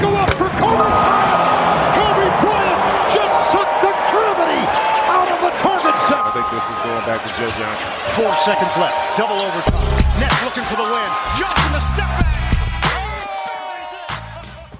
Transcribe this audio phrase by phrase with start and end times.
[0.00, 1.94] go up for Kobe Bryant.
[1.94, 2.80] Kobe Bryant
[3.14, 4.62] just sucked the gravity
[5.06, 6.22] out of the target set.
[6.24, 7.90] I think this is going back to Joe Johnson.
[8.18, 8.96] Four seconds left.
[9.16, 10.20] Double overtime.
[10.20, 11.10] Nets looking for the win.
[11.38, 12.34] Johnson the step back.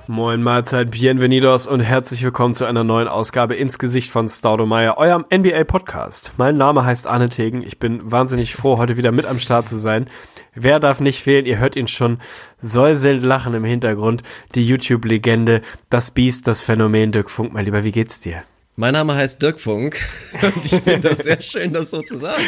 [0.07, 5.25] Moin Mahlzeit, Bienvenidos und herzlich willkommen zu einer neuen Ausgabe ins Gesicht von Staudemeyer, eurem
[5.33, 6.33] NBA Podcast.
[6.37, 7.63] Mein Name heißt Arne Tegen.
[7.63, 10.11] Ich bin wahnsinnig froh, heute wieder mit am Start zu sein.
[10.55, 11.47] Wer darf nicht fehlen?
[11.47, 12.19] Ihr hört ihn schon
[12.63, 14.23] säuselnd lachen im Hintergrund.
[14.55, 17.53] Die YouTube-Legende, das Biest, das Phänomen Dirk Funk.
[17.53, 18.45] Mein Lieber, wie geht's dir?
[18.77, 20.03] Mein Name heißt Dirk Funk
[20.43, 22.43] und ich finde das sehr schön, das so zu sagen.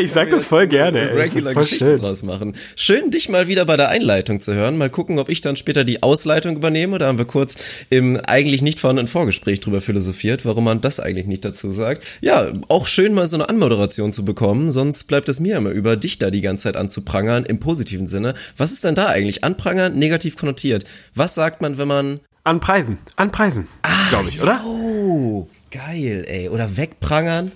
[0.00, 1.12] Ich sag das voll gerne.
[1.12, 1.98] Regular voll Geschichte schön.
[1.98, 2.52] draus machen.
[2.76, 4.78] Schön, dich mal wieder bei der Einleitung zu hören.
[4.78, 6.98] Mal gucken, ob ich dann später die Ausleitung übernehme.
[6.98, 7.56] Da haben wir kurz
[7.90, 12.06] im eigentlich nicht vorhandenen Vorgespräch drüber philosophiert, warum man das eigentlich nicht dazu sagt.
[12.20, 15.96] Ja, auch schön mal so eine Anmoderation zu bekommen, sonst bleibt es mir immer über,
[15.96, 18.34] dich da die ganze Zeit anzuprangern, im positiven Sinne.
[18.56, 19.42] Was ist denn da eigentlich?
[19.42, 20.84] Anprangern, negativ konnotiert.
[21.16, 23.66] Was sagt man, wenn man An Preisen, an Preisen,
[24.10, 24.60] glaube ich, oder?
[24.64, 26.48] Oh, geil, ey.
[26.48, 27.50] Oder wegprangern.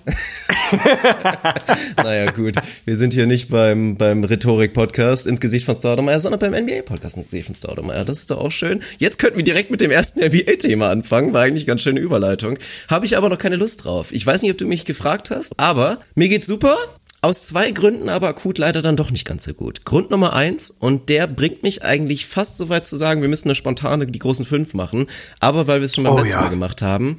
[1.97, 2.55] naja, gut.
[2.83, 7.27] Wir sind hier nicht beim, beim Rhetorik-Podcast ins Gesicht von Staudemeyer, sondern beim NBA-Podcast ins
[7.27, 8.03] Gesicht von Staudemeyer.
[8.03, 8.81] Das ist doch auch schön.
[8.97, 11.33] Jetzt könnten wir direkt mit dem ersten NBA-Thema anfangen.
[11.33, 12.57] War eigentlich ganz schöne Überleitung.
[12.89, 14.11] Habe ich aber noch keine Lust drauf.
[14.11, 16.77] Ich weiß nicht, ob du mich gefragt hast, aber mir geht's super.
[17.21, 19.83] Aus zwei Gründen aber akut leider dann doch nicht ganz so gut.
[19.83, 23.49] Grund Nummer eins, und der bringt mich eigentlich fast so weit zu sagen, wir müssen
[23.49, 25.07] eine spontane, die großen fünf machen.
[25.41, 26.43] Aber weil wir es schon beim Oh letzten ja.
[26.43, 27.17] Mal gemacht haben,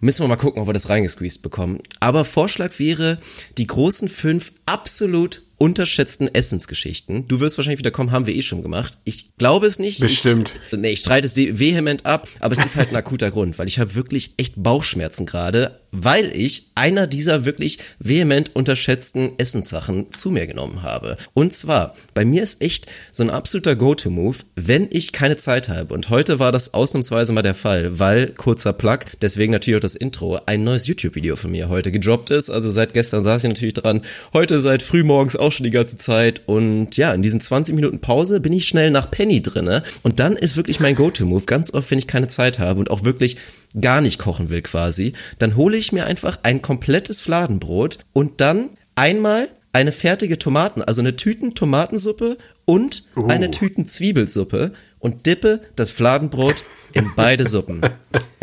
[0.00, 1.78] müssen wir mal gucken, ob wir das reingesqueezed bekommen.
[1.98, 3.18] Aber Vorschlag wäre,
[3.56, 7.28] die großen fünf absolut unterschätzten Essensgeschichten.
[7.28, 8.98] Du wirst wahrscheinlich wieder kommen, haben wir eh schon gemacht.
[9.04, 10.00] Ich glaube es nicht.
[10.00, 10.52] Bestimmt.
[10.70, 13.68] Ich, nee, ich streite es vehement ab, aber es ist halt ein akuter Grund, weil
[13.68, 20.30] ich habe wirklich echt Bauchschmerzen gerade, weil ich einer dieser wirklich vehement unterschätzten Essenssachen zu
[20.30, 21.16] mir genommen habe.
[21.34, 25.92] Und zwar, bei mir ist echt so ein absoluter Go-To-Move, wenn ich keine Zeit habe.
[25.94, 29.94] Und heute war das ausnahmsweise mal der Fall, weil, kurzer Plug, deswegen natürlich auch das
[29.94, 32.48] Intro, ein neues YouTube-Video von mir heute gedroppt ist.
[32.50, 34.00] Also seit gestern saß ich natürlich dran.
[34.32, 36.42] Heute seit frühmorgens auch schon die ganze Zeit.
[36.46, 39.82] Und ja, in diesen 20 Minuten Pause bin ich schnell nach Penny drinne.
[40.02, 41.44] Und dann ist wirklich mein Go-To-Move.
[41.44, 43.36] Ganz oft, wenn ich keine Zeit habe und auch wirklich
[43.80, 48.70] gar nicht kochen will quasi, dann hole ich mir einfach ein komplettes Fladenbrot und dann
[48.94, 55.90] einmal eine fertige Tomaten, also eine Tüten Tomatensuppe und eine Tüten Zwiebelsuppe und dippe das
[55.90, 56.62] Fladenbrot
[56.92, 57.80] in beide Suppen.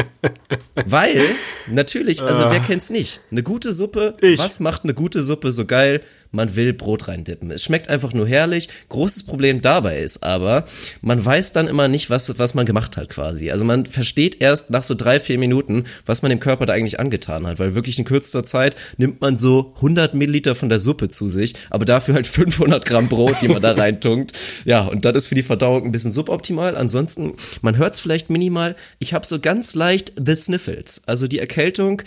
[0.76, 1.24] Weil,
[1.68, 3.22] natürlich, also wer kennt's nicht?
[3.32, 4.40] Eine gute Suppe, Ich.
[4.40, 6.02] was macht eine gute Suppe so geil?
[6.32, 7.50] Man will Brot reindippen.
[7.52, 8.70] Es schmeckt einfach nur herrlich.
[8.90, 10.66] Großes Problem dabei ist aber,
[11.02, 13.50] man weiß dann immer nicht, was, was man gemacht hat quasi.
[13.50, 17.00] Also man versteht erst nach so drei, vier Minuten, was man dem Körper da eigentlich
[17.00, 17.60] angetan hat.
[17.60, 21.56] Weil wirklich in kürzester Zeit nimmt man so 100 Milliliter von der Suppe zu sich,
[21.70, 24.34] aber dafür halt 500 Gramm Brot, die man da reintunkt.
[24.66, 26.78] Ja, und das ist für die Verdauung ein bisschen suboptimal.
[26.78, 28.76] Ansonsten, man hört's vielleicht minimal.
[29.00, 31.02] Ich habe so ganz leicht The Sniffles.
[31.08, 32.02] Also die Erkältung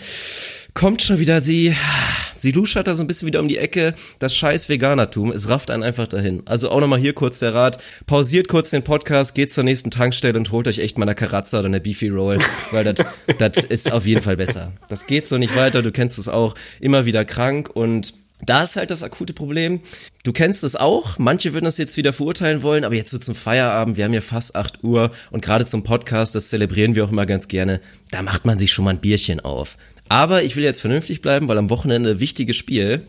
[0.83, 1.73] kommt schon wieder, sie,
[2.35, 3.93] sie luschert da so ein bisschen wieder um die Ecke.
[4.19, 6.43] Das scheiß Veganertum, es rafft einen einfach dahin.
[6.45, 7.81] Also auch nochmal hier kurz der Rat.
[8.05, 11.59] Pausiert kurz den Podcast, geht zur nächsten Tankstelle und holt euch echt mal eine Karazza
[11.59, 12.37] oder eine Beefy Roll,
[12.71, 13.05] weil das,
[13.37, 14.73] das ist auf jeden Fall besser.
[14.89, 16.53] Das geht so nicht weiter, du kennst es auch.
[16.81, 18.13] Immer wieder krank und
[18.45, 19.79] da ist halt das akute Problem.
[20.23, 21.17] Du kennst es auch.
[21.17, 23.95] Manche würden das jetzt wieder verurteilen wollen, aber jetzt so zum Feierabend.
[23.95, 27.25] Wir haben ja fast 8 Uhr und gerade zum Podcast, das zelebrieren wir auch immer
[27.25, 27.79] ganz gerne.
[28.11, 29.77] Da macht man sich schon mal ein Bierchen auf.
[30.09, 33.05] Aber ich will jetzt vernünftig bleiben, weil am Wochenende wichtiges Spiel.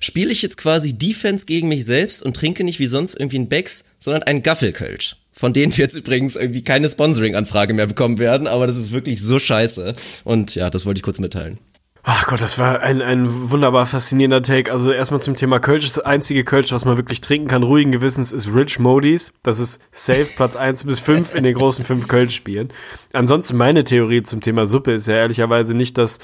[0.00, 3.48] Spiele ich jetzt quasi Defense gegen mich selbst und trinke nicht wie sonst irgendwie ein
[3.48, 5.16] Becks, sondern ein Gaffelkölsch.
[5.32, 9.20] Von denen wir jetzt übrigens irgendwie keine Sponsoring-Anfrage mehr bekommen werden, aber das ist wirklich
[9.20, 9.94] so scheiße.
[10.22, 11.58] Und ja, das wollte ich kurz mitteilen.
[12.06, 14.70] Ach Gott, das war ein, ein wunderbar faszinierender Take.
[14.70, 15.86] Also erstmal zum Thema Kölsch.
[15.88, 19.32] Das einzige Kölsch, was man wirklich trinken kann, ruhigen Gewissens, ist Rich Modis.
[19.42, 22.70] Das ist safe Platz 1 bis 5 in den großen 5 Kölsch-Spielen.
[23.14, 26.18] Ansonsten meine Theorie zum Thema Suppe ist ja ehrlicherweise nicht, dass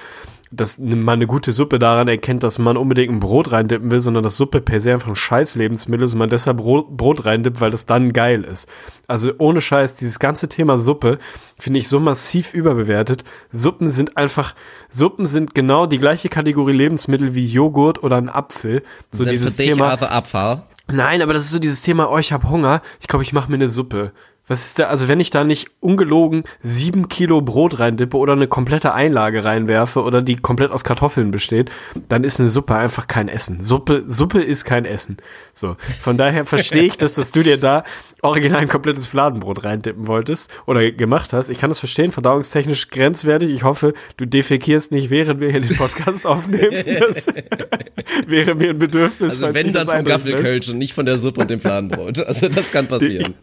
[0.52, 4.24] dass man eine gute Suppe daran erkennt, dass man unbedingt ein Brot reindippen will, sondern
[4.24, 7.60] dass Suppe per se einfach ein scheiß Lebensmittel ist und man deshalb Brot, Brot reindippt,
[7.60, 8.68] weil das dann geil ist.
[9.06, 11.18] Also ohne Scheiß, dieses ganze Thema Suppe
[11.58, 13.22] finde ich so massiv überbewertet.
[13.52, 14.56] Suppen sind einfach,
[14.90, 18.82] Suppen sind genau die gleiche Kategorie Lebensmittel wie Joghurt oder ein Apfel.
[19.12, 19.90] So Sind dieses für dich Thema.
[19.90, 20.64] aber Abfall.
[20.88, 23.48] Nein, aber das ist so dieses Thema, oh, ich habe Hunger, ich glaube, ich mache
[23.48, 24.12] mir eine Suppe.
[24.46, 28.48] Was ist da, also wenn ich da nicht ungelogen sieben Kilo Brot reindippe oder eine
[28.48, 31.70] komplette Einlage reinwerfe oder die komplett aus Kartoffeln besteht,
[32.08, 33.62] dann ist eine Suppe einfach kein Essen.
[33.62, 35.18] Suppe, Suppe ist kein Essen.
[35.54, 35.76] So.
[35.78, 37.84] Von daher verstehe ich das, dass du dir da
[38.22, 41.48] original ein komplettes Fladenbrot reindippen wolltest oder gemacht hast.
[41.48, 43.50] Ich kann das verstehen, verdauungstechnisch grenzwertig.
[43.50, 46.84] Ich hoffe, du defekierst nicht, während wir hier den Podcast aufnehmen.
[46.98, 47.26] Das
[48.26, 49.42] wäre mir ein Bedürfnis.
[49.42, 50.04] Also wenn dann vom.
[50.04, 52.18] Gaffelkölsch und nicht von der Suppe und dem Fladenbrot.
[52.26, 53.34] Also das kann passieren.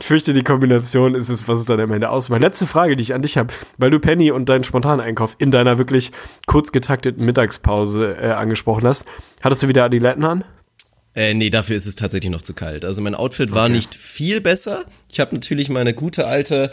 [0.00, 2.40] Ich fürchte, die Kombination ist es, was es dann am Ende ausmacht.
[2.40, 5.50] Letzte Frage, die ich an dich habe, weil du Penny und deinen spontanen Einkauf in
[5.50, 6.10] deiner wirklich
[6.46, 9.04] kurz getakteten Mittagspause äh, angesprochen hast.
[9.42, 10.44] Hattest du wieder Adiletten an?
[11.14, 12.84] Äh, nee, dafür ist es tatsächlich noch zu kalt.
[12.84, 14.84] Also mein Outfit war nicht viel besser.
[15.12, 16.70] Ich habe natürlich meine gute alte,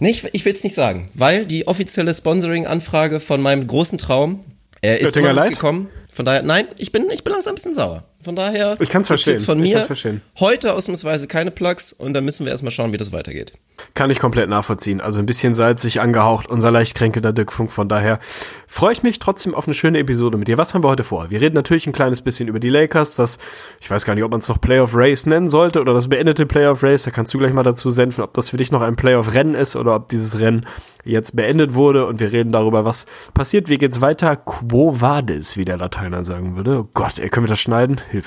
[0.00, 4.44] nee, ich, ich will es nicht sagen, weil die offizielle Sponsoring-Anfrage von meinem großen Traum
[4.82, 5.88] äh, ist noch nicht gekommen.
[6.10, 8.04] Von daher, nein, ich bin, ich bin langsam ein bisschen sauer.
[8.28, 9.38] Von daher, Ich kann's gibt's verstehen.
[9.38, 10.20] Von mir verstehen.
[10.38, 13.54] heute ausnahmsweise keine Plugs und dann müssen wir erstmal schauen, wie das weitergeht.
[13.94, 15.00] Kann ich komplett nachvollziehen.
[15.00, 17.70] Also ein bisschen salzig angehaucht, unser leicht kränkelnder Dirkfunk.
[17.72, 18.18] Von daher
[18.66, 20.58] freue ich mich trotzdem auf eine schöne Episode mit dir.
[20.58, 21.30] Was haben wir heute vor?
[21.30, 23.38] Wir reden natürlich ein kleines bisschen über die Lakers, das,
[23.80, 26.44] ich weiß gar nicht, ob man es noch Playoff Race nennen sollte oder das beendete
[26.44, 27.04] Playoff Race.
[27.04, 29.54] Da kannst du gleich mal dazu senden, ob das für dich noch ein Playoff Rennen
[29.54, 30.66] ist oder ob dieses Rennen
[31.04, 32.06] jetzt beendet wurde.
[32.06, 34.34] Und wir reden darüber, was passiert, wie geht's weiter.
[34.36, 36.80] Quo vadis, wie der Lateiner sagen würde.
[36.80, 38.00] Oh Gott, ey, können wir das schneiden?
[38.10, 38.17] Hilfe.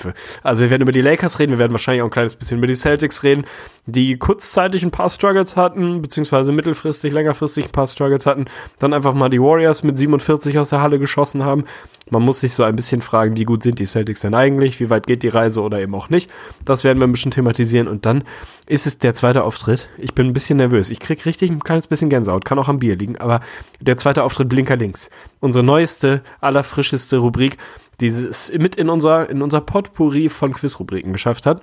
[0.44, 2.68] Also wir werden über die Lakers reden, wir werden wahrscheinlich auch ein kleines bisschen über
[2.68, 3.46] die Celtics reden,
[3.86, 8.46] die kurzzeitig ein paar Struggles hatten, beziehungsweise mittelfristig, längerfristig ein paar Struggles hatten,
[8.80, 11.66] dann einfach mal die Warriors mit 47 aus der Halle geschossen haben.
[12.10, 14.90] Man muss sich so ein bisschen fragen, wie gut sind die Celtics denn eigentlich, wie
[14.90, 16.30] weit geht die Reise oder eben auch nicht.
[16.66, 18.24] Das werden wir ein bisschen thematisieren und dann
[18.68, 19.90] ist es der zweite Auftritt.
[19.98, 20.90] Ich bin ein bisschen nervös.
[20.90, 23.42] Ich krieg richtig ein kleines bisschen Gänsehaut, kann auch am Bier liegen, aber
[23.80, 25.10] der zweite Auftritt Blinker links.
[25.40, 27.58] Unsere neueste, allerfrischeste Rubrik,
[28.02, 31.62] die es mit in unser, in unser Potpourri von Quizrubriken geschafft hat.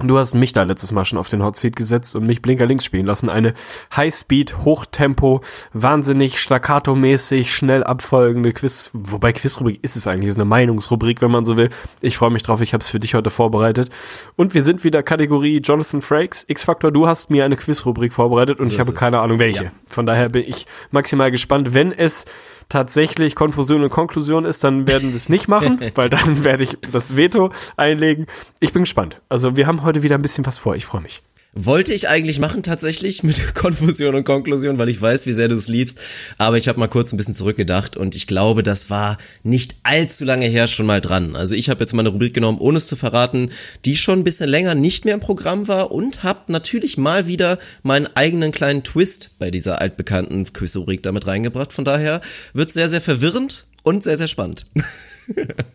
[0.00, 2.66] Du hast mich da letztes Mal schon auf den Hot Seat gesetzt und mich Blinker
[2.66, 3.30] links spielen lassen.
[3.30, 3.54] Eine
[3.94, 5.40] Highspeed, Hochtempo,
[5.72, 8.90] wahnsinnig staccato-mäßig, schnell abfolgende Quiz.
[8.92, 11.70] Wobei Quizrubrik ist es eigentlich, ist eine Meinungsrubrik, wenn man so will.
[12.00, 13.88] Ich freue mich drauf, ich habe es für dich heute vorbereitet.
[14.34, 16.44] Und wir sind wieder Kategorie Jonathan Frakes.
[16.48, 19.64] X-Factor, du hast mir eine Quizrubrik vorbereitet und So ich habe keine Ahnung welche.
[19.64, 19.72] Ja.
[19.86, 21.72] Von daher bin ich maximal gespannt.
[21.72, 22.24] Wenn es
[22.68, 26.78] tatsächlich Konfusion und Konklusion ist, dann werden wir es nicht machen, weil dann werde ich
[26.92, 28.26] das Veto einlegen.
[28.60, 29.20] Ich bin gespannt.
[29.28, 30.74] Also wir haben heute wieder ein bisschen was vor.
[30.76, 31.20] Ich freue mich.
[31.56, 35.54] Wollte ich eigentlich machen tatsächlich mit Konfusion und Konklusion, weil ich weiß, wie sehr du
[35.54, 36.00] es liebst.
[36.36, 40.24] Aber ich habe mal kurz ein bisschen zurückgedacht und ich glaube, das war nicht allzu
[40.24, 41.36] lange her schon mal dran.
[41.36, 43.50] Also ich habe jetzt mal eine Rubrik genommen, ohne es zu verraten,
[43.84, 47.58] die schon ein bisschen länger nicht mehr im Programm war und habe natürlich mal wieder
[47.84, 51.72] meinen eigenen kleinen Twist bei dieser altbekannten Quizrubrik damit reingebracht.
[51.72, 52.20] Von daher
[52.52, 54.66] wird sehr, sehr verwirrend und sehr, sehr spannend.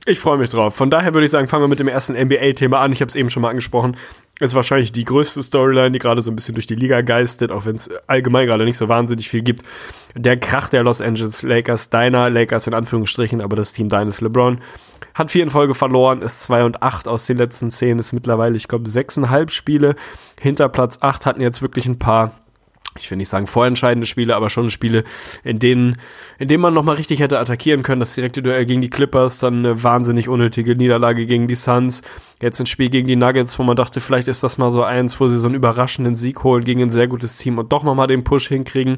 [0.05, 0.75] Ich freue mich drauf.
[0.75, 2.91] Von daher würde ich sagen, fangen wir mit dem ersten NBA-Thema an.
[2.91, 3.97] Ich habe es eben schon mal angesprochen.
[4.39, 7.65] Ist wahrscheinlich die größte Storyline, die gerade so ein bisschen durch die Liga geistet, auch
[7.65, 9.65] wenn es allgemein gerade nicht so wahnsinnig viel gibt.
[10.15, 14.59] Der Krach der Los Angeles Lakers, deiner Lakers in Anführungsstrichen, aber das Team deines LeBron,
[15.13, 18.55] hat vier in Folge verloren, ist 2 und 8 aus den letzten zehn, ist mittlerweile,
[18.55, 19.95] ich glaube, sechseinhalb Spiele
[20.39, 22.31] hinter Platz 8, hatten jetzt wirklich ein paar
[22.97, 25.03] ich will nicht sagen vorentscheidende Spiele, aber schon Spiele,
[25.43, 25.97] in denen,
[26.39, 27.99] in denen man nochmal richtig hätte attackieren können.
[27.99, 32.01] Das direkte Duell gegen die Clippers, dann eine wahnsinnig unnötige Niederlage gegen die Suns.
[32.41, 35.19] Jetzt ein Spiel gegen die Nuggets, wo man dachte, vielleicht ist das mal so eins,
[35.19, 38.07] wo sie so einen überraschenden Sieg holen gegen ein sehr gutes Team und doch nochmal
[38.07, 38.97] den Push hinkriegen.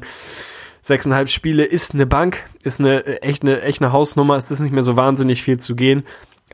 [0.80, 4.36] Sechseinhalb Spiele ist eine Bank, ist eine echt eine, echt eine Hausnummer.
[4.36, 6.02] Es ist nicht mehr so wahnsinnig viel zu gehen.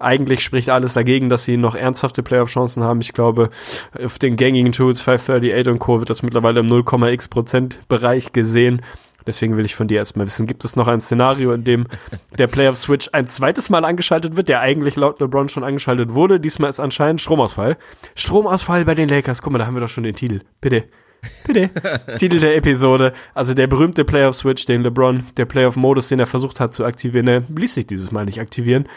[0.00, 3.00] Eigentlich spricht alles dagegen, dass sie noch ernsthafte Playoff-Chancen haben.
[3.00, 3.50] Ich glaube,
[4.02, 5.98] auf den gängigen Tools 538 und Co.
[5.98, 8.82] wird das mittlerweile im 0,x Prozent Bereich gesehen.
[9.26, 11.86] Deswegen will ich von dir erstmal wissen, gibt es noch ein Szenario, in dem
[12.38, 16.40] der Playoff-Switch ein zweites Mal angeschaltet wird, der eigentlich laut LeBron schon angeschaltet wurde.
[16.40, 17.76] Diesmal ist anscheinend Stromausfall.
[18.14, 19.42] Stromausfall bei den Lakers.
[19.42, 20.40] Guck mal, da haben wir doch schon den Titel.
[20.62, 20.84] Bitte.
[21.46, 21.68] Bitte.
[22.18, 23.12] Titel der Episode.
[23.34, 27.42] Also der berühmte Playoff-Switch, den LeBron, der Playoff-Modus, den er versucht hat zu aktivieren, der
[27.54, 28.88] ließ sich dieses Mal nicht aktivieren.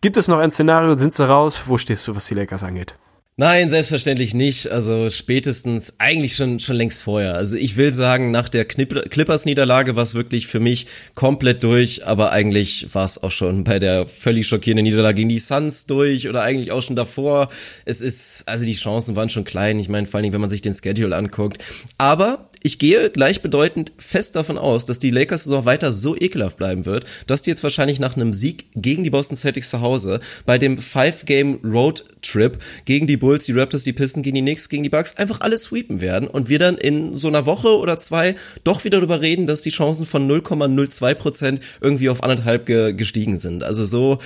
[0.00, 0.94] Gibt es noch ein Szenario?
[0.94, 1.62] Sind sie raus?
[1.66, 2.94] Wo stehst du, was die Lakers angeht?
[3.40, 4.68] Nein, selbstverständlich nicht.
[4.68, 7.34] Also spätestens eigentlich schon schon längst vorher.
[7.34, 12.04] Also ich will sagen, nach der Knipp- Clippers-Niederlage war es wirklich für mich komplett durch,
[12.04, 16.28] aber eigentlich war es auch schon bei der völlig schockierenden Niederlage gegen die Suns durch
[16.28, 17.48] oder eigentlich auch schon davor.
[17.84, 19.78] Es ist, also die Chancen waren schon klein.
[19.78, 21.64] Ich meine, vor allen Dingen, wenn man sich den Schedule anguckt.
[21.96, 27.04] Aber ich gehe gleichbedeutend fest davon aus, dass die Lakers-Saison weiter so ekelhaft bleiben wird,
[27.26, 30.78] dass die jetzt wahrscheinlich nach einem Sieg gegen die Boston Celtics zu Hause bei dem
[30.78, 35.40] Five-Game-Road-Trip gegen die Bulls, die Raptors, die Pistons, gegen die Knicks, gegen die Bucks einfach
[35.40, 38.34] alles sweepen werden und wir dann in so einer Woche oder zwei
[38.64, 43.38] doch wieder darüber reden, dass die Chancen von 0,02 Prozent irgendwie auf anderthalb ge gestiegen
[43.38, 43.62] sind.
[43.62, 44.18] Also so,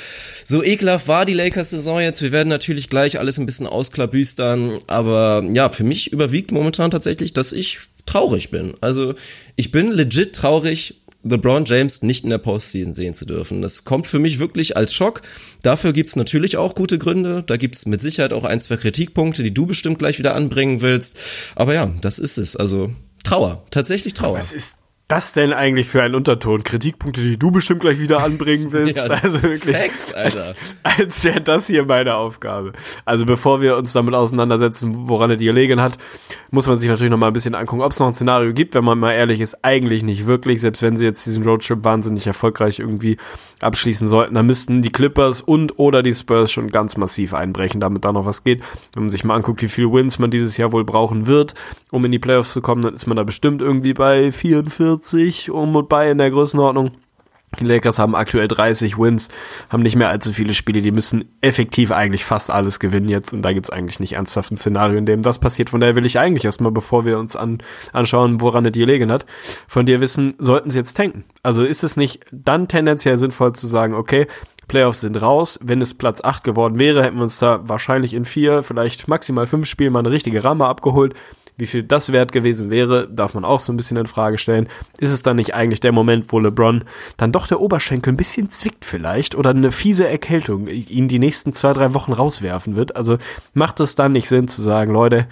[0.45, 2.23] so ekelhaft war die Lakers-Saison jetzt.
[2.23, 7.33] Wir werden natürlich gleich alles ein bisschen ausklabüstern, aber ja, für mich überwiegt momentan tatsächlich,
[7.33, 7.81] dass ich
[8.13, 8.75] traurig bin.
[8.81, 9.15] Also
[9.57, 13.63] ich bin legit traurig, LeBron James nicht in der Postseason sehen zu dürfen.
[13.63, 15.23] Das kommt für mich wirklich als Schock.
[15.63, 17.45] Dafür gibt's natürlich auch gute Gründe.
[17.47, 21.19] Da gibt's mit Sicherheit auch ein, zwei Kritikpunkte, die du bestimmt gleich wieder anbringen willst.
[21.55, 22.57] Aber ja, das ist es.
[22.57, 22.91] Also
[23.25, 24.39] Trauer, tatsächlich Trauer.
[24.39, 24.77] Es ist
[25.13, 26.65] das denn eigentlich für ein Unterton?
[26.65, 29.09] Kritikpunkte, die du bestimmt gleich wieder anbringen willst.
[29.09, 29.77] Ja, also wirklich.
[29.77, 30.39] Facts, Alter.
[30.39, 32.73] Als, als wäre das hier meine Aufgabe.
[33.05, 35.99] Also bevor wir uns damit auseinandersetzen, woran es gelegen hat,
[36.51, 38.75] muss man sich natürlich noch mal ein bisschen angucken, ob es noch ein Szenario gibt.
[38.75, 40.63] Wenn man mal ehrlich ist, eigentlich nicht wirklich.
[40.63, 43.19] Selbst wenn sie jetzt diesen Roadtrip wahnsinnig erfolgreich irgendwie
[43.63, 48.05] abschließen sollten, dann müssten die Clippers und oder die Spurs schon ganz massiv einbrechen, damit
[48.05, 48.63] da noch was geht.
[48.95, 51.55] Wenn man sich mal anguckt, wie viele Wins man dieses Jahr wohl brauchen wird,
[51.91, 55.77] um in die Playoffs zu kommen, dann ist man da bestimmt irgendwie bei 44 um
[55.77, 56.93] und bei in der Größenordnung.
[57.61, 59.29] Die Lakers haben aktuell 30 Wins,
[59.69, 63.43] haben nicht mehr allzu viele Spiele, die müssen effektiv eigentlich fast alles gewinnen jetzt und
[63.43, 65.71] da gibt's eigentlich nicht ernsthaft ein Szenario, in dem das passiert.
[65.71, 67.59] Von daher will ich eigentlich erstmal, bevor wir uns an,
[67.93, 69.27] anschauen, woran es gelegen hat,
[69.69, 71.25] von dir wissen, sollten sie jetzt tanken?
[71.43, 74.27] Also ist es nicht dann tendenziell sinnvoll zu sagen, okay,
[74.69, 75.59] Playoffs sind raus.
[75.63, 79.47] Wenn es Platz 8 geworden wäre, hätten wir uns da wahrscheinlich in vier, vielleicht maximal
[79.47, 81.15] fünf Spielen mal eine richtige Ramme abgeholt.
[81.57, 84.69] Wie viel das wert gewesen wäre, darf man auch so ein bisschen in Frage stellen.
[84.99, 86.85] Ist es dann nicht eigentlich der Moment, wo LeBron
[87.19, 91.53] dann doch der Oberschenkel ein bisschen zwickt vielleicht oder eine fiese Erkältung ihn die nächsten
[91.53, 92.97] zwei, drei Wochen rauswerfen wird?
[92.97, 93.19] Also
[93.53, 95.27] macht es dann nicht Sinn zu sagen, Leute,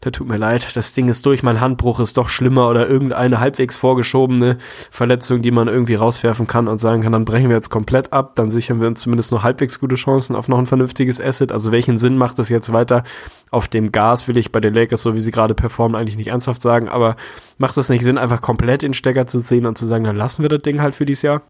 [0.00, 3.38] da tut mir leid, das Ding ist durch, mein Handbruch ist doch schlimmer oder irgendeine
[3.38, 4.56] halbwegs vorgeschobene
[4.90, 8.34] Verletzung, die man irgendwie rauswerfen kann und sagen kann, dann brechen wir jetzt komplett ab,
[8.34, 11.52] dann sichern wir uns zumindest noch halbwegs gute Chancen auf noch ein vernünftiges Asset.
[11.52, 13.02] Also welchen Sinn macht das jetzt weiter
[13.50, 16.28] auf dem Gas, will ich bei den Lakers, so wie sie gerade performen, eigentlich nicht
[16.28, 17.16] ernsthaft sagen, aber
[17.58, 20.42] macht es nicht Sinn, einfach komplett den Stecker zu ziehen und zu sagen, dann lassen
[20.42, 21.42] wir das Ding halt für dieses Jahr?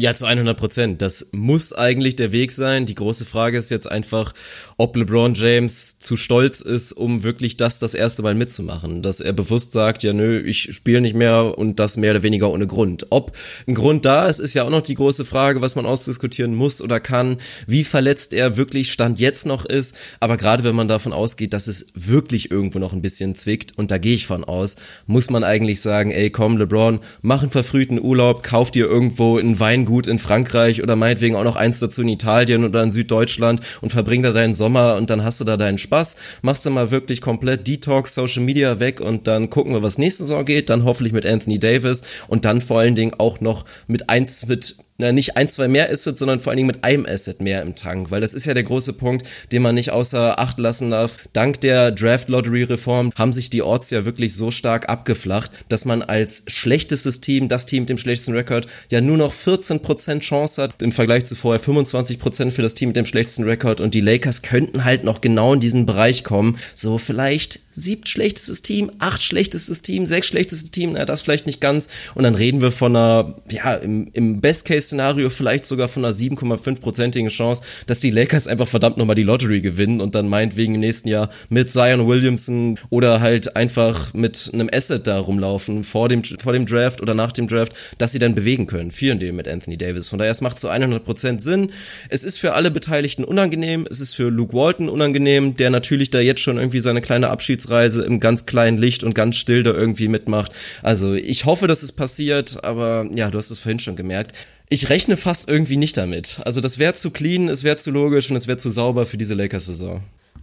[0.00, 1.02] Ja, zu 100 Prozent.
[1.02, 2.86] Das muss eigentlich der Weg sein.
[2.86, 4.32] Die große Frage ist jetzt einfach,
[4.76, 9.02] ob LeBron James zu stolz ist, um wirklich das das erste Mal mitzumachen.
[9.02, 12.48] Dass er bewusst sagt, ja nö, ich spiele nicht mehr und das mehr oder weniger
[12.48, 13.06] ohne Grund.
[13.10, 13.32] Ob
[13.66, 16.80] ein Grund da ist, ist ja auch noch die große Frage, was man ausdiskutieren muss
[16.80, 17.38] oder kann.
[17.66, 19.96] Wie verletzt er wirklich Stand jetzt noch ist.
[20.20, 23.90] Aber gerade wenn man davon ausgeht, dass es wirklich irgendwo noch ein bisschen zwickt, und
[23.90, 24.76] da gehe ich von aus,
[25.08, 29.58] muss man eigentlich sagen, ey komm LeBron, mach einen verfrühten Urlaub, kauf dir irgendwo ein
[29.88, 33.90] Weingut in Frankreich oder meinetwegen auch noch eins dazu in Italien oder in Süddeutschland und
[33.90, 37.20] verbring da deinen Sommer und dann hast du da deinen Spaß, machst du mal wirklich
[37.20, 41.12] komplett Detox, Social Media weg und dann gucken wir, was nächste Saison geht, dann hoffentlich
[41.12, 45.36] mit Anthony Davis und dann vor allen Dingen auch noch mit eins mit na, nicht
[45.36, 48.20] ein, zwei mehr Assets, sondern vor allen Dingen mit einem Asset mehr im Tank, weil
[48.20, 51.28] das ist ja der große Punkt, den man nicht außer Acht lassen darf.
[51.32, 55.84] Dank der Draft Lottery Reform haben sich die Orts ja wirklich so stark abgeflacht, dass
[55.84, 60.60] man als schlechtestes Team, das Team mit dem schlechtesten Rekord, ja nur noch 14% Chance
[60.60, 64.00] hat, im Vergleich zu vorher 25% für das Team mit dem schlechtesten Rekord und die
[64.00, 66.58] Lakers könnten halt noch genau in diesen Bereich kommen.
[66.74, 71.60] So vielleicht siebt schlechtestes Team, acht schlechtestes Team, sechs schlechtestes Team, na, das vielleicht nicht
[71.60, 71.88] ganz.
[72.16, 74.40] Und dann reden wir von einer, ja, im, im
[74.88, 79.60] Best-Case-Szenario vielleicht sogar von einer 7,5-prozentigen Chance, dass die Lakers einfach verdammt nochmal die Lottery
[79.60, 84.68] gewinnen und dann meinetwegen im nächsten Jahr mit Zion Williamson oder halt einfach mit einem
[84.72, 88.34] Asset da rumlaufen vor dem, vor dem Draft oder nach dem Draft, dass sie dann
[88.34, 88.90] bewegen können.
[88.90, 90.08] Vielen dem mit Anthony Davis.
[90.08, 91.70] Von daher, es macht zu 100% Sinn.
[92.08, 93.86] Es ist für alle Beteiligten unangenehm.
[93.90, 97.58] Es ist für Luke Walton unangenehm, der natürlich da jetzt schon irgendwie seine kleine Abschieds
[97.58, 100.52] Abschiedsreise im ganz kleinen Licht und ganz still da irgendwie mitmacht.
[100.82, 104.32] Also ich hoffe, dass es passiert, aber ja, du hast es vorhin schon gemerkt.
[104.70, 106.40] Ich rechne fast irgendwie nicht damit.
[106.44, 109.16] Also das wäre zu clean, es wäre zu logisch und es wäre zu sauber für
[109.16, 110.02] diese Lakers-Saison.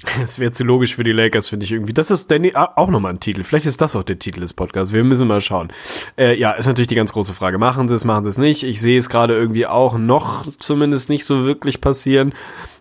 [0.24, 1.94] Es wäre zu logisch für die Lakers, finde ich irgendwie.
[1.94, 3.44] Das ist Danny auch nochmal ein Titel.
[3.44, 4.94] Vielleicht ist das auch der Titel des Podcasts.
[4.94, 5.70] Wir müssen mal schauen.
[6.18, 7.58] Äh, ja, ist natürlich die ganz große Frage.
[7.58, 8.64] Machen sie es, machen sie es nicht.
[8.64, 12.34] Ich sehe es gerade irgendwie auch noch zumindest nicht so wirklich passieren.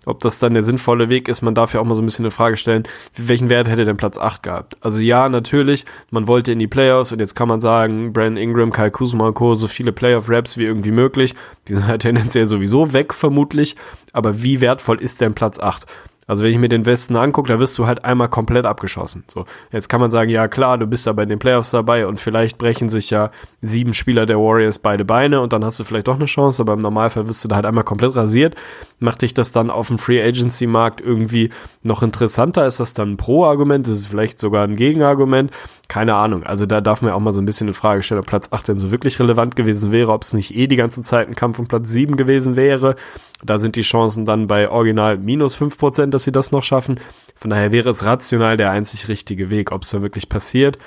[0.07, 2.25] Ob das dann der sinnvolle Weg ist, man darf ja auch mal so ein bisschen
[2.25, 2.83] eine Frage stellen,
[3.16, 4.76] welchen Wert hätte denn Platz 8 gehabt?
[4.81, 8.73] Also ja, natürlich, man wollte in die Playoffs und jetzt kann man sagen, Brandon Ingram,
[8.73, 11.35] Kyle Kuzma und Co., so viele Playoff-Raps wie irgendwie möglich.
[11.69, 13.76] Die sind halt tendenziell sowieso weg, vermutlich.
[14.12, 15.87] Aber wie wertvoll ist denn Platz 8?
[16.26, 19.25] Also wenn ich mir den Westen angucke, da wirst du halt einmal komplett abgeschossen.
[19.26, 22.21] So, jetzt kann man sagen, ja klar, du bist da bei den Playoffs dabei und
[22.21, 23.31] vielleicht brechen sich ja
[23.62, 26.75] sieben Spieler der Warriors beide Beine und dann hast du vielleicht doch eine Chance, aber
[26.75, 28.54] im Normalfall wirst du da halt einmal komplett rasiert.
[28.99, 31.50] Macht dich das dann auf dem Free Agency Markt irgendwie
[31.83, 32.66] noch interessanter?
[32.66, 33.87] Ist das dann ein Pro-Argument?
[33.87, 35.50] Ist es vielleicht sogar ein Gegenargument?
[35.88, 36.45] Keine Ahnung.
[36.45, 38.49] Also da darf man ja auch mal so ein bisschen in Frage stellen, ob Platz
[38.50, 41.35] 8 denn so wirklich relevant gewesen wäre, ob es nicht eh die ganze Zeit ein
[41.35, 42.97] Kampf um Platz 7 gewesen wäre
[43.43, 47.00] da sind die Chancen dann bei original minus fünf Prozent, dass sie das noch schaffen.
[47.37, 50.79] Von daher wäre es rational der einzig richtige Weg, ob es da wirklich passiert.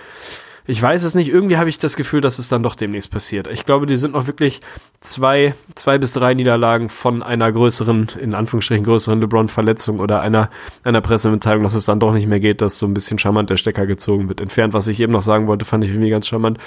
[0.70, 1.30] Ich weiß es nicht.
[1.30, 3.48] Irgendwie habe ich das Gefühl, dass es dann doch demnächst passiert.
[3.48, 4.60] Ich glaube, die sind noch wirklich
[5.00, 10.50] zwei, zwei bis drei Niederlagen von einer größeren, in Anführungsstrichen größeren LeBron-Verletzung oder einer,
[10.84, 13.56] einer Pressemitteilung, dass es dann doch nicht mehr geht, dass so ein bisschen charmant der
[13.56, 14.42] Stecker gezogen wird.
[14.42, 16.58] Entfernt, was ich eben noch sagen wollte, fand ich irgendwie ganz charmant.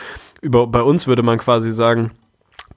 [0.41, 2.11] Über, bei uns würde man quasi sagen,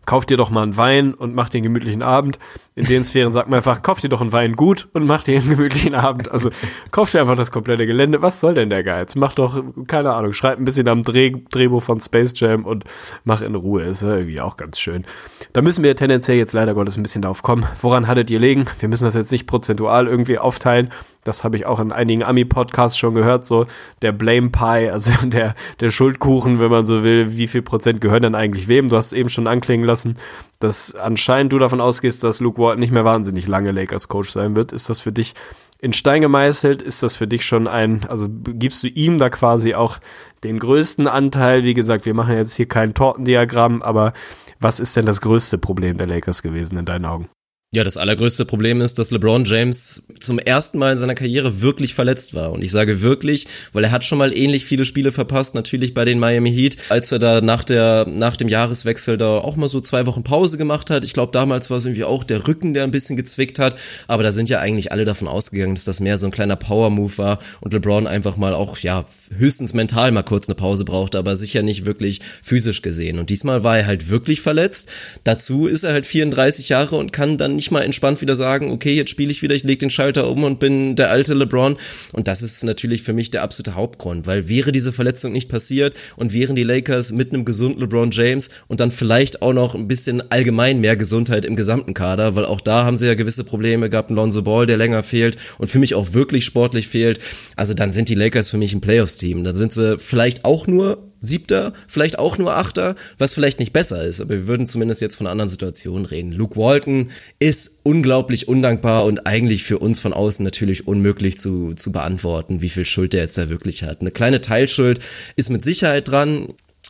[0.06, 2.40] kauf dir doch mal einen Wein und mach dir einen gemütlichen Abend.
[2.76, 5.40] In den Sphären sagt man einfach, kauf dir doch einen Wein gut und mach dir
[5.40, 6.32] einen gemütlichen Abend.
[6.32, 6.50] Also
[6.92, 8.22] kauf dir einfach das komplette Gelände.
[8.22, 9.16] Was soll denn der Geiz?
[9.16, 12.84] Mach doch, keine Ahnung, schreib ein bisschen am Dreh Drehbuch von Space Jam und
[13.24, 13.84] mach in Ruhe.
[13.84, 15.06] Ist ja irgendwie auch ganz schön.
[15.54, 17.66] Da müssen wir tendenziell jetzt leider Gottes ein bisschen darauf kommen.
[17.82, 18.66] Woran hattet ihr legen?
[18.80, 20.90] Wir müssen das jetzt nicht prozentual irgendwie aufteilen.
[21.24, 23.66] Das habe ich auch in einigen Ami-Podcasts schon gehört, so
[24.02, 28.24] der Blame Pie, also der, der Schuldkuchen, wenn man so will, wie viel Prozent gehören
[28.24, 28.90] denn eigentlich wem?
[28.90, 30.18] Du hast eben schon anklingen lassen,
[30.60, 34.72] dass anscheinend du davon ausgehst, dass Luke Walton nicht mehr wahnsinnig lange Lakers-Coach sein wird.
[34.72, 35.34] Ist das für dich
[35.80, 36.82] in Stein gemeißelt?
[36.82, 40.00] Ist das für dich schon ein, also gibst du ihm da quasi auch
[40.44, 41.64] den größten Anteil?
[41.64, 44.14] Wie gesagt, wir machen jetzt hier kein Tortendiagramm, aber
[44.60, 47.28] was ist denn das größte Problem der Lakers gewesen in deinen Augen?
[47.76, 51.96] Ja, das allergrößte Problem ist, dass LeBron James zum ersten Mal in seiner Karriere wirklich
[51.96, 52.52] verletzt war.
[52.52, 56.06] Und ich sage wirklich, weil er hat schon mal ähnlich viele Spiele verpasst, natürlich bei
[56.06, 59.80] den Miami Heat, als er da nach, der, nach dem Jahreswechsel da auch mal so
[59.80, 61.04] zwei Wochen Pause gemacht hat.
[61.04, 63.76] Ich glaube, damals war es irgendwie auch der Rücken, der ein bisschen gezwickt hat.
[64.08, 67.18] Aber da sind ja eigentlich alle davon ausgegangen, dass das mehr so ein kleiner Power-Move
[67.18, 71.36] war und LeBron einfach mal auch, ja, höchstens mental mal kurz eine Pause brauchte, aber
[71.36, 73.18] sicher nicht wirklich physisch gesehen.
[73.18, 74.92] Und diesmal war er halt wirklich verletzt.
[75.24, 78.72] Dazu ist er halt 34 Jahre und kann dann nicht nicht mal entspannt wieder sagen,
[78.72, 81.78] okay, jetzt spiele ich wieder, ich lege den Schalter um und bin der alte LeBron.
[82.12, 85.96] Und das ist natürlich für mich der absolute Hauptgrund, weil wäre diese Verletzung nicht passiert
[86.18, 89.88] und wären die Lakers mit einem gesunden LeBron James und dann vielleicht auch noch ein
[89.88, 93.90] bisschen allgemein mehr Gesundheit im gesamten Kader, weil auch da haben sie ja gewisse Probleme
[93.90, 97.20] gehabt, ein Lonzo Ball, der länger fehlt und für mich auch wirklich sportlich fehlt.
[97.56, 99.46] Also dann sind die Lakers für mich ein Playoffs-Team.
[99.46, 104.04] Dann sind sie vielleicht auch nur Siebter, vielleicht auch nur Achter, was vielleicht nicht besser
[104.04, 106.34] ist, aber wir würden zumindest jetzt von anderen Situationen reden.
[106.34, 111.92] Luke Walton ist unglaublich undankbar und eigentlich für uns von außen natürlich unmöglich zu, zu
[111.92, 114.02] beantworten, wie viel Schuld der jetzt da wirklich hat.
[114.02, 115.00] Eine kleine Teilschuld
[115.38, 116.48] ist mit Sicherheit dran.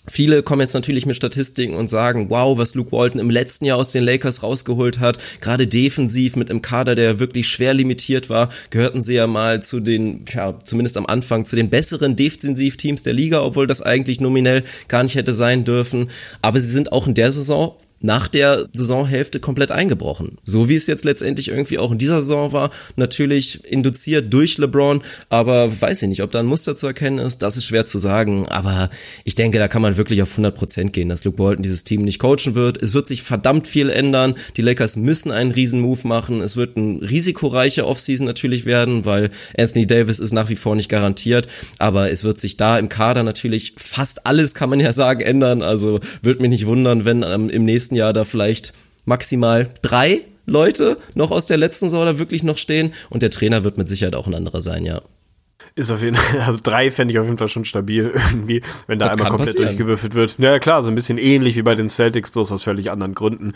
[0.09, 3.77] Viele kommen jetzt natürlich mit Statistiken und sagen, wow, was Luke Walton im letzten Jahr
[3.77, 8.49] aus den Lakers rausgeholt hat, gerade defensiv mit einem Kader, der wirklich schwer limitiert war,
[8.69, 13.13] gehörten sie ja mal zu den, ja, zumindest am Anfang, zu den besseren Defensivteams der
[13.13, 16.09] Liga, obwohl das eigentlich nominell gar nicht hätte sein dürfen.
[16.41, 17.73] Aber sie sind auch in der Saison
[18.03, 20.37] nach der Saisonhälfte komplett eingebrochen.
[20.43, 25.01] So wie es jetzt letztendlich irgendwie auch in dieser Saison war, natürlich induziert durch LeBron,
[25.29, 27.97] aber weiß ich nicht, ob da ein Muster zu erkennen ist, das ist schwer zu
[27.99, 28.89] sagen, aber
[29.23, 32.19] ich denke, da kann man wirklich auf 100% gehen, dass Luke Walton dieses Team nicht
[32.19, 32.83] coachen wird.
[32.83, 36.75] Es wird sich verdammt viel ändern, die Lakers müssen einen riesen Move machen, es wird
[36.75, 41.47] ein risikoreicher Offseason natürlich werden, weil Anthony Davis ist nach wie vor nicht garantiert,
[41.79, 45.61] aber es wird sich da im Kader natürlich fast alles, kann man ja sagen, ändern,
[45.61, 48.73] also wird mich nicht wundern, wenn ähm, im nächsten nächsten Jahr da vielleicht
[49.05, 53.77] maximal drei Leute noch aus der letzten da wirklich noch stehen und der Trainer wird
[53.77, 55.01] mit Sicherheit auch ein anderer sein, ja.
[55.75, 58.99] Ist auf jeden Fall, also drei fände ich auf jeden Fall schon stabil irgendwie, wenn
[58.99, 59.67] da das einmal komplett passieren.
[59.69, 60.37] durchgewürfelt wird.
[60.37, 63.53] Ja klar, so ein bisschen ähnlich wie bei den Celtics, bloß aus völlig anderen Gründen.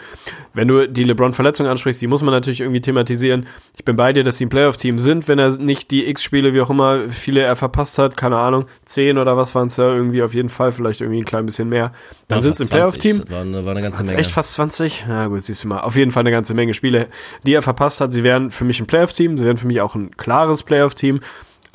[0.54, 3.46] Wenn du die LeBron-Verletzung ansprichst, die muss man natürlich irgendwie thematisieren.
[3.76, 6.62] Ich bin bei dir, dass sie ein Playoff-Team sind, wenn er nicht die X-Spiele, wie
[6.62, 10.24] auch immer, viele er verpasst hat, keine Ahnung, zehn oder was waren es ja irgendwie
[10.24, 11.92] auf jeden Fall, vielleicht irgendwie ein klein bisschen mehr.
[12.28, 13.30] Dann ja, sind sie ein Playoff-Team.
[13.30, 14.18] War, eine, war eine ganze Menge.
[14.18, 15.06] Echt fast 20?
[15.08, 15.82] Na gut, siehst du mal.
[15.82, 17.10] Auf jeden Fall eine ganze Menge Spiele,
[17.44, 18.12] die er verpasst hat.
[18.12, 21.20] Sie wären für mich ein Playoff-Team, sie wären für mich auch ein klares Playoff-Team.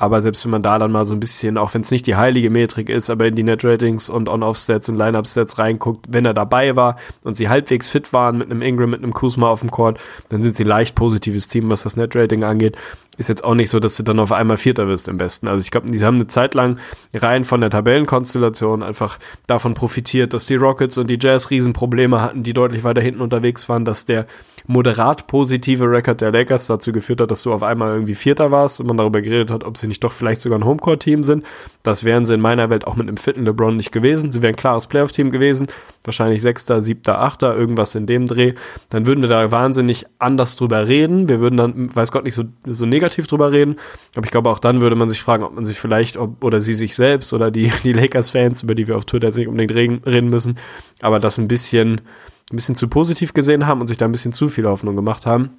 [0.03, 2.17] Aber selbst wenn man da dann mal so ein bisschen, auch wenn es nicht die
[2.17, 6.75] heilige Metrik ist, aber in die Net-Ratings und On-Off-Stats und Line-Up-Stats reinguckt, wenn er dabei
[6.75, 10.01] war und sie halbwegs fit waren mit einem Ingram, mit einem Kuzma auf dem Court,
[10.27, 12.75] dann sind sie leicht positives Team, was das Net-Rating angeht.
[13.15, 15.47] Ist jetzt auch nicht so, dass du dann auf einmal Vierter wirst im Westen.
[15.47, 16.79] Also ich glaube, die haben eine Zeit lang
[17.13, 22.43] rein von der Tabellenkonstellation einfach davon profitiert, dass die Rockets und die Jazz Riesenprobleme hatten,
[22.43, 24.27] die deutlich weiter hinten unterwegs waren, dass der
[24.67, 28.79] moderat positive Rekord der Lakers dazu geführt hat, dass du auf einmal irgendwie Vierter warst
[28.79, 31.45] und man darüber geredet hat, ob sie nicht doch vielleicht sogar ein Homecourt-Team sind.
[31.83, 34.31] Das wären sie in meiner Welt auch mit einem fitten LeBron nicht gewesen.
[34.31, 35.67] Sie wären ein klares Playoff-Team gewesen.
[36.03, 38.53] Wahrscheinlich Sechster, Siebter, Achter, irgendwas in dem Dreh.
[38.89, 41.27] Dann würden wir da wahnsinnig anders drüber reden.
[41.27, 43.75] Wir würden dann, weiß Gott, nicht so, so negativ drüber reden.
[44.15, 46.61] Aber ich glaube, auch dann würde man sich fragen, ob man sich vielleicht, ob, oder
[46.61, 49.73] sie sich selbst oder die, die Lakers-Fans, über die wir auf Twitter jetzt nicht unbedingt
[49.73, 50.57] reden, reden müssen,
[51.01, 52.01] aber das ein bisschen
[52.51, 55.25] ein bisschen zu positiv gesehen haben und sich da ein bisschen zu viel Hoffnung gemacht
[55.25, 55.51] haben.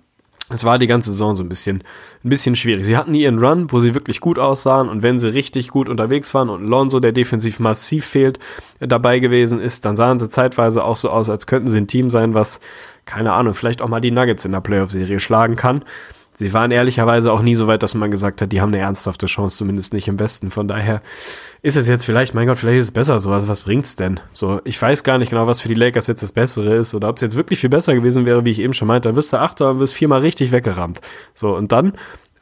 [0.51, 1.83] Es war die ganze Saison so ein bisschen,
[2.23, 2.85] ein bisschen schwierig.
[2.85, 6.35] Sie hatten ihren Run, wo sie wirklich gut aussahen und wenn sie richtig gut unterwegs
[6.35, 8.39] waren und Lonzo, der defensiv massiv fehlt,
[8.79, 12.11] dabei gewesen ist, dann sahen sie zeitweise auch so aus, als könnten sie ein Team
[12.11, 12.61] sein, was,
[13.07, 15.83] keine Ahnung, vielleicht auch mal die Nuggets in der Playoff-Serie schlagen kann
[16.35, 19.27] sie waren ehrlicherweise auch nie so weit, dass man gesagt hat, die haben eine ernsthafte
[19.27, 20.51] Chance, zumindest nicht im Westen.
[20.51, 21.01] Von daher
[21.63, 23.31] ist es jetzt vielleicht, mein Gott, vielleicht ist es besser so.
[23.31, 24.21] Also was bringt's denn?
[24.33, 27.09] So, ich weiß gar nicht genau, was für die Lakers jetzt das Bessere ist oder
[27.09, 29.09] ob es jetzt wirklich viel besser gewesen wäre, wie ich eben schon meinte.
[29.09, 31.01] Da wirst du Achter und wirst viermal richtig weggerammt.
[31.35, 31.93] So, und dann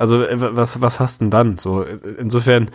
[0.02, 1.58] Also äh, was, was hast denn dann?
[1.58, 1.84] So,
[2.18, 2.72] insofern,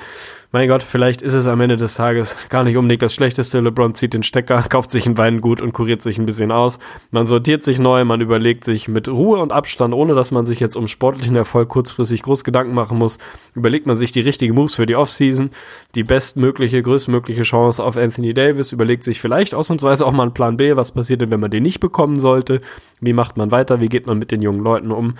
[0.53, 3.59] mein Gott, vielleicht ist es am Ende des Tages gar nicht unbedingt das Schlechteste.
[3.59, 6.79] LeBron zieht den Stecker, kauft sich ein Weingut und kuriert sich ein bisschen aus.
[7.11, 10.61] Man sortiert sich neu, man überlegt sich mit Ruhe und Abstand, ohne dass man sich
[10.61, 13.17] jetzt um sportlichen Erfolg kurzfristig groß Gedanken machen muss,
[13.55, 15.49] überlegt man sich die richtigen Moves für die Offseason,
[15.95, 20.55] die bestmögliche, größtmögliche Chance auf Anthony Davis, überlegt sich vielleicht ausnahmsweise auch mal einen Plan
[20.55, 22.61] B, was passiert denn, wenn man den nicht bekommen sollte,
[23.01, 25.15] wie macht man weiter, wie geht man mit den jungen Leuten um.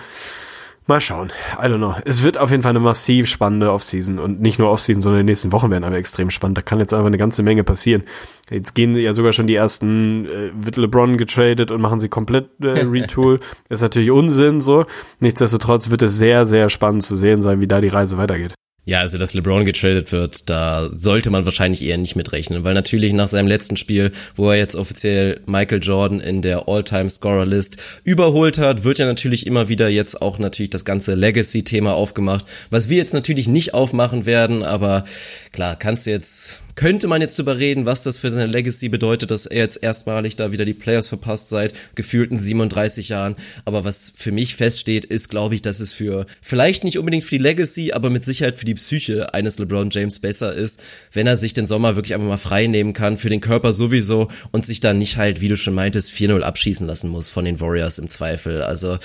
[0.88, 1.30] Mal schauen.
[1.62, 1.94] I don't know.
[2.06, 5.30] Es wird auf jeden Fall eine massiv spannende Offseason und nicht nur Offseason, sondern die
[5.30, 6.56] nächsten Wochen werden aber extrem spannend.
[6.56, 8.04] Da kann jetzt einfach eine ganze Menge passieren.
[8.48, 12.48] Jetzt gehen ja sogar schon die ersten, äh, wird LeBron getradet und machen sie komplett
[12.62, 13.40] äh, Retool.
[13.68, 14.86] ist natürlich Unsinn so.
[15.20, 18.54] Nichtsdestotrotz wird es sehr, sehr spannend zu sehen sein, wie da die Reise weitergeht.
[18.88, 23.12] Ja, also dass LeBron getradet wird, da sollte man wahrscheinlich eher nicht mitrechnen, weil natürlich
[23.12, 28.84] nach seinem letzten Spiel, wo er jetzt offiziell Michael Jordan in der All-Time-Scorer-List überholt hat,
[28.84, 33.12] wird ja natürlich immer wieder jetzt auch natürlich das ganze Legacy-Thema aufgemacht, was wir jetzt
[33.12, 35.04] natürlich nicht aufmachen werden, aber
[35.52, 39.32] klar, kannst du jetzt könnte man jetzt drüber reden, was das für seine Legacy bedeutet,
[39.32, 43.34] dass er jetzt erstmalig da wieder die Players verpasst seit gefühlten 37 Jahren.
[43.64, 47.34] Aber was für mich feststeht, ist, glaube ich, dass es für vielleicht nicht unbedingt für
[47.34, 50.80] die Legacy, aber mit Sicherheit für die Psyche eines LeBron James besser ist,
[51.12, 54.28] wenn er sich den Sommer wirklich einfach mal frei nehmen kann, für den Körper sowieso
[54.52, 57.58] und sich dann nicht halt, wie du schon meintest, 4-0 abschießen lassen muss von den
[57.58, 58.62] Warriors im Zweifel.
[58.62, 58.98] Also,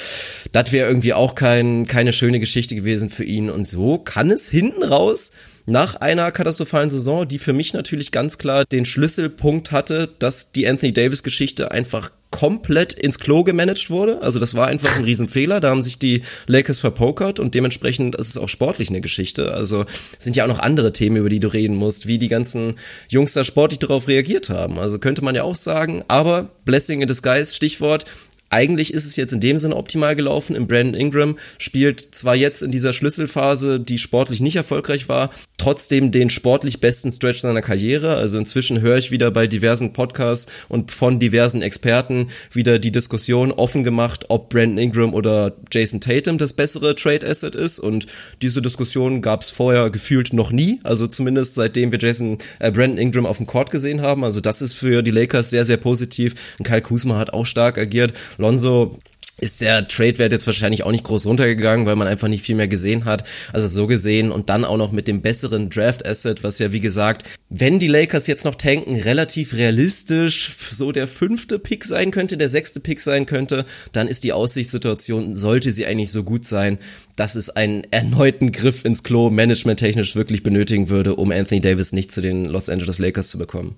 [0.51, 3.49] das wäre irgendwie auch kein, keine schöne Geschichte gewesen für ihn.
[3.49, 5.31] Und so kann es hinten raus
[5.65, 10.67] nach einer katastrophalen Saison, die für mich natürlich ganz klar den Schlüsselpunkt hatte, dass die
[10.67, 14.19] Anthony Davis Geschichte einfach komplett ins Klo gemanagt wurde.
[14.23, 15.59] Also das war einfach ein Riesenfehler.
[15.59, 19.53] Da haben sich die Lakers verpokert und dementsprechend ist es auch sportlich eine Geschichte.
[19.53, 19.85] Also
[20.17, 22.73] sind ja auch noch andere Themen, über die du reden musst, wie die ganzen
[23.07, 24.79] Jungs da sportlich darauf reagiert haben.
[24.79, 28.05] Also könnte man ja auch sagen, aber Blessing in Disguise, Stichwort,
[28.53, 30.55] eigentlich ist es jetzt in dem Sinne optimal gelaufen.
[30.55, 36.11] Im Brandon Ingram spielt zwar jetzt in dieser Schlüsselphase, die sportlich nicht erfolgreich war, trotzdem
[36.11, 38.15] den sportlich besten Stretch seiner Karriere.
[38.15, 43.51] Also inzwischen höre ich wieder bei diversen Podcasts und von diversen Experten wieder die Diskussion
[43.51, 47.79] offen gemacht, ob Brandon Ingram oder Jason Tatum das bessere Trade Asset ist.
[47.79, 48.05] Und
[48.43, 50.79] diese Diskussion gab es vorher gefühlt noch nie.
[50.83, 54.23] Also zumindest seitdem wir Jason äh, Brandon Ingram auf dem Court gesehen haben.
[54.23, 56.35] Also das ist für die Lakers sehr, sehr positiv.
[56.59, 58.13] Und Kyle Kuzma hat auch stark agiert.
[58.43, 58.99] Lonzo
[59.39, 62.67] ist der Trade-Wert jetzt wahrscheinlich auch nicht groß runtergegangen, weil man einfach nicht viel mehr
[62.67, 63.23] gesehen hat.
[63.51, 67.27] Also so gesehen und dann auch noch mit dem besseren Draft-Asset, was ja wie gesagt,
[67.49, 72.49] wenn die Lakers jetzt noch tanken, relativ realistisch so der fünfte Pick sein könnte, der
[72.49, 76.77] sechste Pick sein könnte, dann ist die Aussichtssituation, sollte sie eigentlich so gut sein,
[77.15, 82.11] dass es einen erneuten Griff ins Klo managementtechnisch wirklich benötigen würde, um Anthony Davis nicht
[82.11, 83.77] zu den Los Angeles Lakers zu bekommen.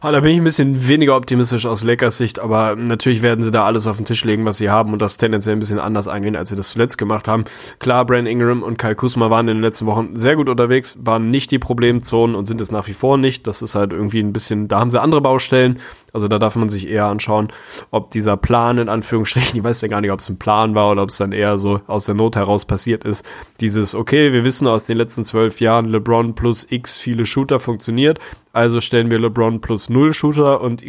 [0.00, 3.50] Ah, da bin ich ein bisschen weniger optimistisch aus Lakers Sicht, aber natürlich werden sie
[3.50, 6.06] da alles auf den Tisch legen, was sie haben und das tendenziell ein bisschen anders
[6.06, 7.44] angehen, als sie das zuletzt gemacht haben.
[7.78, 11.30] Klar, Brand Ingram und Kyle Kuzma waren in den letzten Wochen sehr gut unterwegs, waren
[11.30, 13.46] nicht die Problemzonen und sind es nach wie vor nicht.
[13.46, 15.78] Das ist halt irgendwie ein bisschen, da haben sie andere Baustellen.
[16.16, 17.48] Also da darf man sich eher anschauen,
[17.90, 20.90] ob dieser Plan in Anführungsstrichen, ich weiß ja gar nicht, ob es ein Plan war
[20.90, 23.22] oder ob es dann eher so aus der Not heraus passiert ist.
[23.60, 28.18] Dieses, okay, wir wissen aus den letzten zwölf Jahren, LeBron plus X viele Shooter funktioniert.
[28.56, 30.82] Also stellen wir LeBron plus null Shooter und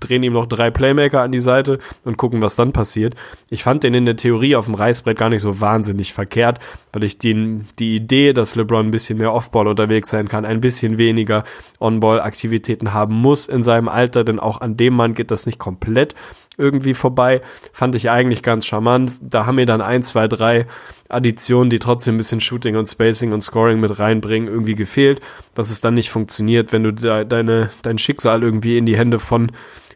[0.00, 3.14] drehen ihm noch drei Playmaker an die Seite und gucken, was dann passiert.
[3.48, 6.58] Ich fand den in der Theorie auf dem Reißbrett gar nicht so wahnsinnig verkehrt,
[6.92, 10.60] weil ich den, die Idee, dass LeBron ein bisschen mehr Offball unterwegs sein kann, ein
[10.60, 11.44] bisschen weniger
[11.78, 16.14] On-Ball-Aktivitäten haben muss in seinem Alter, denn auch an dem Mann geht das nicht komplett
[16.58, 17.40] irgendwie vorbei.
[17.72, 19.12] Fand ich eigentlich ganz charmant.
[19.20, 20.66] Da haben mir dann ein, zwei, drei
[21.08, 25.20] Additionen, die trotzdem ein bisschen Shooting und Spacing und Scoring mit reinbringen, irgendwie gefehlt.
[25.54, 29.18] Dass es dann nicht funktioniert, wenn du de deine, dein Schicksal irgendwie in die Hände
[29.18, 29.50] von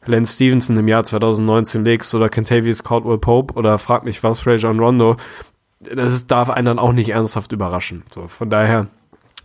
[0.06, 4.78] Lance Stevenson im Jahr 2019 legst oder Kentavious Caldwell Pope oder frag mich was, Rajon
[4.78, 5.16] Rondo.
[5.80, 8.02] Das ist, darf einen dann auch nicht ernsthaft überraschen.
[8.12, 8.86] So, von daher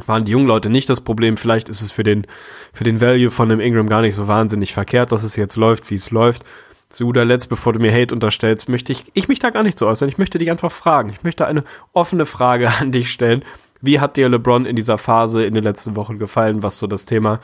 [0.07, 1.37] waren die jungen Leute nicht das Problem.
[1.37, 2.25] Vielleicht ist es für den,
[2.73, 5.89] für den Value von dem Ingram gar nicht so wahnsinnig verkehrt, dass es jetzt läuft,
[5.91, 6.43] wie es läuft.
[6.89, 9.79] Zu guter Letzt, bevor du mir Hate unterstellst, möchte ich, ich mich da gar nicht
[9.79, 10.09] so äußern.
[10.09, 11.09] Ich möchte dich einfach fragen.
[11.09, 13.43] Ich möchte eine offene Frage an dich stellen.
[13.81, 17.05] Wie hat dir LeBron in dieser Phase in den letzten Wochen gefallen, was so das
[17.05, 17.39] Thema,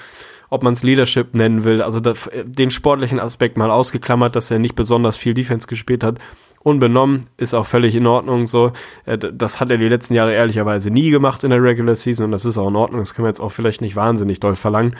[0.49, 4.75] ob man es Leadership nennen will, also den sportlichen Aspekt mal ausgeklammert, dass er nicht
[4.75, 6.19] besonders viel Defense gespielt hat,
[6.67, 8.73] unbenommen, ist auch völlig in Ordnung so.
[9.05, 12.31] Äh, das hat er die letzten Jahre ehrlicherweise nie gemacht in der Regular Season und
[12.31, 12.99] das ist auch in Ordnung.
[12.99, 14.95] Das können wir jetzt auch vielleicht nicht wahnsinnig doll verlangen.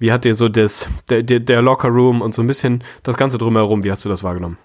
[0.00, 3.16] Wie hat dir so das, der, der, der Locker Room und so ein bisschen das
[3.16, 4.58] Ganze drumherum, wie hast du das wahrgenommen?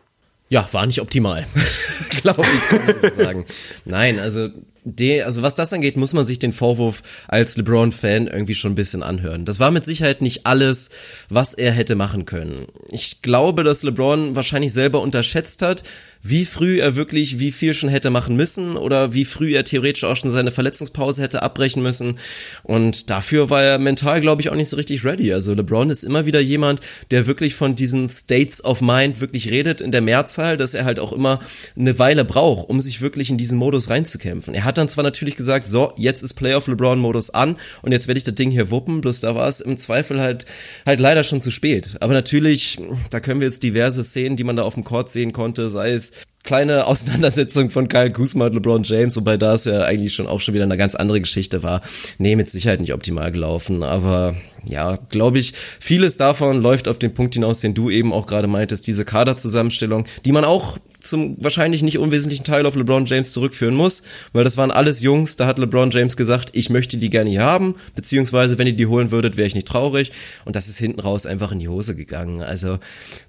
[0.52, 1.46] Ja, war nicht optimal,
[2.22, 3.46] glaube ich, kann man sagen.
[3.86, 4.50] Nein, also
[4.84, 8.76] de, also was das angeht, muss man sich den Vorwurf als LeBron-Fan irgendwie schon ein
[8.76, 9.46] bisschen anhören.
[9.46, 10.90] Das war mit Sicherheit nicht alles,
[11.30, 12.66] was er hätte machen können.
[12.90, 15.84] Ich glaube, dass LeBron wahrscheinlich selber unterschätzt hat,
[16.22, 20.04] wie früh er wirklich wie viel schon hätte machen müssen oder wie früh er theoretisch
[20.04, 22.18] auch schon seine Verletzungspause hätte abbrechen müssen.
[22.64, 25.34] Und dafür war er mental, glaube ich, auch nicht so richtig ready.
[25.34, 29.80] Also LeBron ist immer wieder jemand, der wirklich von diesen States of Mind wirklich redet
[29.80, 31.40] in der Mehrzahl, dass er halt auch immer
[31.78, 34.54] eine Weile braucht, um sich wirklich in diesen Modus reinzukämpfen.
[34.54, 38.08] Er hat dann zwar natürlich gesagt, so, jetzt ist Playoff LeBron Modus an und jetzt
[38.08, 40.46] werde ich das Ding hier wuppen, bloß da war es im Zweifel halt,
[40.86, 41.96] halt leider schon zu spät.
[42.02, 42.78] Aber natürlich,
[43.10, 45.92] da können wir jetzt diverse Szenen, die man da auf dem Court sehen konnte, sei
[45.94, 46.10] es
[46.50, 50.56] kleine Auseinandersetzung von Kyle Kuzma und LeBron James, wobei das ja eigentlich schon auch schon
[50.56, 51.82] wieder eine ganz andere Geschichte war.
[52.18, 54.34] Nee, mit Sicherheit nicht optimal gelaufen, aber
[54.66, 58.48] ja, glaube ich, vieles davon läuft auf den Punkt hinaus, den du eben auch gerade
[58.48, 63.74] meintest, diese Kaderzusammenstellung, die man auch zum wahrscheinlich nicht unwesentlichen Teil auf LeBron James zurückführen
[63.74, 67.30] muss, weil das waren alles Jungs, da hat LeBron James gesagt, ich möchte die gerne
[67.30, 70.12] hier haben, beziehungsweise wenn ihr die holen würdet, wäre ich nicht traurig
[70.46, 72.42] und das ist hinten raus einfach in die Hose gegangen.
[72.42, 72.80] Also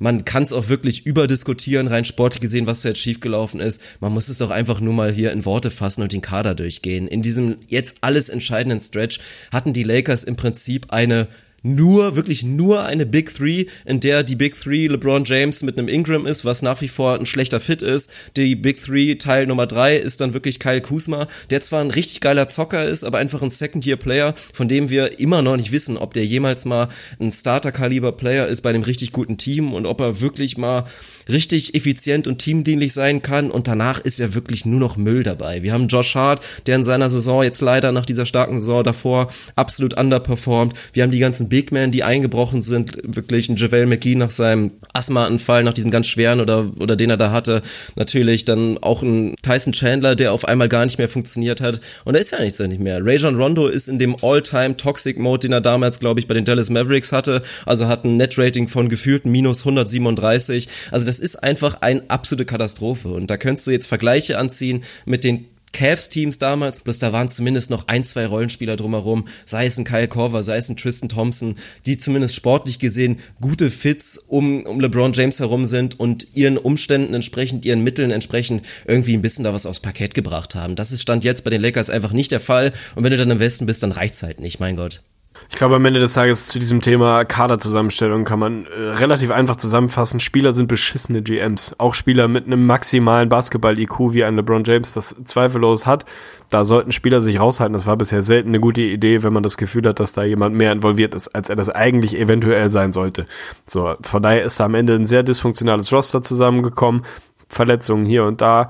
[0.01, 3.81] man kann es auch wirklich überdiskutieren, rein sportlich gesehen, was da jetzt schiefgelaufen ist.
[4.01, 7.07] Man muss es doch einfach nur mal hier in Worte fassen und den Kader durchgehen.
[7.07, 9.21] In diesem jetzt alles entscheidenden Stretch
[9.53, 11.29] hatten die Lakers im Prinzip eine
[11.63, 15.89] nur, wirklich nur eine Big Three, in der die Big Three LeBron James mit einem
[15.89, 18.13] Ingram ist, was nach wie vor ein schlechter Fit ist.
[18.37, 22.21] Die Big Three Teil Nummer drei ist dann wirklich Kyle Kuzma, der zwar ein richtig
[22.21, 26.15] geiler Zocker ist, aber einfach ein Second-Year-Player, von dem wir immer noch nicht wissen, ob
[26.15, 26.89] der jemals mal
[27.21, 30.85] ein Starter-Kaliber-Player ist bei einem richtig guten Team und ob er wirklich mal
[31.31, 35.63] richtig effizient und teamdienlich sein kann und danach ist ja wirklich nur noch Müll dabei.
[35.63, 39.29] Wir haben Josh Hart, der in seiner Saison jetzt leider nach dieser starken Saison davor
[39.57, 40.75] absolut underperformed.
[40.93, 44.73] Wir haben die ganzen Big Men, die eingebrochen sind, wirklich ein JaVale McGee nach seinem
[44.93, 47.63] Asthmaanfall, nach diesem ganz schweren oder, oder den er da hatte,
[47.97, 52.15] natürlich dann auch ein Tyson Chandler, der auf einmal gar nicht mehr funktioniert hat und
[52.15, 53.01] er ist ja nichts nicht mehr.
[53.05, 56.45] Rajon Rondo ist in dem All-Time Toxic Mode, den er damals, glaube ich, bei den
[56.45, 61.83] Dallas Mavericks hatte, also hat ein Net-Rating von gefühlten minus 137, also das ist einfach
[61.83, 63.09] eine absolute Katastrophe.
[63.09, 67.71] Und da könntest du jetzt Vergleiche anziehen mit den Cavs-Teams damals, bloß da waren zumindest
[67.71, 71.57] noch ein, zwei Rollenspieler drumherum, sei es ein Kyle Korver, sei es ein Tristan Thompson,
[71.87, 77.15] die zumindest sportlich gesehen gute Fits um, um LeBron James herum sind und ihren Umständen
[77.15, 80.77] entsprechend, ihren Mitteln entsprechend irgendwie ein bisschen da was aufs Parkett gebracht haben.
[80.77, 83.31] Das ist Stand jetzt bei den Lakers einfach nicht der Fall und wenn du dann
[83.31, 85.03] im Westen bist, dann reicht's halt nicht, mein Gott.
[85.51, 89.57] Ich glaube, am Ende des Tages zu diesem Thema Kaderzusammenstellung kann man äh, relativ einfach
[89.57, 90.21] zusammenfassen.
[90.21, 91.75] Spieler sind beschissene GMs.
[91.77, 96.07] Auch Spieler mit einem maximalen Basketball-IQ, wie ein LeBron James das zweifellos hat.
[96.51, 97.75] Da sollten Spieler sich raushalten.
[97.75, 100.55] Das war bisher selten eine gute Idee, wenn man das Gefühl hat, dass da jemand
[100.55, 103.27] mehr involviert ist, als er das eigentlich eventuell sein sollte.
[103.67, 107.03] So, von daher ist da am Ende ein sehr dysfunktionales Roster zusammengekommen.
[107.49, 108.69] Verletzungen hier und da.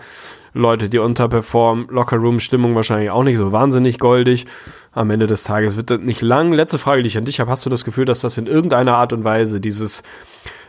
[0.53, 4.47] Leute, die unterperformen, Locker-Room-Stimmung wahrscheinlich auch nicht so wahnsinnig goldig.
[4.93, 6.53] Am Ende des Tages wird das nicht lang.
[6.53, 7.51] Letzte Frage, die ich an dich habe.
[7.51, 10.03] Hast du das Gefühl, dass das in irgendeiner Art und Weise dieses,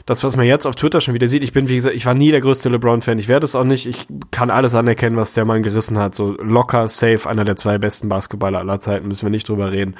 [0.05, 2.13] das, was man jetzt auf Twitter schon wieder sieht, ich bin, wie gesagt, ich war
[2.13, 3.17] nie der größte LeBron-Fan.
[3.17, 3.87] Ich werde es auch nicht.
[3.87, 6.13] Ich kann alles anerkennen, was der Mann gerissen hat.
[6.13, 9.95] So locker, safe, einer der zwei besten Basketballer aller Zeiten, müssen wir nicht drüber reden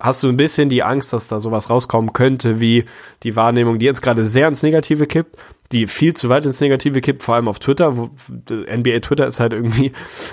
[0.00, 2.84] hast du ein bisschen die Angst, dass da sowas rauskommen könnte, wie
[3.22, 5.36] die Wahrnehmung, die jetzt gerade sehr ins Negative kippt,
[5.72, 7.96] die viel zu weit ins Negative kippt, vor allem auf Twitter.
[7.96, 8.10] Wo,
[8.50, 9.92] NBA Twitter ist halt irgendwie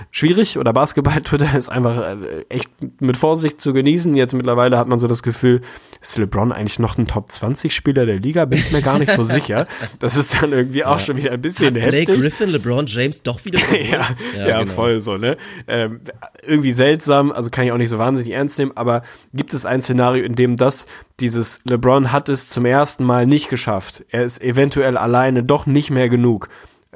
[0.09, 2.69] schwierig oder Basketball Twitter ist einfach äh, echt
[2.99, 4.15] mit Vorsicht zu genießen.
[4.15, 5.61] Jetzt mittlerweile hat man so das Gefühl,
[6.01, 8.45] ist LeBron eigentlich noch ein Top 20 Spieler der Liga?
[8.45, 9.67] Bin ich mir gar nicht so sicher.
[9.99, 10.99] Das ist dann irgendwie auch ja.
[10.99, 12.05] schon wieder ein bisschen hat heftig.
[12.05, 13.59] Blake Griffin, LeBron James doch wieder.
[13.71, 14.73] ja, ja, ja genau.
[14.73, 15.37] voll so, ne?
[15.67, 16.01] Ähm,
[16.41, 19.83] irgendwie seltsam, also kann ich auch nicht so wahnsinnig ernst nehmen, aber gibt es ein
[19.83, 20.87] Szenario, in dem das
[21.19, 24.05] dieses LeBron hat es zum ersten Mal nicht geschafft.
[24.09, 26.49] Er ist eventuell alleine doch nicht mehr genug.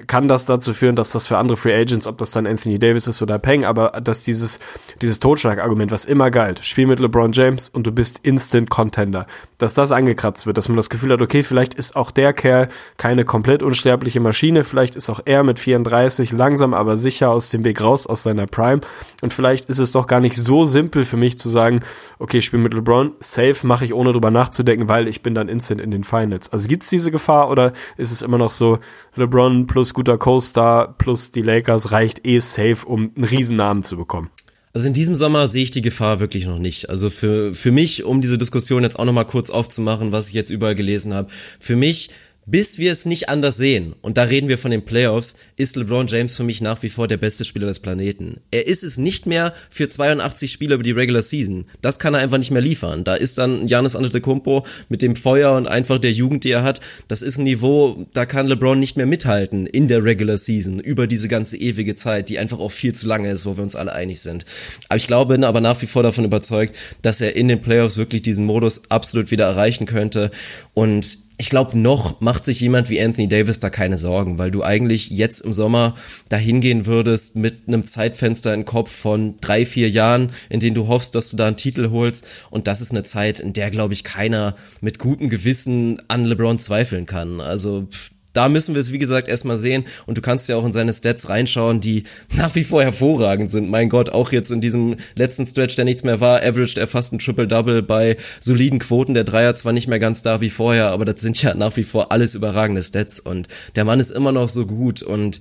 [0.08, 3.08] Kann das dazu führen, dass das für andere Free Agents, ob das dann Anthony Davis
[3.08, 4.60] ist oder Peng, aber dass dieses,
[5.02, 9.74] dieses Totschlagargument, was immer galt, Spiel mit LeBron James und du bist Instant Contender, dass
[9.74, 13.26] das angekratzt wird, dass man das Gefühl hat, okay, vielleicht ist auch der Kerl keine
[13.26, 17.82] komplett unsterbliche Maschine, vielleicht ist auch er mit 34 langsam, aber sicher aus dem Weg
[17.82, 18.82] raus, aus seiner Prime
[19.22, 21.82] und vielleicht ist es doch gar nicht so simpel für mich zu sagen,
[22.20, 25.48] okay, ich spiele mit LeBron, safe mache ich ohne drüber nachzudenken, weil ich bin dann
[25.48, 26.52] Instant in den Finals.
[26.52, 28.80] Also gibt es diese Gefahr oder ist es immer noch so,
[29.16, 34.30] LeBron plus guter Co-Star plus die Lakers reicht eh safe, um einen Riesennamen zu bekommen.
[34.74, 36.90] Also in diesem Sommer sehe ich die Gefahr wirklich noch nicht.
[36.90, 40.50] Also für, für mich, um diese Diskussion jetzt auch nochmal kurz aufzumachen, was ich jetzt
[40.50, 41.28] überall gelesen habe,
[41.60, 42.12] für mich
[42.46, 46.08] bis wir es nicht anders sehen, und da reden wir von den Playoffs, ist LeBron
[46.08, 48.40] James für mich nach wie vor der beste Spieler des Planeten.
[48.52, 51.66] Er ist es nicht mehr für 82 Spiele über die Regular Season.
[51.82, 53.04] Das kann er einfach nicht mehr liefern.
[53.04, 56.80] Da ist dann Giannis Antetokounmpo mit dem Feuer und einfach der Jugend, die er hat.
[57.08, 61.08] Das ist ein Niveau, da kann LeBron nicht mehr mithalten in der Regular Season über
[61.08, 63.94] diese ganze ewige Zeit, die einfach auch viel zu lange ist, wo wir uns alle
[63.94, 64.46] einig sind.
[64.90, 67.98] Aber ich glaube, bin aber nach wie vor davon überzeugt, dass er in den Playoffs
[67.98, 70.30] wirklich diesen Modus absolut wieder erreichen könnte
[70.74, 74.62] und ich glaube, noch macht sich jemand wie Anthony Davis da keine Sorgen, weil du
[74.64, 75.96] eigentlich jetzt im Sommer
[76.30, 80.88] dahin gehen würdest mit einem Zeitfenster im Kopf von drei, vier Jahren, in denen du
[80.88, 82.28] hoffst, dass du da einen Titel holst.
[82.52, 86.60] Und das ist eine Zeit, in der, glaube ich, keiner mit gutem Gewissen an LeBron
[86.60, 87.42] zweifeln kann.
[87.42, 87.88] Also
[88.34, 89.86] da müssen wir es, wie gesagt, erstmal sehen.
[90.06, 92.04] Und du kannst ja auch in seine Stats reinschauen, die
[92.36, 93.70] nach wie vor hervorragend sind.
[93.70, 97.13] Mein Gott, auch jetzt in diesem letzten Stretch, der nichts mehr war, averaged er fast
[97.13, 99.13] ein Triple-Double bei soliden Quoten.
[99.13, 101.84] Der Dreier zwar nicht mehr ganz da wie vorher, aber das sind ja nach wie
[101.84, 103.20] vor alles überragende Stats.
[103.20, 105.02] Und der Mann ist immer noch so gut.
[105.02, 105.39] Und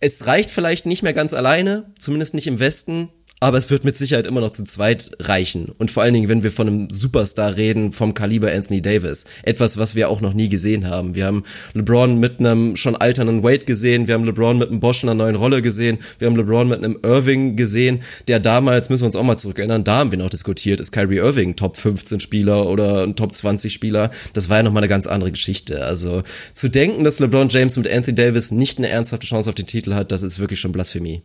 [0.00, 3.10] es reicht vielleicht nicht mehr ganz alleine, zumindest nicht im Westen
[3.42, 5.72] aber es wird mit Sicherheit immer noch zu zweit reichen.
[5.78, 9.24] Und vor allen Dingen, wenn wir von einem Superstar reden, vom Kaliber Anthony Davis.
[9.42, 11.14] Etwas, was wir auch noch nie gesehen haben.
[11.14, 15.02] Wir haben LeBron mit einem schon alternden Wade gesehen, wir haben LeBron mit einem Bosch
[15.02, 19.04] in einer neuen Rolle gesehen, wir haben LeBron mit einem Irving gesehen, der damals, müssen
[19.04, 22.20] wir uns auch mal zurückerinnern, da haben wir noch diskutiert, ist Kyrie Irving Top 15
[22.20, 24.10] Spieler oder ein Top 20 Spieler.
[24.34, 25.84] Das war ja nochmal eine ganz andere Geschichte.
[25.84, 26.22] Also
[26.52, 29.94] zu denken, dass LeBron James mit Anthony Davis nicht eine ernsthafte Chance auf den Titel
[29.94, 31.22] hat, das ist wirklich schon Blasphemie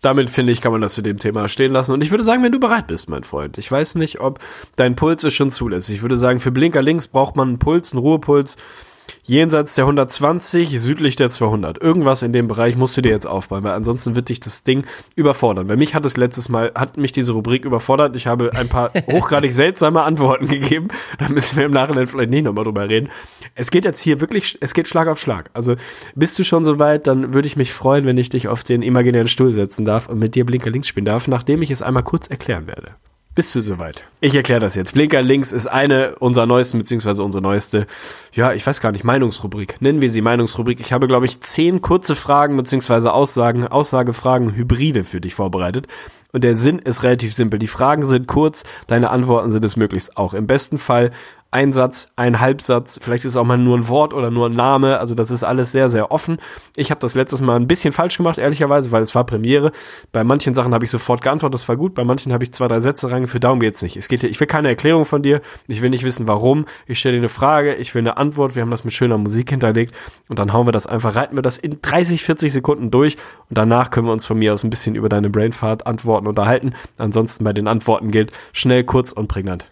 [0.00, 1.92] damit finde ich, kann man das zu dem Thema stehen lassen.
[1.92, 3.58] Und ich würde sagen, wenn du bereit bist, mein Freund.
[3.58, 4.38] Ich weiß nicht, ob
[4.76, 5.90] dein Puls es schon zulässt.
[5.90, 8.56] Ich würde sagen, für Blinker links braucht man einen Puls, einen Ruhepuls
[9.28, 11.80] jenseits der 120, südlich der 200.
[11.80, 14.86] Irgendwas in dem Bereich musst du dir jetzt aufbauen, weil ansonsten wird dich das Ding
[15.14, 15.68] überfordern.
[15.68, 18.16] Weil mich hat es letztes Mal, hat mich diese Rubrik überfordert.
[18.16, 20.88] Ich habe ein paar hochgradig seltsame Antworten gegeben.
[21.18, 23.10] Da müssen wir im Nachhinein vielleicht nicht nochmal drüber reden.
[23.54, 25.50] Es geht jetzt hier wirklich, es geht Schlag auf Schlag.
[25.52, 25.76] Also
[26.14, 29.28] bist du schon soweit, dann würde ich mich freuen, wenn ich dich auf den imaginären
[29.28, 32.28] Stuhl setzen darf und mit dir Blinker links spielen darf, nachdem ich es einmal kurz
[32.28, 32.94] erklären werde.
[33.38, 34.02] Bist du soweit?
[34.20, 34.94] Ich erkläre das jetzt.
[34.94, 37.86] Blinker links ist eine unserer neuesten, beziehungsweise unsere neueste,
[38.32, 39.80] ja, ich weiß gar nicht, Meinungsrubrik.
[39.80, 40.80] Nennen wir sie Meinungsrubrik.
[40.80, 45.86] Ich habe, glaube ich, zehn kurze Fragen, beziehungsweise Aussagen, Aussagefragen, Hybride für dich vorbereitet.
[46.32, 47.60] Und der Sinn ist relativ simpel.
[47.60, 50.34] Die Fragen sind kurz, deine Antworten sind es möglichst auch.
[50.34, 51.12] Im besten Fall
[51.50, 54.54] ein Satz, ein Halbsatz, vielleicht ist es auch mal nur ein Wort oder nur ein
[54.54, 56.36] Name, also das ist alles sehr, sehr offen.
[56.76, 59.72] Ich habe das letztes Mal ein bisschen falsch gemacht, ehrlicherweise, weil es war Premiere.
[60.12, 62.68] Bei manchen Sachen habe ich sofort geantwortet, das war gut, bei manchen habe ich zwei,
[62.68, 63.96] drei Sätze reingeführt, darum geht's nicht.
[63.96, 67.14] Es geht, ich will keine Erklärung von dir, ich will nicht wissen, warum, ich stelle
[67.14, 69.94] dir eine Frage, ich will eine Antwort, wir haben das mit schöner Musik hinterlegt
[70.28, 73.16] und dann hauen wir das einfach, reiten wir das in 30, 40 Sekunden durch
[73.48, 76.74] und danach können wir uns von mir aus ein bisschen über deine Brainfart Antworten unterhalten.
[76.98, 79.66] Ansonsten bei den Antworten gilt schnell, kurz und prägnant.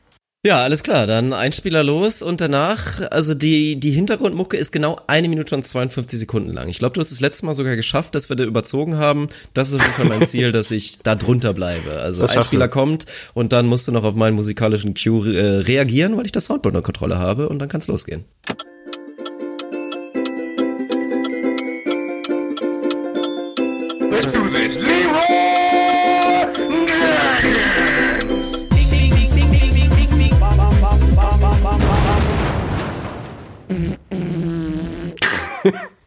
[0.46, 4.96] Ja, alles klar, dann ein Spieler los und danach, also die, die Hintergrundmucke ist genau
[5.08, 6.68] eine Minute und 52 Sekunden lang.
[6.68, 9.26] Ich glaube, du hast das letzte Mal sogar geschafft, dass wir da überzogen haben.
[9.54, 11.98] Das ist auf jeden Fall mein Ziel, dass ich da drunter bleibe.
[11.98, 12.72] Also ein Spieler du.
[12.74, 16.44] kommt und dann musst du noch auf meinen musikalischen Cue äh, reagieren, weil ich das
[16.44, 18.24] Soundboard unter Kontrolle habe und dann kann es losgehen.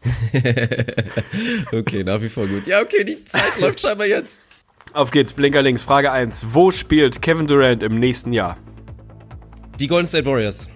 [1.72, 2.66] okay, nach wie vor gut.
[2.66, 4.40] Ja, okay, die Zeit läuft scheinbar jetzt.
[4.92, 5.82] Auf geht's, Blinker links.
[5.82, 6.46] Frage 1.
[6.50, 8.56] Wo spielt Kevin Durant im nächsten Jahr?
[9.78, 10.72] Die Golden State Warriors.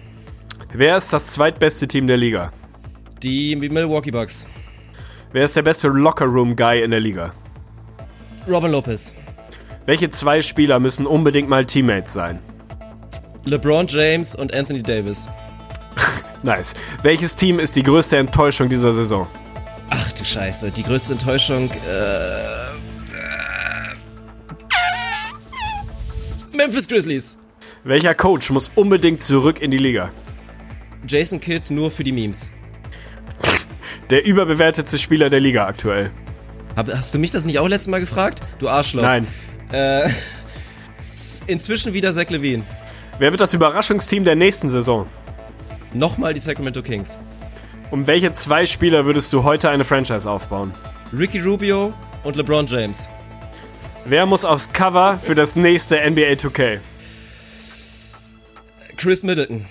[0.73, 2.51] Wer ist das zweitbeste Team der Liga?
[3.23, 4.49] Die Milwaukee Bucks.
[5.31, 7.33] Wer ist der beste Locker-Room-Guy in der Liga?
[8.47, 9.17] Robin Lopez.
[9.85, 12.39] Welche zwei Spieler müssen unbedingt mal Teammates sein?
[13.43, 15.29] LeBron James und Anthony Davis.
[16.45, 16.73] Nice.
[17.01, 19.27] Welches Team ist die größte Enttäuschung dieser Saison?
[19.89, 21.69] Ach du Scheiße, die größte Enttäuschung.
[21.69, 22.75] Äh, äh,
[26.55, 27.41] Memphis Grizzlies.
[27.83, 30.11] Welcher Coach muss unbedingt zurück in die Liga?
[31.07, 32.53] Jason Kidd nur für die Memes.
[34.09, 36.11] Der überbewertetste Spieler der Liga aktuell.
[36.75, 38.41] hast du mich das nicht auch letztes Mal gefragt?
[38.59, 39.03] Du Arschloch.
[39.03, 39.27] Nein.
[39.71, 40.09] Äh,
[41.47, 42.63] inzwischen wieder Zach Levine.
[43.19, 45.07] Wer wird das Überraschungsteam der nächsten Saison?
[45.95, 47.19] Nochmal die Sacramento Kings.
[47.89, 50.73] Um welche zwei Spieler würdest du heute eine Franchise aufbauen?
[51.17, 51.93] Ricky Rubio
[52.25, 53.09] und LeBron James.
[54.03, 56.79] Wer muss aufs Cover für das nächste NBA 2K?
[58.97, 59.65] Chris Middleton.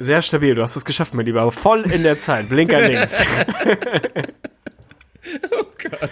[0.00, 1.52] Sehr stabil, du hast es geschafft, mein Lieber.
[1.52, 2.48] Voll in der Zeit.
[2.48, 3.22] Blinker links.
[5.52, 6.10] oh Gott.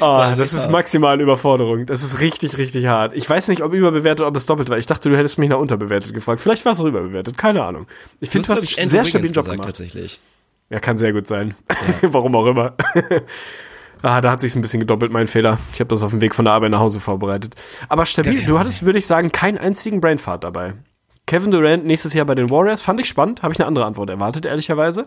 [0.00, 1.86] Oh, das ist maximal Überforderung.
[1.86, 3.14] Das ist richtig, richtig hart.
[3.14, 4.78] Ich weiß nicht, ob überbewertet oder ob es doppelt war.
[4.78, 6.40] Ich dachte, du hättest mich nach unterbewertet gefragt.
[6.40, 7.36] Vielleicht war es auch überbewertet.
[7.36, 7.86] Keine Ahnung.
[8.20, 9.64] Ich finde, du hast einen sehr stabilen Job gemacht.
[9.64, 10.20] Tatsächlich.
[10.70, 11.54] Ja, kann sehr gut sein.
[12.00, 12.12] Ja.
[12.12, 12.76] Warum auch immer.
[14.02, 15.58] ah, da hat sich's ein bisschen gedoppelt, mein Fehler.
[15.72, 17.56] Ich habe das auf dem Weg von der Arbeit nach Hause vorbereitet.
[17.88, 18.42] Aber stabil.
[18.44, 20.74] Du hattest, würde ich sagen, keinen einzigen Brainfart dabei.
[21.26, 24.10] Kevin Durant nächstes Jahr bei den Warriors fand ich spannend, habe ich eine andere Antwort
[24.10, 25.06] erwartet, ehrlicherweise.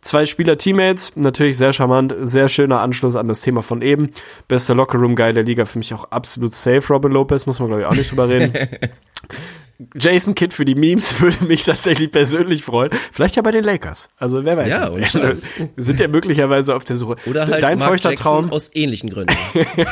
[0.00, 4.12] Zwei Spieler-Teammates, natürlich sehr charmant, sehr schöner Anschluss an das Thema von eben.
[4.46, 7.88] Bester Lockerroom-Guy der Liga, für mich auch absolut safe, Robin Lopez, muss man glaube ich
[7.88, 8.52] auch nicht drüber reden.
[9.94, 12.90] Jason Kidd für die Memes würde mich tatsächlich persönlich freuen.
[13.12, 14.08] Vielleicht ja bei den Lakers.
[14.16, 14.68] Also wer weiß.
[15.14, 15.50] Ja, es.
[15.76, 17.14] sind ja möglicherweise auf der Suche.
[17.26, 18.50] Oder halt Dein Mark feuchter Jackson Traum.
[18.50, 19.34] aus ähnlichen Gründen.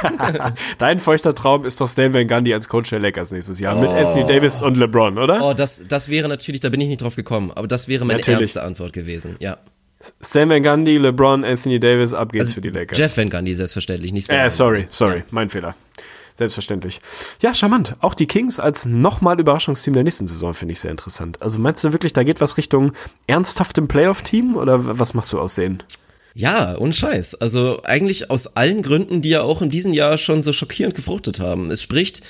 [0.79, 3.91] Dein feuchter Traum ist doch Stan Van Gundy als Coach der Lakers nächstes Jahr mit
[3.91, 5.41] Anthony Davis und LeBron, oder?
[5.43, 8.19] Oh, das, das wäre natürlich, da bin ich nicht drauf gekommen, aber das wäre meine
[8.19, 8.41] Natürlich.
[8.41, 9.37] ernste Antwort gewesen.
[9.39, 9.59] Ja.
[10.21, 12.99] Stan Van Gundy, LeBron, Anthony Davis, ab geht's Also für die Lakers.
[12.99, 15.75] Jeff Van Gundy selbstverständlich, nicht Äh, Stan sorry, sorry, mein Fehler.
[16.37, 17.01] Selbstverständlich.
[17.41, 17.97] Ja, charmant.
[18.01, 21.41] Auch die Kings als nochmal Überraschungsteam der nächsten Saison finde ich sehr interessant.
[21.41, 22.93] Also meinst du wirklich, da geht was Richtung
[23.27, 25.83] ernsthaftem Playoff-Team oder was machst du aussehen?
[26.35, 27.37] Ja, ohne Scheiß.
[27.37, 31.41] Also eigentlich aus allen Gründen, die ja auch in diesem Jahr schon so schockierend gefruchtet
[31.41, 31.71] haben.
[31.71, 32.21] Es spricht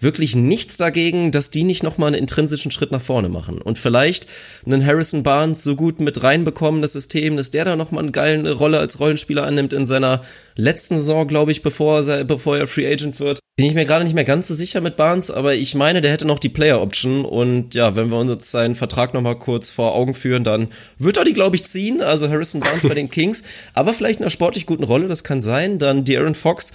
[0.00, 3.60] wirklich nichts dagegen, dass die nicht nochmal einen intrinsischen Schritt nach vorne machen.
[3.60, 4.26] Und vielleicht
[4.66, 8.52] einen Harrison Barnes so gut mit reinbekommen, das System, dass der da nochmal eine geile
[8.52, 10.22] Rolle als Rollenspieler annimmt in seiner
[10.56, 13.40] letzten Saison, glaube ich, bevor er, bevor er Free Agent wird.
[13.56, 16.12] Bin ich mir gerade nicht mehr ganz so sicher mit Barnes, aber ich meine, der
[16.12, 19.94] hätte noch die Player Option und ja, wenn wir uns seinen Vertrag nochmal kurz vor
[19.94, 22.00] Augen führen, dann wird er die, glaube ich, ziehen.
[22.00, 23.42] Also Harrison Barnes bei den Kings,
[23.74, 25.78] aber vielleicht in einer sportlich guten Rolle, das kann sein.
[25.78, 26.72] Dann De'Aaron Fox,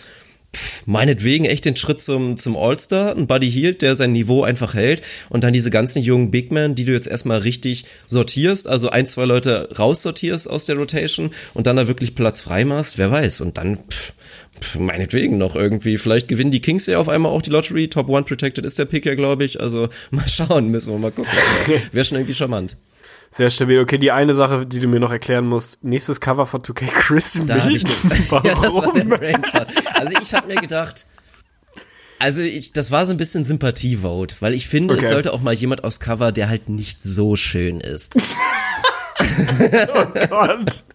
[0.55, 4.73] pff, meinetwegen echt den Schritt zum, zum All-Star, ein Buddy Hield, der sein Niveau einfach
[4.73, 8.89] hält und dann diese ganzen jungen Big Men, die du jetzt erstmal richtig sortierst, also
[8.89, 13.11] ein, zwei Leute raussortierst aus der Rotation und dann da wirklich Platz frei machst, wer
[13.11, 13.41] weiß.
[13.41, 14.13] Und dann, pff,
[14.61, 18.07] pff, meinetwegen noch irgendwie, vielleicht gewinnen die Kings ja auf einmal auch die Lottery, Top
[18.07, 21.31] One Protected ist der Pick ja, glaube ich, also mal schauen, müssen wir mal gucken.
[21.91, 22.77] Wäre schon irgendwie charmant.
[23.31, 23.79] Sehr stabil.
[23.79, 25.83] Okay, die eine Sache, die du mir noch erklären musst.
[25.83, 27.83] Nächstes Cover von 2K Chris Da habe ich
[28.29, 28.45] Warum?
[28.45, 29.69] Ja, das war der Brainfart.
[29.93, 31.05] Also ich habe mir gedacht,
[32.19, 35.13] also ich, das war so ein bisschen Sympathie-Vote, weil ich finde, es Okay.
[35.13, 38.15] sollte auch mal jemand aufs Cover, der halt nicht so schön ist.
[40.29, 40.85] Gott.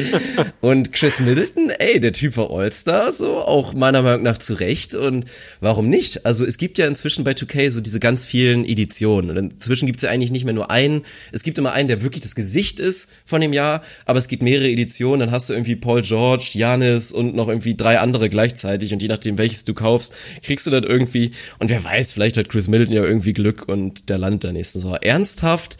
[0.60, 4.94] Und Chris Middleton, ey, der Typ war All-Star, so, auch meiner Meinung nach zu Recht.
[4.94, 5.24] Und
[5.60, 6.24] warum nicht?
[6.26, 9.30] Also es gibt ja inzwischen bei 2K so diese ganz vielen Editionen.
[9.30, 11.02] Und inzwischen gibt es ja eigentlich nicht mehr nur einen.
[11.32, 14.42] Es gibt immer einen, der wirklich das Gesicht ist von dem Jahr, aber es gibt
[14.42, 15.20] mehrere Editionen.
[15.20, 18.92] Dann hast du irgendwie Paul George, Janis und noch irgendwie drei andere gleichzeitig.
[18.92, 21.32] Und je nachdem, welches du kaufst, kriegst du dann irgendwie.
[21.58, 24.80] Und wer weiß, vielleicht hat Chris Middleton ja irgendwie Glück und der landet der nächsten
[24.80, 24.96] Saison.
[24.96, 25.76] Ernsthaft?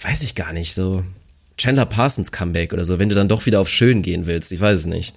[0.00, 1.04] Weiß ich gar nicht so.
[1.58, 4.52] Chandler Parsons Comeback oder so, wenn du dann doch wieder auf schön gehen willst.
[4.52, 5.14] Ich weiß es nicht.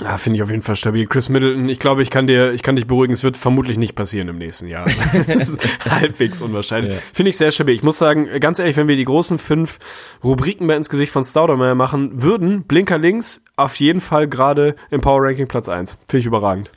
[0.00, 1.06] Ja, finde ich auf jeden Fall stabil.
[1.06, 3.94] Chris Middleton, ich glaube, ich kann dir, ich kann dich beruhigen, es wird vermutlich nicht
[3.94, 4.86] passieren im nächsten Jahr.
[5.26, 6.94] Das ist halbwegs unwahrscheinlich.
[6.94, 7.00] Ja.
[7.12, 7.74] Finde ich sehr stabil.
[7.74, 9.78] Ich muss sagen, ganz ehrlich, wenn wir die großen fünf
[10.24, 15.02] Rubriken mehr ins Gesicht von Staudemeyer machen würden, Blinker links auf jeden Fall gerade im
[15.02, 15.98] Power Ranking Platz eins.
[16.08, 16.70] Finde ich überragend.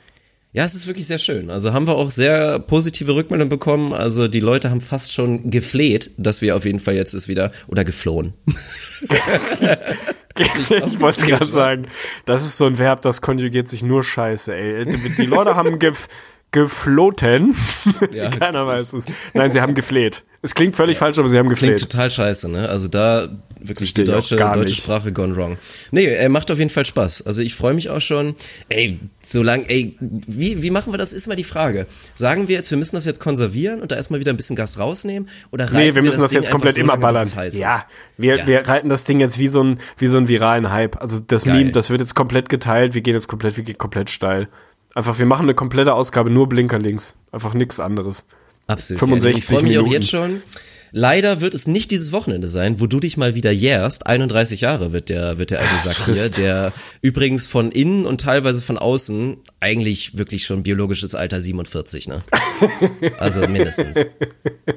[0.56, 1.50] Ja, es ist wirklich sehr schön.
[1.50, 3.92] Also haben wir auch sehr positive Rückmeldungen bekommen.
[3.92, 7.52] Also die Leute haben fast schon gefleht, dass wir auf jeden Fall jetzt ist wieder
[7.68, 8.32] oder geflohen.
[10.38, 11.86] Ich wollte es gerade sagen.
[12.26, 14.84] Das ist so ein Verb, das konjugiert sich nur scheiße, ey.
[14.84, 16.08] Die Leute haben gef
[16.56, 17.54] gefloten.
[18.12, 18.30] Ja.
[18.30, 19.04] Keiner weiß es.
[19.34, 20.24] Nein, sie haben gefleht.
[20.42, 21.80] Es klingt völlig falsch, aber sie haben Klingt gefleht.
[21.80, 22.68] total scheiße, ne?
[22.68, 23.28] Also da
[23.60, 24.76] wirklich die deutsche, deutsche.
[24.76, 25.58] Sprache gone wrong.
[25.90, 27.26] Nee, er macht auf jeden Fall Spaß.
[27.26, 28.34] Also ich freue mich auch schon.
[28.68, 31.86] Ey, solange, ey, wie, wie machen wir das, ist mal die Frage.
[32.14, 34.78] Sagen wir jetzt, wir müssen das jetzt konservieren und da erstmal wieder ein bisschen Gas
[34.78, 35.28] rausnehmen?
[35.50, 37.52] Oder Nee, reiten wir müssen das, Ding jetzt komplett so immer lange, bis ballern.
[37.56, 37.84] Ja,
[38.16, 38.46] wir, Ja.
[38.46, 41.00] wir reiten das Ding jetzt wie so ein, wie so ein viralen Hype.
[41.00, 41.54] Also das Geil.
[41.54, 42.94] Meme, das wird jetzt komplett geteilt.
[42.94, 44.48] Wir gehen jetzt komplett, wir gehen komplett steil.
[44.96, 47.16] Einfach, wir machen eine komplette Ausgabe, nur Blinker links.
[47.30, 48.24] Einfach nichts anderes.
[48.66, 49.00] Absolut.
[49.00, 49.38] 65 ja.
[49.38, 49.92] Ich freue mich auch Minuten.
[49.92, 50.42] jetzt schon.
[50.98, 54.06] Leider wird es nicht dieses Wochenende sein, wo du dich mal wieder jährst.
[54.06, 56.72] 31 Jahre wird der, wird der alte Sack hier, der
[57.02, 62.20] übrigens von innen und teilweise von außen eigentlich wirklich schon biologisches Alter 47, ne?
[63.18, 64.06] Also mindestens.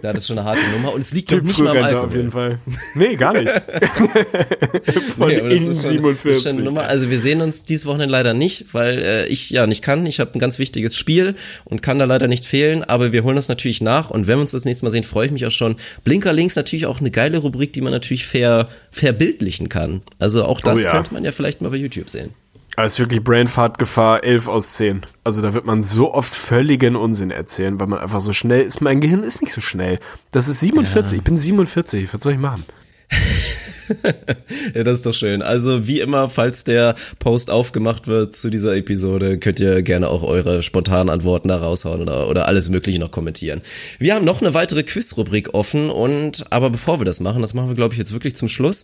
[0.02, 2.08] Das ist schon eine harte Nummer und es liegt doch nicht mal am Alkohol.
[2.08, 2.60] auf jeden Fall.
[2.96, 3.50] Nee, gar nicht.
[5.18, 6.32] Von Nee, innen schon, 47.
[6.32, 6.84] Ist schon eine Nummer.
[6.84, 10.06] Also wir sehen uns dieses Wochenende leider nicht, weil äh, ich ja nicht kann.
[10.06, 12.84] Ich habe ein ganz wichtiges Spiel und kann da leider nicht fehlen.
[12.84, 15.28] Aber wir holen das natürlich nach und wenn wir uns das nächste Mal sehen, freue
[15.28, 15.78] ich mich auch schon.
[16.10, 20.02] Blinker links natürlich auch eine geile Rubrik, die man natürlich fair, verbildlichen kann.
[20.20, 20.92] Also auch das Oh ja.
[20.92, 22.32] könnte man ja vielleicht mal bei YouTube sehen.
[22.78, 25.02] Ist wirklich Brainfart-Gefahr 11 aus 10.
[25.26, 28.80] Also da wird man so oft völligen Unsinn erzählen, weil man einfach so schnell ist.
[28.82, 30.00] Mein Gehirn ist nicht so schnell.
[30.32, 31.18] Das ist 47.
[31.18, 32.14] Ich bin 47.
[32.14, 32.64] Was soll ich machen?
[34.76, 35.42] Ja, das ist doch schön.
[35.42, 40.24] Also wie immer, falls der Post aufgemacht wird zu dieser Episode, könnt ihr gerne auch
[40.24, 43.62] eure spontanen Antworten da raushauen oder, oder alles Mögliche noch kommentieren.
[44.00, 47.70] Wir haben noch eine weitere Quiz-Rubrik offen und aber bevor wir das machen, das machen
[47.70, 48.84] wir glaube ich jetzt wirklich zum Schluss.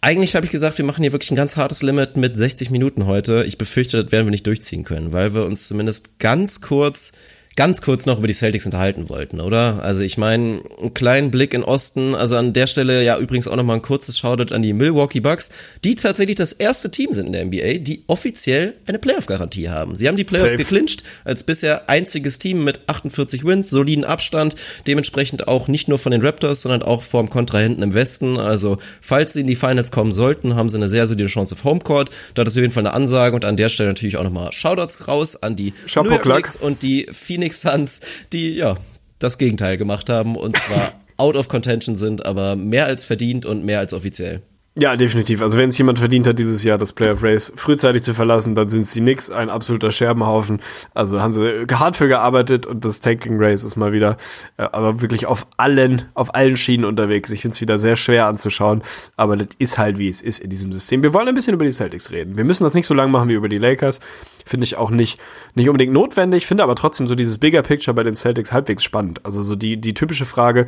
[0.00, 3.06] Eigentlich habe ich gesagt, wir machen hier wirklich ein ganz hartes Limit mit 60 Minuten
[3.06, 3.44] heute.
[3.44, 7.12] Ich befürchte, das werden wir nicht durchziehen können, weil wir uns zumindest ganz kurz
[7.58, 9.82] ganz kurz noch über die Celtics unterhalten wollten, oder?
[9.82, 13.56] Also ich meine, einen kleinen Blick in Osten, also an der Stelle ja übrigens auch
[13.56, 15.50] nochmal ein kurzes Shoutout an die Milwaukee Bucks,
[15.82, 19.96] die tatsächlich das erste Team sind in der NBA, die offiziell eine Playoff-Garantie haben.
[19.96, 20.62] Sie haben die Playoffs Safe.
[20.62, 24.54] geclincht, als bisher einziges Team mit 48 Wins, soliden Abstand,
[24.86, 28.38] dementsprechend auch nicht nur von den Raptors, sondern auch vom Kontrahenten im Westen.
[28.38, 31.64] Also falls sie in die Finals kommen sollten, haben sie eine sehr solide Chance auf
[31.64, 32.10] Homecourt.
[32.34, 35.08] Da ist auf jeden Fall eine Ansage und an der Stelle natürlich auch nochmal Shoutouts
[35.08, 36.22] raus an die Chapeau New York.
[36.22, 38.00] Knicks und die Phoenix Suns,
[38.32, 38.76] die ja
[39.18, 43.64] das Gegenteil gemacht haben und zwar out of contention sind, aber mehr als verdient und
[43.64, 44.42] mehr als offiziell.
[44.80, 45.42] Ja, definitiv.
[45.42, 48.68] Also wenn es jemand verdient hat, dieses Jahr das Playoff Race frühzeitig zu verlassen, dann
[48.68, 50.60] sind sie nix, ein absoluter Scherbenhaufen.
[50.94, 54.18] Also haben sie hart für gearbeitet und das Tanking Race ist mal wieder,
[54.56, 57.32] äh, aber wirklich auf allen, auf allen Schienen unterwegs.
[57.32, 58.84] Ich finde es wieder sehr schwer anzuschauen,
[59.16, 61.02] aber das ist halt wie es ist in diesem System.
[61.02, 62.36] Wir wollen ein bisschen über die Celtics reden.
[62.36, 63.98] Wir müssen das nicht so lang machen wie über die Lakers.
[64.46, 65.18] Finde ich auch nicht,
[65.56, 69.20] nicht unbedingt notwendig, finde aber trotzdem so dieses Bigger Picture bei den Celtics halbwegs spannend.
[69.24, 70.66] Also so die, die typische Frage,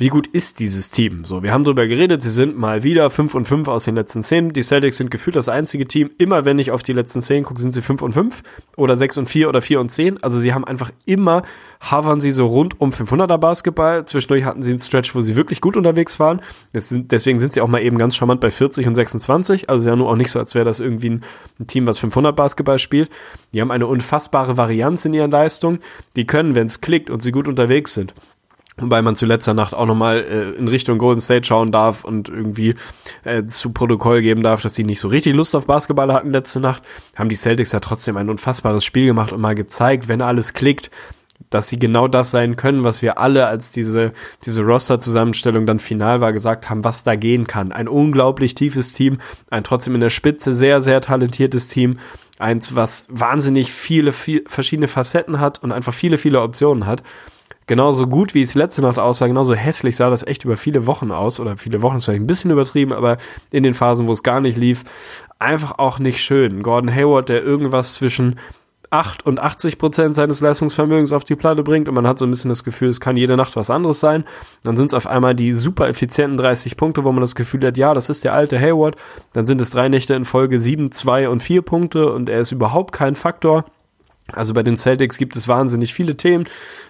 [0.00, 1.26] wie gut ist dieses Team?
[1.26, 4.22] So, wir haben darüber geredet, sie sind mal wieder 5 und 5 aus den letzten
[4.22, 4.54] 10.
[4.54, 6.08] Die Celtics sind gefühlt das einzige Team.
[6.16, 8.42] Immer wenn ich auf die letzten 10 gucke, sind sie 5 und 5
[8.78, 10.22] oder 6 und 4 oder 4 und 10.
[10.22, 11.42] Also sie haben einfach immer,
[11.80, 14.06] havern sie so rund um 500er Basketball.
[14.06, 16.40] Zwischendurch hatten sie einen Stretch, wo sie wirklich gut unterwegs waren.
[16.72, 19.68] Sind, deswegen sind sie auch mal eben ganz charmant bei 40 und 26.
[19.68, 21.24] Also ja nur auch nicht so, als wäre das irgendwie ein,
[21.58, 23.10] ein Team, was 500 Basketball spielt.
[23.52, 25.80] Die haben eine unfassbare Varianz in ihren Leistungen.
[26.16, 28.14] Die können, wenn es klickt und sie gut unterwegs sind,
[28.80, 32.28] Wobei man zu letzter Nacht auch nochmal äh, in Richtung Golden State schauen darf und
[32.28, 32.74] irgendwie
[33.24, 36.60] äh, zu Protokoll geben darf, dass sie nicht so richtig Lust auf Basketball hatten letzte
[36.60, 36.82] Nacht,
[37.16, 40.90] haben die Celtics ja trotzdem ein unfassbares Spiel gemacht und mal gezeigt, wenn alles klickt,
[41.48, 44.12] dass sie genau das sein können, was wir alle, als diese,
[44.44, 47.72] diese Roster-Zusammenstellung dann final war, gesagt haben, was da gehen kann.
[47.72, 49.18] Ein unglaublich tiefes Team,
[49.50, 51.98] ein trotzdem in der Spitze sehr, sehr talentiertes Team,
[52.38, 57.02] eins, was wahnsinnig viele, viel, verschiedene Facetten hat und einfach viele, viele Optionen hat
[57.66, 61.10] genauso gut, wie es letzte Nacht aussah, genauso hässlich sah das echt über viele Wochen
[61.10, 61.40] aus.
[61.40, 63.16] Oder viele Wochen ist vielleicht ein bisschen übertrieben, aber
[63.50, 64.84] in den Phasen, wo es gar nicht lief,
[65.38, 66.62] einfach auch nicht schön.
[66.62, 68.36] Gordon Hayward, der irgendwas zwischen
[68.90, 72.30] 8 und 80 Prozent seines Leistungsvermögens auf die Platte bringt und man hat so ein
[72.30, 74.24] bisschen das Gefühl, es kann jede Nacht was anderes sein.
[74.64, 77.76] Dann sind es auf einmal die super effizienten 30 Punkte, wo man das Gefühl hat,
[77.76, 78.96] ja, das ist der alte Hayward.
[79.32, 82.50] Dann sind es drei Nächte in Folge 7, 2 und 4 Punkte und er ist
[82.50, 83.64] überhaupt kein Faktor.
[84.34, 86.44] Also bei den Celtics gibt es wahnsinnig viele Themen.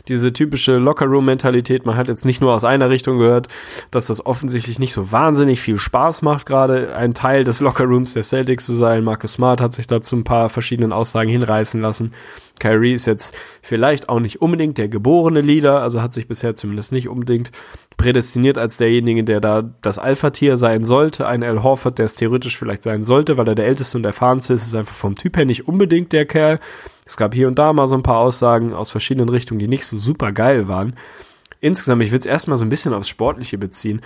[0.08, 1.86] Diese typische Lockerroom-Mentalität.
[1.86, 3.48] Man hat jetzt nicht nur aus einer Richtung gehört,
[3.90, 8.22] dass das offensichtlich nicht so wahnsinnig viel Spaß macht, gerade ein Teil des Lockerrooms der
[8.22, 9.04] Celtics zu sein.
[9.04, 12.12] Marcus Smart hat sich dazu ein paar verschiedenen Aussagen hinreißen lassen.
[12.60, 16.92] Kyrie ist jetzt vielleicht auch nicht unbedingt der geborene Leader, also hat sich bisher zumindest
[16.92, 17.50] nicht unbedingt
[17.96, 21.26] prädestiniert als derjenige, der da das Alpha-Tier sein sollte.
[21.26, 24.54] Ein Al Horford, der es theoretisch vielleicht sein sollte, weil er der älteste und erfahrenste
[24.54, 26.60] ist, ist einfach vom Typ her nicht unbedingt der Kerl.
[27.10, 29.84] Es gab hier und da mal so ein paar Aussagen aus verschiedenen Richtungen, die nicht
[29.84, 30.94] so super geil waren.
[31.60, 34.00] Insgesamt, ich will es erstmal so ein bisschen aufs Sportliche beziehen.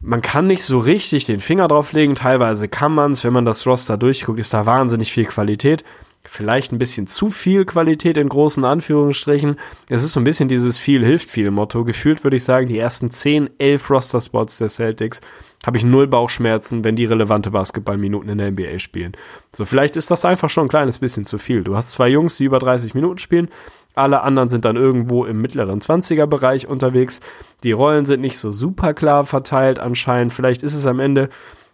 [0.00, 3.44] Man kann nicht so richtig den Finger drauf legen, teilweise kann man es, wenn man
[3.44, 5.84] das Roster durchguckt, ist da wahnsinnig viel Qualität.
[6.24, 9.56] Vielleicht ein bisschen zu viel Qualität in großen Anführungsstrichen.
[9.90, 11.84] Es ist so ein bisschen dieses viel hilft viel Motto.
[11.84, 15.20] Gefühlt würde ich sagen, die ersten 10, 11 Roster-Spots der Celtics
[15.64, 19.12] habe ich null Bauchschmerzen, wenn die relevante Basketballminuten in der NBA spielen.
[19.52, 21.62] So, vielleicht ist das einfach schon ein kleines bisschen zu viel.
[21.62, 23.48] Du hast zwei Jungs, die über 30 Minuten spielen.
[23.94, 27.20] Alle anderen sind dann irgendwo im mittleren 20er-Bereich unterwegs.
[27.62, 30.32] Die Rollen sind nicht so super klar verteilt anscheinend.
[30.32, 31.28] Vielleicht ist es am Ende,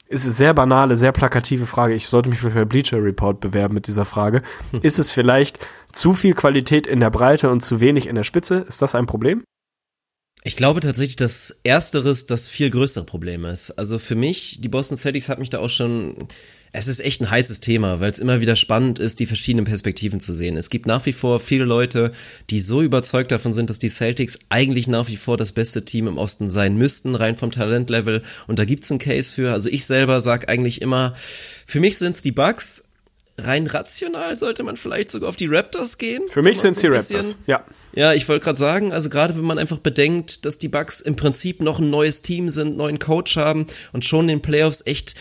[0.09, 1.95] ist es sehr banale, sehr plakative Frage.
[1.95, 4.43] Ich sollte mich bei Bleacher Report bewerben mit dieser Frage.
[4.82, 8.64] Ist es vielleicht zu viel Qualität in der Breite und zu wenig in der Spitze?
[8.68, 9.45] Ist das ein Problem?
[10.49, 13.72] Ich glaube tatsächlich, dass ersteres das viel größere Problem ist.
[13.72, 16.16] Also für mich, die Boston Celtics hat mich da auch schon
[16.72, 20.20] es ist echt ein heißes Thema, weil es immer wieder spannend ist, die verschiedenen Perspektiven
[20.20, 20.57] zu sehen.
[20.57, 22.12] Es gibt nach wie vor viele Leute,
[22.49, 26.07] die so überzeugt davon sind, dass die Celtics eigentlich nach wie vor das beste Team
[26.07, 28.22] im Osten sein müssten, rein vom Talentlevel.
[28.46, 29.53] Und da gibt's einen Case für.
[29.53, 31.12] Also ich selber sag eigentlich immer,
[31.66, 32.88] für mich sind's die Bucks.
[33.39, 36.22] Rein rational sollte man vielleicht sogar auf die Raptors gehen.
[36.28, 37.36] Für mich sind so die bisschen- Raptors.
[37.47, 37.64] Ja.
[37.95, 41.14] ja, ich wollte gerade sagen, also gerade wenn man einfach bedenkt, dass die Bucks im
[41.16, 45.14] Prinzip noch ein neues Team sind, neuen Coach haben und schon in den Playoffs echt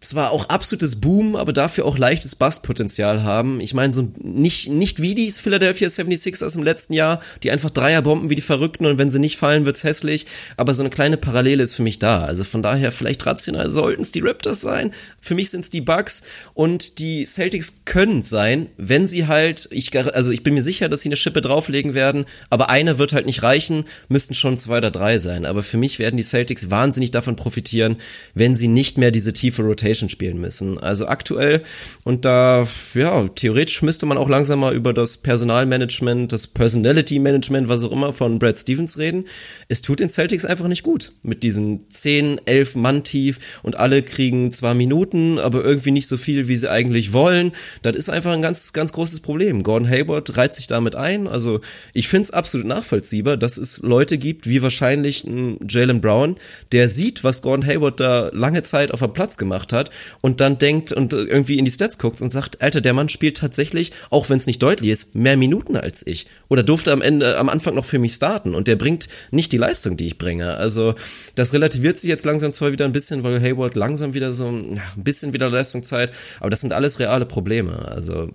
[0.00, 3.60] zwar auch absolutes Boom, aber dafür auch leichtes Bustpotenzial haben.
[3.60, 8.28] Ich meine, so nicht, nicht wie die Philadelphia 76ers im letzten Jahr, die einfach Dreierbomben
[8.28, 10.26] wie die Verrückten und wenn sie nicht fallen, wird's hässlich.
[10.56, 12.24] Aber so eine kleine Parallele ist für mich da.
[12.24, 14.92] Also von daher, vielleicht rational sollten es die Raptors sein.
[15.20, 16.22] Für mich sind's die Bucks
[16.54, 21.00] und die Celtics können sein, wenn sie halt, ich, also ich bin mir sicher, dass
[21.00, 24.90] sie eine Schippe drauflegen werden, aber eine wird halt nicht reichen, müssten schon zwei oder
[24.90, 25.46] drei sein.
[25.46, 27.96] Aber für mich werden die Celtics wahnsinnig davon profitieren,
[28.34, 30.78] wenn sie nicht mehr diese tiefe Rotation Rotation spielen müssen.
[30.78, 31.62] Also aktuell
[32.04, 37.68] und da, ja, theoretisch müsste man auch langsam mal über das Personalmanagement, das Personality Management,
[37.68, 39.24] was auch immer von Brad Stevens reden.
[39.68, 44.02] Es tut den Celtics einfach nicht gut mit diesen 10, 11 Mann tief und alle
[44.02, 47.52] kriegen zwar Minuten, aber irgendwie nicht so viel, wie sie eigentlich wollen.
[47.82, 49.62] Das ist einfach ein ganz, ganz großes Problem.
[49.62, 51.28] Gordon Hayward reiht sich damit ein.
[51.28, 51.60] Also
[51.92, 56.36] ich finde es absolut nachvollziehbar, dass es Leute gibt, wie wahrscheinlich ein Jalen Brown,
[56.72, 59.75] der sieht, was Gordon Hayward da lange Zeit auf dem Platz gemacht hat
[60.20, 63.36] und dann denkt und irgendwie in die Stats guckt und sagt, Alter, der Mann spielt
[63.36, 66.26] tatsächlich, auch wenn es nicht deutlich ist, mehr Minuten als ich.
[66.48, 69.58] Oder durfte am Ende, am Anfang noch für mich starten und der bringt nicht die
[69.58, 70.54] Leistung, die ich bringe.
[70.54, 70.94] Also
[71.34, 74.80] das relativiert sich jetzt langsam zwar wieder ein bisschen, weil Hayward langsam wieder so ein
[74.96, 77.88] bisschen wieder Leistungszeit, aber das sind alles reale Probleme.
[77.88, 78.28] Also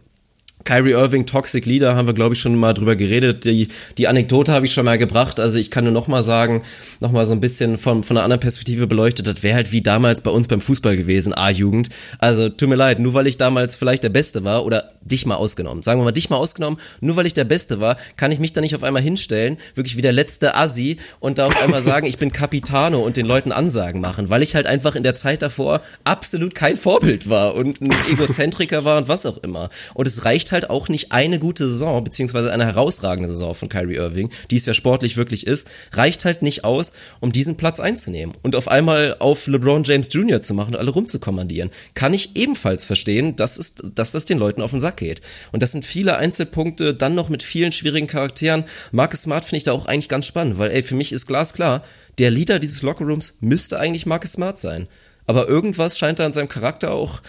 [0.64, 3.46] Kyrie Irving, Toxic Leader, haben wir, glaube ich, schon mal drüber geredet.
[3.46, 5.40] Die, die Anekdote habe ich schon mal gebracht.
[5.40, 6.64] Also ich kann nur noch mal sagen,
[7.00, 9.82] noch mal so ein bisschen von, von einer anderen Perspektive beleuchtet, das wäre halt wie
[9.82, 11.90] damals bei uns beim Fußball gewesen, A-Jugend.
[12.20, 15.36] Also tut mir leid, nur weil ich damals vielleicht der Beste war oder dich mal
[15.36, 18.40] ausgenommen, sagen wir mal dich mal ausgenommen, nur weil ich der Beste war, kann ich
[18.40, 21.82] mich da nicht auf einmal hinstellen, wirklich wie der letzte Assi und da auf einmal
[21.82, 25.16] sagen, ich bin Capitano und den Leuten Ansagen machen, weil ich halt einfach in der
[25.16, 29.70] Zeit davor absolut kein Vorbild war und ein Egozentriker war und was auch immer.
[29.94, 33.96] Und es reicht halt auch nicht eine gute Saison, beziehungsweise eine herausragende Saison von Kyrie
[33.96, 38.36] Irving, die es ja sportlich wirklich ist, reicht halt nicht aus, um diesen Platz einzunehmen
[38.42, 40.42] und auf einmal auf LeBron James Jr.
[40.42, 41.72] zu machen und alle rumzukommandieren.
[41.94, 45.22] Kann ich ebenfalls verstehen, dass, es, dass das den Leuten auf den Sack geht.
[45.52, 48.66] Und das sind viele Einzelpunkte, dann noch mit vielen schwierigen Charakteren.
[48.92, 51.84] Marcus Smart finde ich da auch eigentlich ganz spannend, weil ey, für mich ist glasklar,
[52.18, 54.88] der Leader dieses Lockerrooms müsste eigentlich Marcus Smart sein.
[55.28, 57.22] Aber irgendwas scheint da in seinem Charakter auch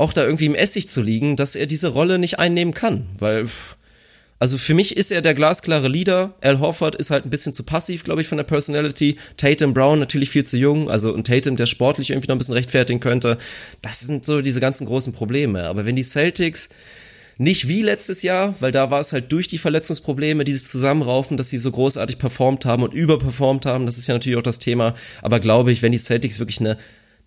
[0.00, 3.46] auch da irgendwie im Essig zu liegen, dass er diese Rolle nicht einnehmen kann, weil
[4.38, 6.34] also für mich ist er der glasklare Leader.
[6.40, 9.16] Al Horford ist halt ein bisschen zu passiv, glaube ich, von der Personality.
[9.36, 10.88] Tatum Brown natürlich viel zu jung.
[10.88, 13.36] Also ein Tatum, der sportlich irgendwie noch ein bisschen rechtfertigen könnte.
[13.82, 15.64] Das sind so diese ganzen großen Probleme.
[15.64, 16.70] Aber wenn die Celtics
[17.36, 21.48] nicht wie letztes Jahr, weil da war es halt durch die Verletzungsprobleme, dieses Zusammenraufen, dass
[21.48, 23.84] sie so großartig performt haben und überperformt haben.
[23.84, 24.94] Das ist ja natürlich auch das Thema.
[25.20, 26.78] Aber glaube ich, wenn die Celtics wirklich eine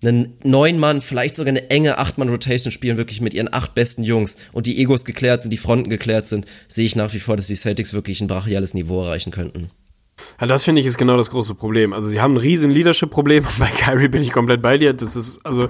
[0.06, 3.76] einen neun Mann, vielleicht sogar eine enge acht Mann Rotation spielen, wirklich mit ihren acht
[3.76, 7.20] besten Jungs und die Egos geklärt sind, die Fronten geklärt sind, sehe ich nach wie
[7.20, 9.70] vor, dass die Celtics wirklich ein brachiales Niveau erreichen könnten.
[10.40, 11.94] Ja, das finde ich ist genau das große Problem.
[11.94, 13.46] Also sie haben ein riesen Leadership-Problem.
[13.60, 14.94] Bei Kyrie bin ich komplett bei dir.
[14.94, 15.70] Das ist, also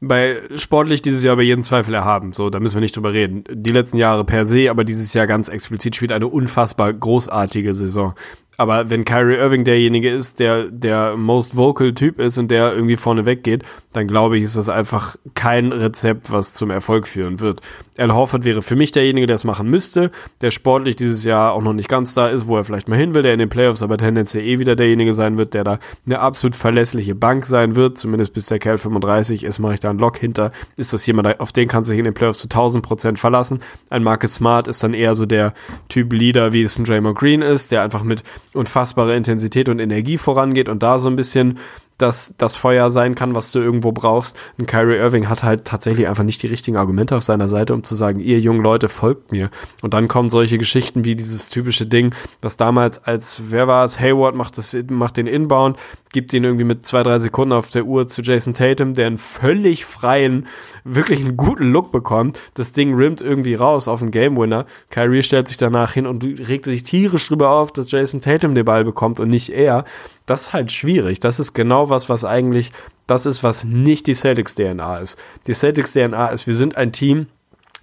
[0.00, 2.32] bei sportlich dieses Jahr bei jedem Zweifel erhaben.
[2.32, 3.44] So, da müssen wir nicht drüber reden.
[3.50, 8.14] Die letzten Jahre per se, aber dieses Jahr ganz explizit spielt eine unfassbar großartige Saison.
[8.56, 12.96] Aber wenn Kyrie Irving derjenige ist, der der most vocal Typ ist und der irgendwie
[12.96, 17.60] vorne weggeht, dann glaube ich, ist das einfach kein Rezept, was zum Erfolg führen wird.
[17.96, 21.62] Al Horford wäre für mich derjenige, der es machen müsste, der sportlich dieses Jahr auch
[21.62, 23.82] noch nicht ganz da ist, wo er vielleicht mal hin will, der in den Playoffs
[23.82, 27.98] aber tendenziell eh wieder derjenige sein wird, der da eine absolut verlässliche Bank sein wird,
[27.98, 30.50] zumindest bis der Kerl 35 ist, mache ich da einen Lock hinter.
[30.76, 33.60] Ist das jemand, auf den kannst du dich in den Playoffs zu 1000 Prozent verlassen.
[33.90, 35.54] Ein Marcus Smart ist dann eher so der
[35.88, 38.24] Typ Leader, wie es ein Draymond Green ist, der einfach mit
[38.54, 41.58] unfassbare Intensität und Energie vorangeht und da so ein bisschen
[41.98, 44.36] das, das Feuer sein kann, was du irgendwo brauchst.
[44.58, 47.84] Und Kyrie Irving hat halt tatsächlich einfach nicht die richtigen Argumente auf seiner Seite, um
[47.84, 49.50] zu sagen, ihr jungen Leute, folgt mir.
[49.82, 54.00] Und dann kommen solche Geschichten wie dieses typische Ding, was damals als, wer war es,
[54.00, 55.78] Hayward macht, das, macht den Inbound,
[56.12, 59.18] gibt ihn irgendwie mit zwei, drei Sekunden auf der Uhr zu Jason Tatum, der einen
[59.18, 60.46] völlig freien,
[60.84, 62.40] wirklich einen guten Look bekommt.
[62.54, 64.66] Das Ding rimmt irgendwie raus auf einen Game Winner.
[64.90, 68.64] Kyrie stellt sich danach hin und regt sich tierisch drüber auf, dass Jason Tatum den
[68.64, 69.84] Ball bekommt und nicht er.
[70.26, 71.20] Das ist halt schwierig.
[71.20, 72.72] Das ist genau was, was eigentlich
[73.06, 75.18] das ist, was nicht die Celtics DNA ist.
[75.46, 77.26] Die Celtics DNA ist, wir sind ein Team,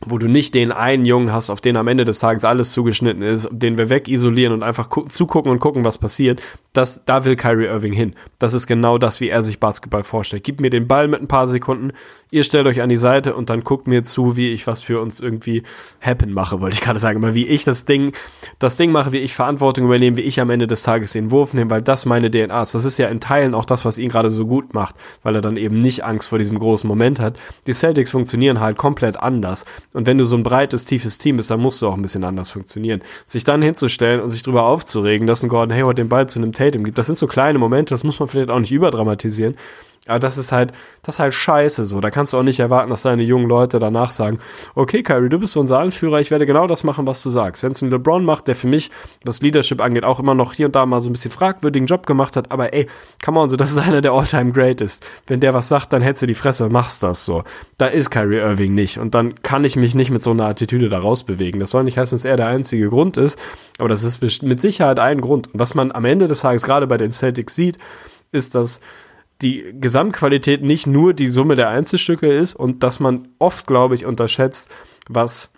[0.05, 3.21] wo du nicht den einen Jungen hast, auf den am Ende des Tages alles zugeschnitten
[3.21, 6.41] ist, den wir wegisolieren und einfach zugucken und gucken, was passiert.
[6.73, 8.15] Das, da will Kyrie Irving hin.
[8.39, 10.43] Das ist genau das, wie er sich Basketball vorstellt.
[10.43, 11.91] Gib mir den Ball mit ein paar Sekunden,
[12.31, 15.01] ihr stellt euch an die Seite und dann guckt mir zu, wie ich was für
[15.01, 15.63] uns irgendwie
[15.99, 17.23] happen mache, wollte ich gerade sagen.
[17.23, 18.13] Aber wie ich das Ding,
[18.59, 21.53] das Ding mache, wie ich Verantwortung übernehme, wie ich am Ende des Tages den Wurf
[21.53, 22.73] nehme, weil das meine DNA ist.
[22.73, 25.41] Das ist ja in Teilen auch das, was ihn gerade so gut macht, weil er
[25.41, 27.39] dann eben nicht Angst vor diesem großen Moment hat.
[27.67, 29.65] Die Celtics funktionieren halt komplett anders.
[29.93, 32.23] Und wenn du so ein breites, tiefes Team bist, dann musst du auch ein bisschen
[32.23, 33.01] anders funktionieren.
[33.25, 36.53] Sich dann hinzustellen und sich darüber aufzuregen, dass ein Gordon Hayward den Ball zu einem
[36.53, 39.55] Tatum gibt, das sind so kleine Momente, das muss man vielleicht auch nicht überdramatisieren.
[40.07, 40.71] Aber das ist halt,
[41.03, 42.01] das ist halt scheiße so.
[42.01, 44.39] Da kannst du auch nicht erwarten, dass deine jungen Leute danach sagen,
[44.73, 47.61] okay, Kyrie, du bist unser Anführer, ich werde genau das machen, was du sagst.
[47.61, 48.89] Wenn es ein LeBron macht, der für mich,
[49.23, 52.07] was Leadership angeht, auch immer noch hier und da mal so ein bisschen fragwürdigen Job
[52.07, 52.87] gemacht hat, aber ey,
[53.23, 55.05] come on, so, das ist einer der All-Time Greatest.
[55.27, 57.43] Wenn der was sagt, dann hältst du die Fresse und machst das so.
[57.77, 58.97] Da ist Kyrie Irving nicht.
[58.97, 61.59] Und dann kann ich mich nicht mit so einer Attitüde da rausbewegen.
[61.59, 63.37] Das soll nicht heißen, dass er der einzige Grund ist,
[63.77, 65.53] aber das ist mit Sicherheit ein Grund.
[65.53, 67.77] Und was man am Ende des Tages gerade bei den Celtics sieht,
[68.31, 68.79] ist, dass
[69.41, 74.05] die Gesamtqualität nicht nur die Summe der Einzelstücke ist und dass man oft, glaube ich,
[74.05, 74.69] unterschätzt,
[75.07, 75.51] was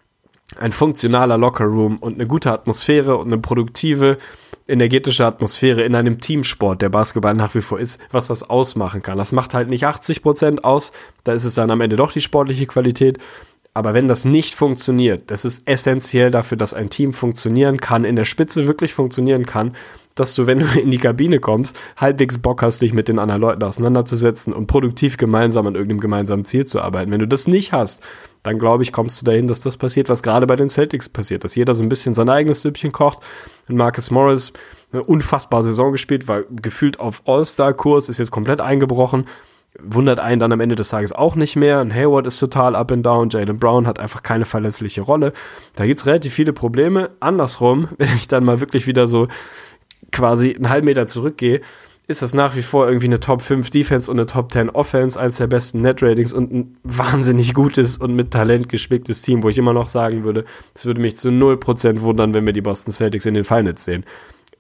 [0.58, 4.18] ein funktionaler Lockerroom und eine gute Atmosphäre und eine produktive,
[4.68, 9.18] energetische Atmosphäre in einem Teamsport, der Basketball nach wie vor ist, was das ausmachen kann.
[9.18, 10.92] Das macht halt nicht 80 Prozent aus,
[11.24, 13.20] da ist es dann am Ende doch die sportliche Qualität.
[13.76, 18.16] Aber wenn das nicht funktioniert, das ist essentiell dafür, dass ein Team funktionieren kann, in
[18.16, 19.74] der Spitze wirklich funktionieren kann,
[20.16, 23.42] dass du, wenn du in die Kabine kommst, halbwegs Bock hast, dich mit den anderen
[23.42, 27.12] Leuten auseinanderzusetzen und produktiv gemeinsam an irgendeinem gemeinsamen Ziel zu arbeiten.
[27.12, 28.04] Wenn du das nicht hast,
[28.44, 31.44] dann glaube ich, kommst du dahin, dass das passiert, was gerade bei den Celtics passiert,
[31.44, 33.20] dass jeder so ein bisschen sein eigenes Süppchen kocht.
[33.68, 34.54] Und Marcus Morris
[34.92, 39.26] eine unfassbare Saison gespielt, war gefühlt auf All-Star-Kurs, ist jetzt komplett eingebrochen.
[39.82, 41.82] Wundert einen dann am Ende des Tages auch nicht mehr.
[41.82, 43.30] Und Hayward ist total up and down.
[43.30, 45.34] Jalen Brown hat einfach keine verlässliche Rolle.
[45.76, 47.10] Da gibt's relativ viele Probleme.
[47.20, 49.28] Andersrum, wenn ich dann mal wirklich wieder so
[50.12, 51.62] quasi einen halben Meter zurückgehe,
[52.06, 55.18] ist das nach wie vor irgendwie eine Top 5 Defense und eine Top 10 Offense,
[55.20, 59.58] eines der besten Net-Ratings und ein wahnsinnig gutes und mit Talent gespicktes Team, wo ich
[59.58, 60.44] immer noch sagen würde,
[60.76, 64.04] es würde mich zu 0% wundern, wenn wir die Boston Celtics in den Finals sehen.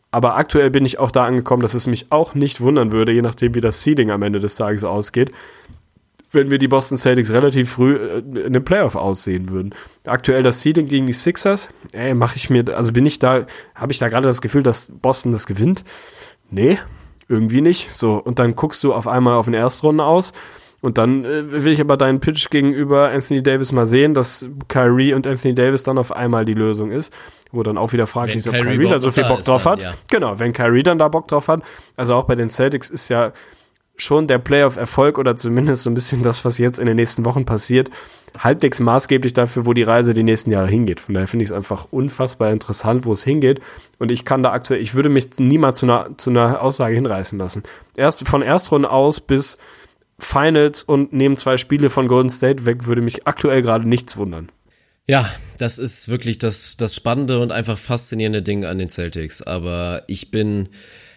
[0.09, 3.23] Aber aktuell bin ich auch da angekommen, dass es mich auch nicht wundern würde, je
[3.23, 5.31] nachdem, wie das Seeding am Ende des Tages ausgeht,
[6.34, 9.73] wenn wir die Boston Celtics relativ früh äh, in den Playoff aussehen würden.
[10.05, 13.91] Aktuell das Seeding gegen die Sixers, ey, mache ich mir, also bin ich da, habe
[13.91, 15.84] ich da gerade das Gefühl, dass Boston das gewinnt?
[16.49, 16.79] Nee,
[17.29, 17.95] irgendwie nicht.
[17.95, 20.34] So, und dann guckst du auf einmal auf eine Erstrunde aus.
[20.81, 25.13] Und dann äh, will ich aber deinen Pitch gegenüber Anthony Davis mal sehen, dass Kyrie
[25.13, 27.13] und Anthony Davis dann auf einmal die Lösung ist.
[27.53, 29.81] Wo dann auch wieder fragt, ob Kyrie, Kyrie da so viel Bock drauf dann, hat.
[29.81, 29.93] Ja.
[30.09, 31.61] Genau, wenn Kyrie dann da Bock drauf hat.
[31.95, 33.31] Also auch bei den Celtics ist ja
[33.95, 37.45] schon der Playoff-Erfolg oder zumindest so ein bisschen das, was jetzt in den nächsten Wochen
[37.45, 37.91] passiert,
[38.37, 40.99] halbwegs maßgeblich dafür, wo die Reise die nächsten Jahre hingeht.
[40.99, 43.61] Von daher finde ich es einfach unfassbar interessant, wo es hingeht.
[43.99, 47.37] Und ich kann da aktuell, ich würde mich niemals zu einer, zu einer Aussage hinreißen
[47.37, 47.63] lassen.
[47.95, 49.57] Erst von Erstrunden aus bis
[50.19, 54.51] Finals und neben zwei Spiele von Golden State weg würde mich aktuell gerade nichts wundern.
[55.05, 59.41] Ja, das ist wirklich das, das spannende und einfach faszinierende Ding an den Celtics.
[59.41, 60.69] Aber ich bin,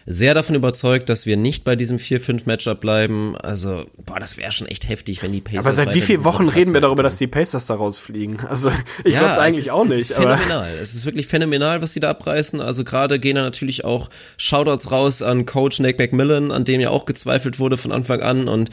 [0.09, 3.35] sehr davon überzeugt, dass wir nicht bei diesem 4-5-Matchup bleiben.
[3.37, 5.65] Also, boah, das wäre schon echt heftig, wenn die Pacers.
[5.65, 8.39] Aber seit wie vielen Wochen reden wir darüber, dass die Pacers da rausfliegen?
[8.47, 8.71] Also,
[9.03, 9.93] ich ja, glaube es eigentlich auch nicht.
[9.95, 10.73] Es ist phänomenal.
[10.81, 12.61] Es ist wirklich phänomenal, was sie da abreißen.
[12.61, 16.89] Also, gerade gehen da natürlich auch Shoutouts raus an Coach Nick McMillan, an dem ja
[16.89, 18.69] auch gezweifelt wurde von Anfang an und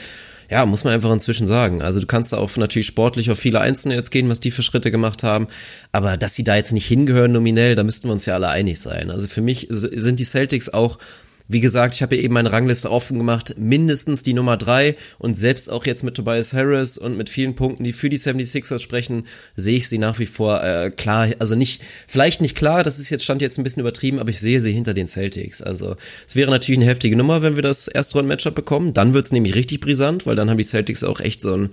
[0.50, 1.82] ja, muss man einfach inzwischen sagen.
[1.82, 4.62] Also du kannst da auch natürlich sportlich auf viele Einzelne jetzt gehen, was die für
[4.62, 5.46] Schritte gemacht haben.
[5.90, 8.78] Aber dass sie da jetzt nicht hingehören nominell, da müssten wir uns ja alle einig
[8.78, 9.10] sein.
[9.10, 10.98] Also für mich sind die Celtics auch
[11.46, 15.70] wie gesagt, ich habe eben meine Rangliste offen gemacht, mindestens die Nummer drei und selbst
[15.70, 19.76] auch jetzt mit Tobias Harris und mit vielen Punkten, die für die 76ers sprechen, sehe
[19.76, 23.24] ich sie nach wie vor äh, klar, also nicht, vielleicht nicht klar, das ist jetzt
[23.24, 25.60] stand jetzt ein bisschen übertrieben, aber ich sehe sie hinter den Celtics.
[25.60, 28.94] Also es wäre natürlich eine heftige Nummer, wenn wir das Erstrunden-Matchup bekommen.
[28.94, 31.70] Dann wird es nämlich richtig brisant, weil dann haben die Celtics auch echt so ein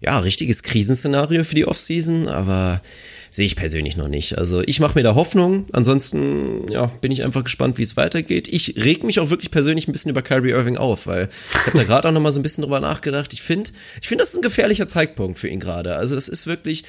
[0.00, 2.82] ja, richtiges Krisenszenario für die Offseason, aber
[3.36, 4.38] sehe ich persönlich noch nicht.
[4.38, 5.66] Also ich mache mir da Hoffnung.
[5.72, 8.48] Ansonsten ja, bin ich einfach gespannt, wie es weitergeht.
[8.48, 11.76] Ich reg mich auch wirklich persönlich ein bisschen über Kyrie Irving auf, weil ich habe
[11.76, 13.34] da gerade auch noch mal so ein bisschen drüber nachgedacht.
[13.34, 13.70] Ich finde,
[14.00, 15.96] ich finde, das ist ein gefährlicher Zeitpunkt für ihn gerade.
[15.96, 16.84] Also das ist wirklich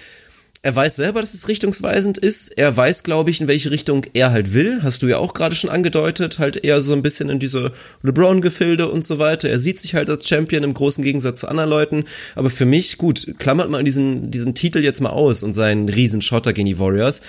[0.61, 2.49] er weiß selber, dass es richtungsweisend ist.
[2.57, 4.79] Er weiß, glaube ich, in welche Richtung er halt will.
[4.81, 6.39] Hast du ja auch gerade schon angedeutet.
[6.39, 7.71] Halt eher so ein bisschen in diese
[8.03, 9.49] LeBron-Gefilde und so weiter.
[9.49, 12.03] Er sieht sich halt als Champion im großen Gegensatz zu anderen Leuten.
[12.35, 16.53] Aber für mich, gut, klammert man diesen, diesen Titel jetzt mal aus und seinen Riesenschotter
[16.53, 17.21] gegen die Warriors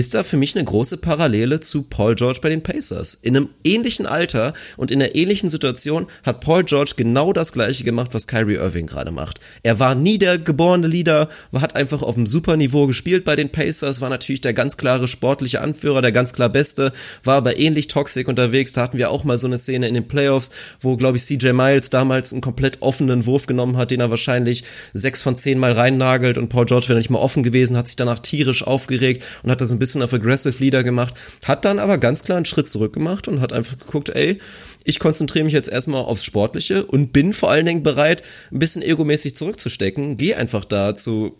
[0.00, 3.12] ist da für mich eine große Parallele zu Paul George bei den Pacers.
[3.12, 7.84] In einem ähnlichen Alter und in einer ähnlichen Situation hat Paul George genau das gleiche
[7.84, 9.40] gemacht, was Kyrie Irving gerade macht.
[9.62, 13.50] Er war nie der geborene Leader, hat einfach auf einem super Niveau gespielt bei den
[13.50, 16.92] Pacers, war natürlich der ganz klare sportliche Anführer, der ganz klar Beste,
[17.22, 18.72] war aber ähnlich toxisch unterwegs.
[18.72, 20.48] Da hatten wir auch mal so eine Szene in den Playoffs,
[20.80, 24.64] wo, glaube ich, CJ Miles damals einen komplett offenen Wurf genommen hat, den er wahrscheinlich
[24.94, 27.96] sechs von zehn Mal reinnagelt und Paul George wäre nicht mal offen gewesen, hat sich
[27.96, 31.14] danach tierisch aufgeregt und hat das ein bisschen auf Aggressive Leader gemacht,
[31.44, 34.40] hat dann aber ganz klar einen Schritt zurück gemacht und hat einfach geguckt, ey,
[34.84, 38.82] ich konzentriere mich jetzt erstmal aufs Sportliche und bin vor allen Dingen bereit, ein bisschen
[38.82, 41.36] egomäßig zurückzustecken, geh einfach da zu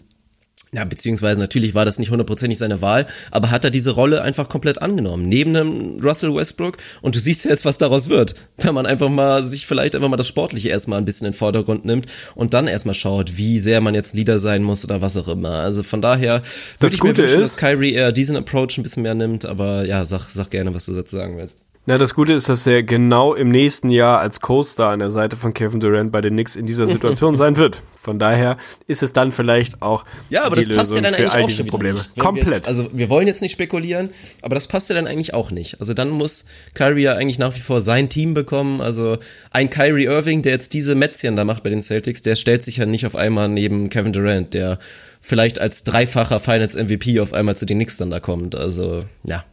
[0.73, 4.49] ja, beziehungsweise natürlich war das nicht hundertprozentig seine Wahl, aber hat er diese Rolle einfach
[4.49, 6.77] komplett angenommen, neben einem Russell Westbrook.
[7.03, 10.09] Und du siehst ja jetzt, was daraus wird, wenn man einfach mal sich vielleicht einfach
[10.09, 12.07] mal das Sportliche erstmal ein bisschen in den Vordergrund nimmt
[12.37, 15.55] und dann erstmal schaut, wie sehr man jetzt Leader sein muss oder was auch immer.
[15.55, 16.43] Also von daher
[16.79, 19.47] würde ich Gute mir wünschen, ist, dass Kyrie eher diesen Approach ein bisschen mehr nimmt,
[19.47, 21.63] aber ja, sag, sag gerne, was du dazu sagen willst.
[21.87, 25.37] Na, das Gute ist, dass er genau im nächsten Jahr als Co-Star an der Seite
[25.37, 27.83] von Kevin Durant bei den Knicks in dieser Situation sein wird.
[28.01, 31.33] Von daher ist es dann vielleicht auch Ja, aber das passt ja Lösung dann eigentlich
[31.33, 31.99] all auch schon Probleme.
[31.99, 32.19] nicht.
[32.19, 32.49] Komplett.
[32.51, 34.11] Jetzt, also wir wollen jetzt nicht spekulieren,
[34.43, 35.81] aber das passt ja dann eigentlich auch nicht.
[35.81, 38.83] Also dann muss Kyrie ja eigentlich nach wie vor sein Team bekommen.
[38.83, 39.17] Also
[39.51, 42.77] ein Kyrie Irving, der jetzt diese Mätzchen da macht bei den Celtics, der stellt sich
[42.77, 44.79] ja nicht auf einmal neben Kevin Durant, der
[45.23, 48.55] vielleicht als dreifacher Finals MVP auf einmal zu den Knicks dann da kommt.
[48.55, 49.45] Also ja.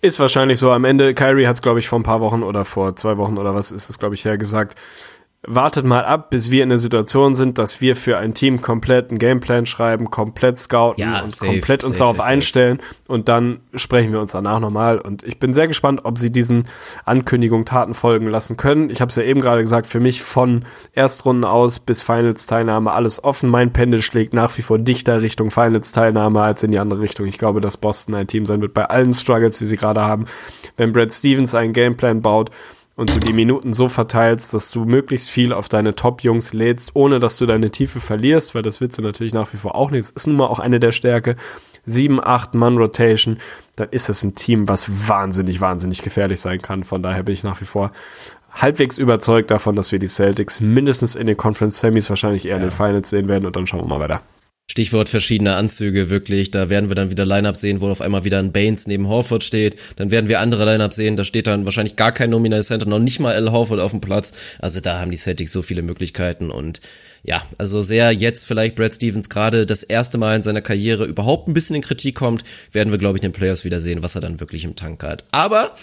[0.00, 0.70] Ist wahrscheinlich so.
[0.72, 3.38] Am Ende, Kyrie hat es, glaube ich, vor ein paar Wochen oder vor zwei Wochen
[3.38, 4.78] oder was ist es, glaube ich, her gesagt.
[5.46, 9.08] Wartet mal ab, bis wir in der Situation sind, dass wir für ein Team komplett
[9.08, 12.28] einen Gameplan schreiben, komplett scouten Ja, und safe, komplett uns safe, darauf safe.
[12.28, 14.98] einstellen und dann sprechen wir uns danach nochmal.
[14.98, 16.66] Und ich bin sehr gespannt, ob sie diesen
[17.06, 18.90] Ankündigungen Taten folgen lassen können.
[18.90, 23.24] Ich habe es ja eben gerade gesagt, für mich von Erstrunden aus bis Finals-Teilnahme alles
[23.24, 23.48] offen.
[23.48, 27.24] Mein Pendel schlägt nach wie vor dichter Richtung Finals-Teilnahme als in die andere Richtung.
[27.24, 30.26] Ich glaube, dass Boston ein Team sein wird bei allen Struggles, die sie gerade haben.
[30.76, 32.50] Wenn Brad Stevens einen Gameplan baut,
[33.00, 37.18] und du die Minuten so verteilst, dass du möglichst viel auf deine Top-Jungs lädst, ohne
[37.18, 40.02] dass du deine Tiefe verlierst, weil das willst du natürlich nach wie vor auch nicht.
[40.02, 41.36] Das ist nun mal auch eine der Stärke.
[41.86, 43.38] Sieben, acht Mann Rotation,
[43.76, 46.84] dann ist es ein Team, was wahnsinnig, wahnsinnig gefährlich sein kann.
[46.84, 47.90] Von daher bin ich nach wie vor
[48.52, 52.62] halbwegs überzeugt davon, dass wir die Celtics mindestens in den Conference Semis, wahrscheinlich eher in
[52.62, 54.20] den Finals sehen werden und dann schauen wir mal weiter.
[54.70, 56.52] Stichwort verschiedene Anzüge, wirklich.
[56.52, 59.42] Da werden wir dann wieder Lineups sehen, wo auf einmal wieder ein Baines neben Horford
[59.42, 59.74] steht.
[59.96, 63.00] Dann werden wir andere Lineups sehen, da steht dann wahrscheinlich gar kein Nominal Center, noch
[63.00, 63.50] nicht mal L.
[63.50, 64.32] Horford auf dem Platz.
[64.60, 66.78] Also da haben die Celtics so viele Möglichkeiten und
[67.24, 71.48] ja, also sehr jetzt vielleicht Brad Stevens gerade das erste Mal in seiner Karriere überhaupt
[71.48, 74.14] ein bisschen in Kritik kommt, werden wir, glaube ich, in den Playoffs wieder sehen, was
[74.14, 75.24] er dann wirklich im Tank hat.
[75.32, 75.74] Aber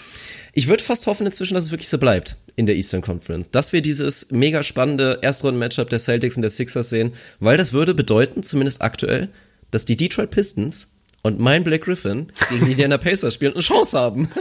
[0.58, 3.72] ich würde fast hoffen inzwischen, dass es wirklich so bleibt in der Eastern Conference, dass
[3.72, 8.42] wir dieses mega spannende Erstrunden-Matchup der Celtics und der Sixers sehen, weil das würde bedeuten,
[8.42, 9.28] zumindest aktuell,
[9.70, 13.62] dass die Detroit Pistons und mein Black Griffin gegen die Indiana Pacers spielen und eine
[13.62, 14.28] Chance haben.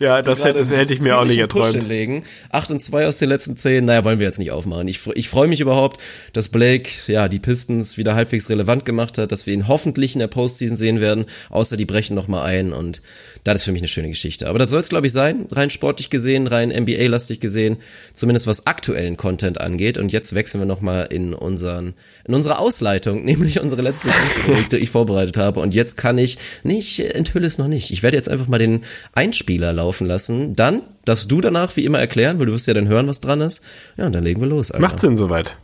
[0.00, 1.72] Ja, das hätte, das hätte ich mir auch nicht erträumt.
[1.72, 2.24] hinlegen.
[2.50, 4.88] 8 und 2 aus den letzten 10, naja, wollen wir jetzt nicht aufmachen.
[4.88, 6.00] Ich, ich freue mich überhaupt,
[6.32, 10.18] dass Blake, ja, die Pistons wieder halbwegs relevant gemacht hat, dass wir ihn hoffentlich in
[10.18, 13.02] der Postseason sehen werden, außer die brechen nochmal ein und
[13.44, 14.48] das ist für mich eine schöne Geschichte.
[14.48, 17.78] Aber das soll es, glaube ich, sein, rein sportlich gesehen, rein NBA-lastig gesehen,
[18.12, 19.98] zumindest was aktuellen Content angeht.
[19.98, 21.94] Und jetzt wechseln wir nochmal in unseren,
[22.26, 24.10] in unsere Ausleitung, nämlich unsere letzte
[24.46, 25.60] Rubrik, die ich vorbereitet habe.
[25.60, 27.90] Und jetzt kann ich, nicht, ich enthülle es noch nicht.
[27.90, 28.82] Ich werde jetzt einfach mal den
[29.14, 30.54] Einspieler laufen lassen.
[30.54, 33.40] Dann darfst du danach wie immer erklären, weil du wirst ja dann hören, was dran
[33.40, 33.64] ist.
[33.96, 34.70] Ja, und dann legen wir los.
[34.70, 34.82] Alter.
[34.82, 35.56] Macht Sinn soweit.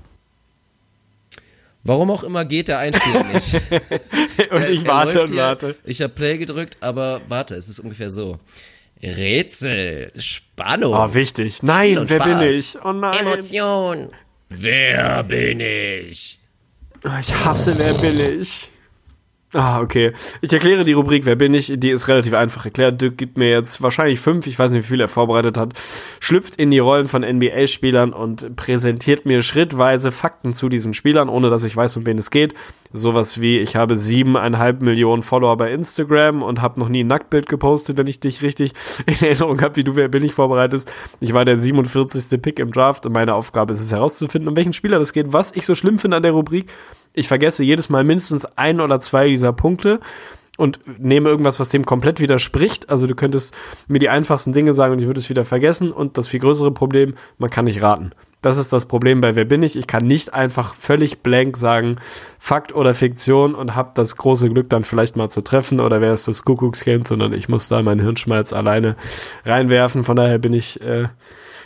[1.87, 3.55] Warum auch immer geht der Einspieler nicht.
[3.55, 5.43] Und Er- ich warte und hier.
[5.43, 5.77] warte.
[5.85, 8.39] Ich habe Play gedrückt, aber warte, es ist ungefähr so.
[9.03, 10.95] Rätsel, Spannung.
[10.95, 11.63] Oh, wichtig.
[11.63, 12.77] Nein, wer bin ich?
[12.83, 13.15] Oh nein.
[13.27, 14.11] Emotion.
[14.49, 16.39] Wer bin ich?
[17.21, 18.71] Ich hasse, wer bin ich?
[19.59, 20.13] Ah, okay.
[20.43, 21.73] Ich erkläre die Rubrik Wer bin ich?
[21.79, 23.01] Die ist relativ einfach erklärt.
[23.01, 25.73] Dirk gibt mir jetzt wahrscheinlich fünf, ich weiß nicht, wie viel er vorbereitet hat,
[26.21, 31.49] schlüpft in die Rollen von NBA-Spielern und präsentiert mir schrittweise Fakten zu diesen Spielern, ohne
[31.49, 32.53] dass ich weiß, um wen es geht.
[32.93, 37.49] Sowas wie, ich habe siebeneinhalb Millionen Follower bei Instagram und habe noch nie ein Nacktbild
[37.49, 38.73] gepostet, wenn ich dich richtig
[39.07, 40.93] in Erinnerung habe, wie du Wer bin ich vorbereitest.
[41.21, 42.43] Ich war der 47.
[42.43, 45.33] Pick im Draft und meine Aufgabe ist es herauszufinden, um welchen Spieler das geht.
[45.33, 46.67] Was ich so schlimm finde an der Rubrik,
[47.19, 50.01] ich vergesse jedes Mal mindestens ein oder zwei dieser Punkte
[50.57, 52.89] und nehme irgendwas, was dem komplett widerspricht.
[52.89, 53.55] Also du könntest
[53.89, 55.93] mir die einfachsten Dinge sagen und ich würde es wieder vergessen.
[55.93, 58.13] Und das viel größere Problem, man kann nicht raten.
[58.43, 59.77] Das ist das Problem bei Wer bin ich?
[59.77, 61.97] Ich kann nicht einfach völlig blank sagen,
[62.39, 66.13] Fakt oder Fiktion und habe das große Glück dann vielleicht mal zu treffen oder wer
[66.13, 68.95] ist das Kuckuckskind, sondern ich muss da meinen Hirnschmalz alleine
[69.45, 70.05] reinwerfen.
[70.05, 71.09] Von daher bin ich äh,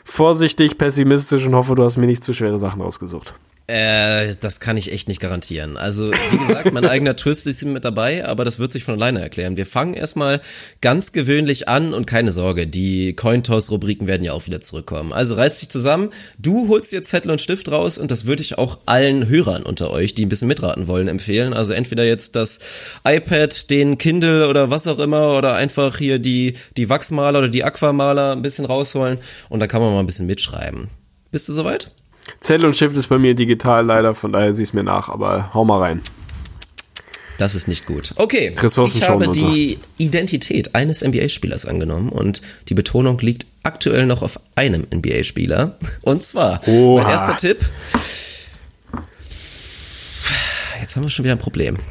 [0.05, 3.35] vorsichtig, pessimistisch und hoffe, du hast mir nicht zu schwere Sachen rausgesucht.
[3.71, 5.77] Äh, das kann ich echt nicht garantieren.
[5.77, 9.21] Also, wie gesagt, mein eigener Twist ist mit dabei, aber das wird sich von alleine
[9.21, 9.57] erklären.
[9.57, 10.41] Wir fangen erstmal
[10.81, 15.13] ganz gewöhnlich an und keine Sorge, die Cointoss-Rubriken werden ja auch wieder zurückkommen.
[15.13, 18.59] Also reiß dich zusammen, du holst dir Zettel und Stift raus und das würde ich
[18.59, 21.53] auch allen Hörern unter euch, die ein bisschen mitraten wollen, empfehlen.
[21.53, 22.59] Also entweder jetzt das
[23.07, 27.63] iPad, den Kindle oder was auch immer oder einfach hier die, die Wachsmaler oder die
[27.63, 29.19] Aquamaler ein bisschen rausholen
[29.49, 30.89] und da kann man mal ein bisschen mitschreiben.
[31.31, 31.93] Bist du soweit?
[32.41, 35.65] Zettel und Stift ist bei mir digital leider, von daher sieh's mir nach, aber hau
[35.65, 36.03] mal rein.
[37.37, 38.13] Das ist nicht gut.
[38.17, 44.23] Okay, Ressourcen ich habe die Identität eines NBA-Spielers angenommen und die Betonung liegt aktuell noch
[44.23, 45.79] auf einem NBA-Spieler.
[46.03, 47.03] Und zwar, Oha.
[47.03, 47.59] mein erster Tipp.
[50.81, 51.77] Jetzt haben wir schon wieder ein Problem.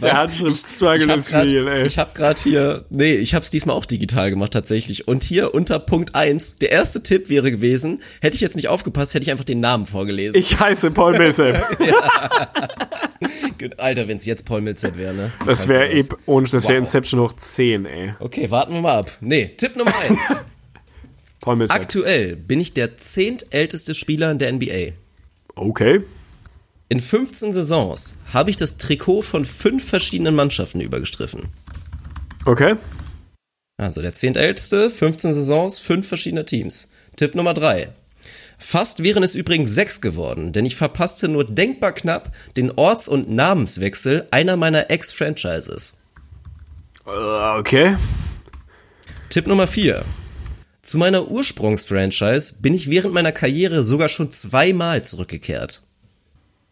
[0.00, 1.86] Der Handschrift-Struggle ist real, ey.
[1.86, 5.08] Ich habe gerade hier, nee, ich habe es diesmal auch digital gemacht tatsächlich.
[5.08, 9.14] Und hier unter Punkt 1, der erste Tipp wäre gewesen, hätte ich jetzt nicht aufgepasst,
[9.14, 10.38] hätte ich einfach den Namen vorgelesen.
[10.38, 11.76] Ich heiße Paul Millsap.
[13.78, 15.32] Alter, wenn es jetzt Paul Millsap wäre, ne?
[15.40, 16.78] Wie Das wäre eh, ohne, das wäre Wow.
[16.80, 18.14] Inception hoch 10, ey.
[18.20, 19.10] Okay, warten wir mal ab.
[19.20, 20.18] Nee, Tipp Nummer 1.
[21.42, 21.76] Paul Millsap.
[21.80, 24.92] Aktuell bin ich der zehntälteste Spieler in der NBA.
[25.54, 26.02] Okay.
[26.88, 31.48] In 15 Saisons habe ich das Trikot von fünf verschiedenen Mannschaften übergestriffen.
[32.44, 32.76] Okay.
[33.78, 36.92] Also der zehntälteste, 15 Saisons, fünf verschiedene Teams.
[37.16, 37.88] Tipp Nummer 3.
[38.58, 43.28] Fast wären es übrigens sechs geworden, denn ich verpasste nur denkbar knapp den Orts- und
[43.28, 45.98] Namenswechsel einer meiner Ex-Franchises.
[47.06, 47.10] Äh,
[47.58, 47.96] Okay.
[49.28, 50.04] Tipp Nummer 4.
[50.84, 55.82] Zu meiner Ursprungsfranchise bin ich während meiner Karriere sogar schon zweimal zurückgekehrt.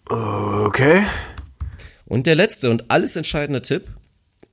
[0.04, 1.06] Okay.
[2.04, 3.86] Und der letzte und alles entscheidende Tipp.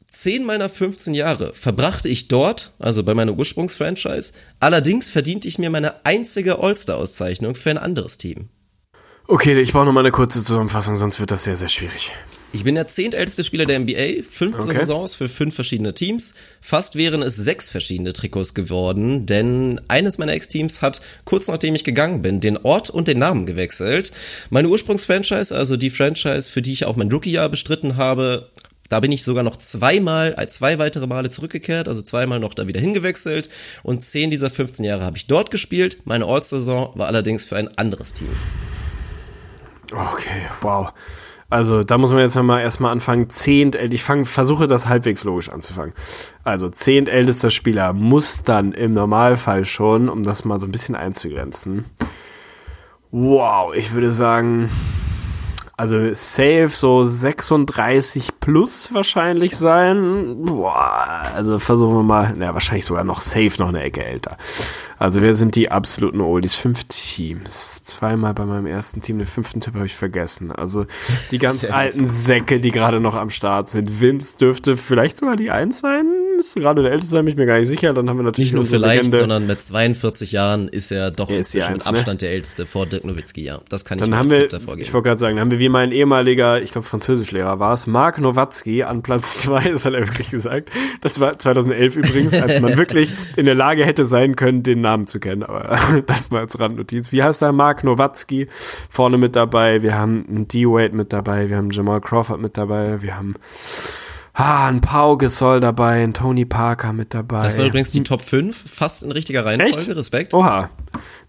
[0.08, 4.32] Zehn meiner 15 Jahre verbrachte ich dort, also bei meiner Ursprungsfranchise.
[4.62, 8.48] Allerdings verdiente ich mir meine einzige All-Star-Auszeichnung für ein anderes Team.
[9.32, 12.12] Okay, ich brauche noch mal eine kurze Zusammenfassung, sonst wird das sehr, sehr schwierig.
[12.52, 14.74] Ich bin der zehntälteste Spieler der NBA, 15 Okay.
[14.74, 16.34] Saisons für fünf verschiedene Teams.
[16.62, 21.84] Fast wären es sechs verschiedene Trikots geworden, denn eines meiner Ex-Teams hat kurz nachdem ich
[21.84, 24.10] gegangen bin, den Ort und den Namen gewechselt.
[24.50, 28.50] Meine Ursprungsfranchise, also die Franchise, für die ich auch mein Rookie-Jahr bestritten habe,
[28.90, 32.66] da bin ich sogar noch zweimal, äh, zwei weitere Male zurückgekehrt, also zweimal noch da
[32.66, 33.48] wieder hingewechselt.
[33.84, 35.98] Und zehn dieser 15 Jahre habe ich dort gespielt.
[36.06, 38.30] Meine All-Saison war allerdings für ein anderes Team.
[39.92, 40.92] Okay, wow.
[41.50, 43.30] Also da muss man jetzt mal erstmal anfangen.
[43.30, 45.96] Zehnt, ich fang, versuche das halbwegs logisch anzufangen.
[46.44, 51.86] Also zehntältester Spieler muss dann im Normalfall schon, um das mal so ein bisschen einzugrenzen.
[53.12, 54.70] Wow, ich würde sagen,
[55.80, 60.44] also safe so 36 plus wahrscheinlich sein.
[60.44, 64.36] Boah, also versuchen wir mal, na wahrscheinlich sogar noch safe noch eine Ecke älter.
[64.98, 66.56] Also wer sind die absoluten Oldies?
[66.56, 67.82] Fünf Teams.
[67.84, 70.52] Zweimal bei meinem ersten Team, den fünften Tipp habe ich vergessen.
[70.52, 70.86] Also
[71.32, 74.02] die ganz alten Säcke, die gerade noch am Start sind.
[74.02, 76.09] Vince dürfte vielleicht sogar die Eins sein.
[76.40, 77.94] Müsste gerade der älteste sein, bin ich mir gar nicht sicher.
[77.94, 79.18] Dann haben wir natürlich Nicht nur vielleicht, Legende.
[79.18, 81.90] sondern mit 42 Jahren ist er doch die inzwischen mit ne?
[81.90, 83.60] Abstand der älteste vor Dirk Nowitzki, ja.
[83.68, 84.94] Das kann ich Dann mir haben als wir, davor ich geben.
[84.94, 88.20] wollte gerade sagen, dann haben wir wie mein ehemaliger, ich glaube Französischlehrer war es, Mark
[88.20, 90.70] Nowatzki an Platz zwei, das hat er wirklich gesagt.
[91.02, 95.08] Das war 2011 übrigens, als man wirklich in der Lage hätte sein können, den Namen
[95.08, 95.44] zu kennen.
[95.44, 97.12] Aber das mal als Randnotiz.
[97.12, 97.52] Wie heißt er?
[97.52, 98.48] Mark Nowatzki
[98.90, 99.84] vorne mit dabei.
[99.84, 101.50] Wir haben einen D-Wade mit dabei.
[101.50, 103.02] Wir haben Jamal Crawford mit dabei.
[103.02, 103.36] Wir haben
[104.34, 107.42] ah, einen Pau Gasol dabei, einen Tony Parker mit dabei.
[107.42, 109.90] Das war übrigens die Top 5, fast in richtiger Reihenfolge, Echt?
[109.98, 110.34] Respekt.
[110.34, 110.70] Oha.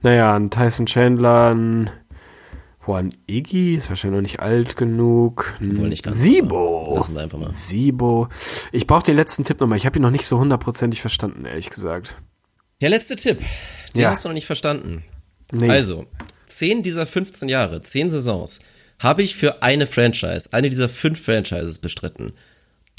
[0.03, 1.91] Naja, ein Tyson Chandler, ein,
[2.85, 5.55] boah, ein Iggy, ist wahrscheinlich noch nicht alt genug.
[5.63, 6.95] Ein Obwohl nicht ganz, Sibo.
[6.95, 7.51] lassen wir einfach mal.
[7.51, 8.29] Sibo.
[8.73, 9.79] Ich brauche den letzten Tipp nochmal.
[9.79, 12.17] Ich habe ihn noch nicht so hundertprozentig verstanden, ehrlich gesagt.
[12.81, 13.39] Der letzte Tipp,
[13.95, 14.11] den Ja.
[14.11, 15.05] hast du noch nicht verstanden.
[15.53, 15.69] Nee.
[15.69, 16.07] Also,
[16.47, 18.61] 10 dieser 15 Jahre, 10 Saisons,
[18.99, 22.33] habe ich für eine Franchise, eine dieser fünf Franchises bestritten.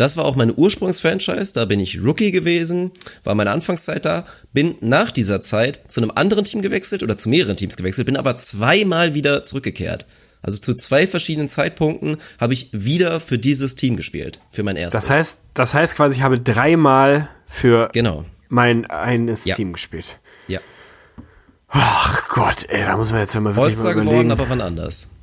[0.02, 2.90] Das war auch meine Ursprungsfranchise, da bin ich Rookie gewesen,
[3.24, 7.30] war meine Anfangszeit da, bin nach dieser Zeit zu einem anderen Team gewechselt oder zu
[7.30, 10.08] mehreren Teams gewechselt, bin aber zweimal wieder zurückgekehrt.
[10.42, 15.02] Also zu zwei verschiedenen Zeitpunkten habe ich wieder für dieses Team gespielt, für mein erstes.
[15.06, 19.56] das heißt, das heißt quasi, ich habe dreimal für Genau, mein eines Ja.
[19.56, 20.18] Team gespielt.
[20.48, 20.60] ja.
[21.68, 24.32] Ach Gott, ey, da muss man jetzt mal wirklich All-Star mal geworden, überlegen.
[24.32, 25.16] aber wann anders.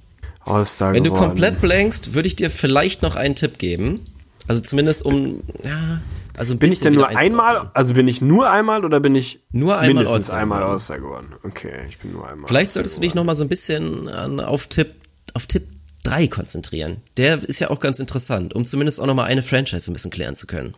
[0.45, 1.31] All-Star Wenn du geworden.
[1.31, 4.05] komplett blankst, würde ich dir vielleicht noch einen Tipp geben.
[4.49, 6.01] Also zumindest um, ja,
[6.39, 9.41] also ein Bin ich denn nur einmal, also bin ich nur einmal oder bin ich
[9.51, 10.63] Nur einmal mindestens All-Star einmal.
[10.63, 11.27] All-Star geworden?
[11.43, 12.47] Okay, ich bin nur einmal.
[12.49, 13.27] Vielleicht solltest du dich geworden.
[13.27, 14.95] noch mal so ein bisschen an, auf Tipp,
[15.35, 15.65] auf Tipp
[16.05, 16.99] 3 konzentrieren.
[17.17, 20.13] Der ist ja auch ganz interessant, um zumindest auch noch mal eine Franchise ein bisschen
[20.13, 20.75] klären zu können.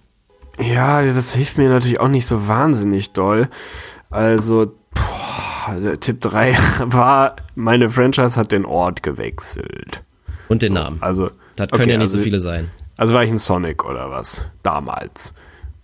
[0.59, 3.49] Ja, das hilft mir natürlich auch nicht so wahnsinnig doll.
[4.09, 6.57] Also, boah, Tipp 3
[6.87, 10.03] war, meine Franchise hat den Ort gewechselt.
[10.49, 10.99] Und den Namen.
[11.01, 12.71] Also, Das können okay, ja nicht also, so viele sein.
[13.01, 14.45] Also war ich ein Sonic oder was?
[14.63, 15.33] Damals.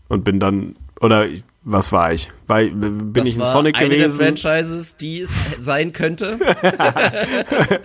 [0.09, 1.27] Und bin dann, oder
[1.65, 2.29] was war ich?
[2.47, 4.19] War, bin das ich ein war Sonic eine gewesen?
[4.19, 6.39] der Franchises, die es sein könnte.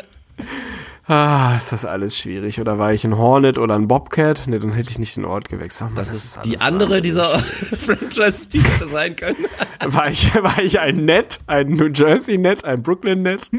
[1.08, 2.62] Ah, ist das alles schwierig.
[2.62, 4.48] Oder war ich ein Hornet oder ein Bobcat?
[4.48, 5.90] Ne, dann hätte ich nicht den Ort gewechselt.
[5.90, 7.26] Mann, Das ist alles die andere dieser
[7.80, 9.46] Franchises, die es hätte sein können.
[9.84, 13.50] War ich, war ich ein Net, ein New Jersey Net, ein Brooklyn Net?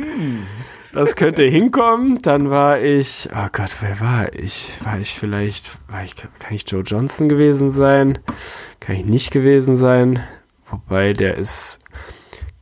[0.92, 2.18] Das könnte hinkommen.
[2.20, 4.76] Dann war ich, oh Gott, wer war ich?
[4.84, 8.18] War ich vielleicht, war ich, kann ich Joe Johnson gewesen sein?
[8.78, 10.20] Kann ich nicht gewesen sein?
[10.70, 11.78] Wobei der ist,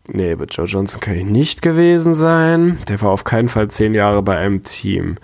[0.06, 2.78] nee, bei Joe Johnson kann ich nicht gewesen sein.
[2.88, 5.16] Der war auf keinen Fall zehn Jahre bei einem Team.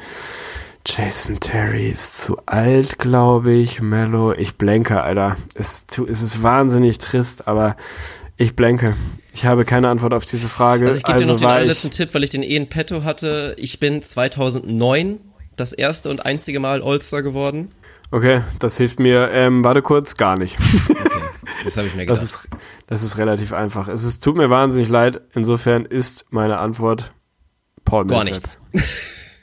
[0.85, 3.81] Jason Terry ist zu alt, glaube ich.
[3.81, 5.37] Mello, ich blenke, Alter.
[5.55, 7.77] Es ist, es ist wahnsinnig trist, aber
[8.37, 8.95] ich blenke.
[9.33, 10.87] Ich habe keine Antwort auf diese Frage.
[10.87, 13.55] Also ich gebe dir noch den allerletzten Tipp, weil ich den eh in petto hatte.
[13.59, 15.19] Ich bin 2009
[15.57, 17.71] das erste und einzige Mal All-Star geworden.
[18.11, 19.31] Okay, das hilft mir.
[19.33, 20.57] Ähm, warte kurz, gar nicht.
[21.65, 22.23] Das habe ich mir gedacht.
[22.23, 22.49] Das ist,
[22.87, 23.89] das ist relativ einfach.
[23.89, 25.21] Es ist, tut mir wahnsinnig leid.
[25.35, 27.13] Insofern ist meine Antwort
[27.85, 28.17] Paul Millsap.
[28.17, 28.63] Gar nichts.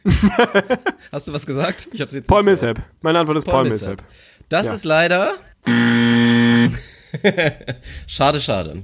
[1.11, 1.87] Hast du was gesagt?
[1.93, 2.43] Ich habe jetzt Paul.
[2.43, 2.79] Millsap.
[3.01, 3.63] Meine Antwort ist Paul, Paul.
[3.69, 4.03] Millsap.
[4.49, 4.73] Das Ja.
[4.73, 5.33] ist leider.
[8.07, 8.83] schade, schade.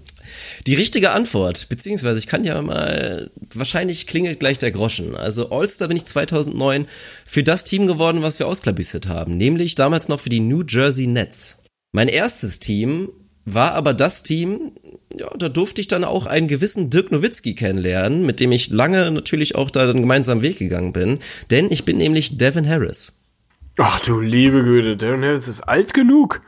[0.68, 5.16] Die richtige Antwort, beziehungsweise ich kann ja mal, wahrscheinlich klingelt gleich der Groschen.
[5.16, 6.88] Also All-Star bin ich 2009
[7.26, 11.08] für das Team geworden, was wir ausklabüstert haben, nämlich damals noch für die New Jersey
[11.08, 11.64] Nets.
[11.92, 13.10] Mein erstes Team
[13.46, 14.74] war aber das Team,
[15.16, 19.10] ja, da durfte ich dann auch einen gewissen Dirk Nowitzki kennenlernen, mit dem ich lange
[19.10, 21.20] natürlich auch da einen gemeinsamen Weg gegangen bin,
[21.50, 23.24] denn ich bin nämlich Devin Harris.
[23.78, 26.42] Ach du liebe Güte, Darren Harris ist alt genug.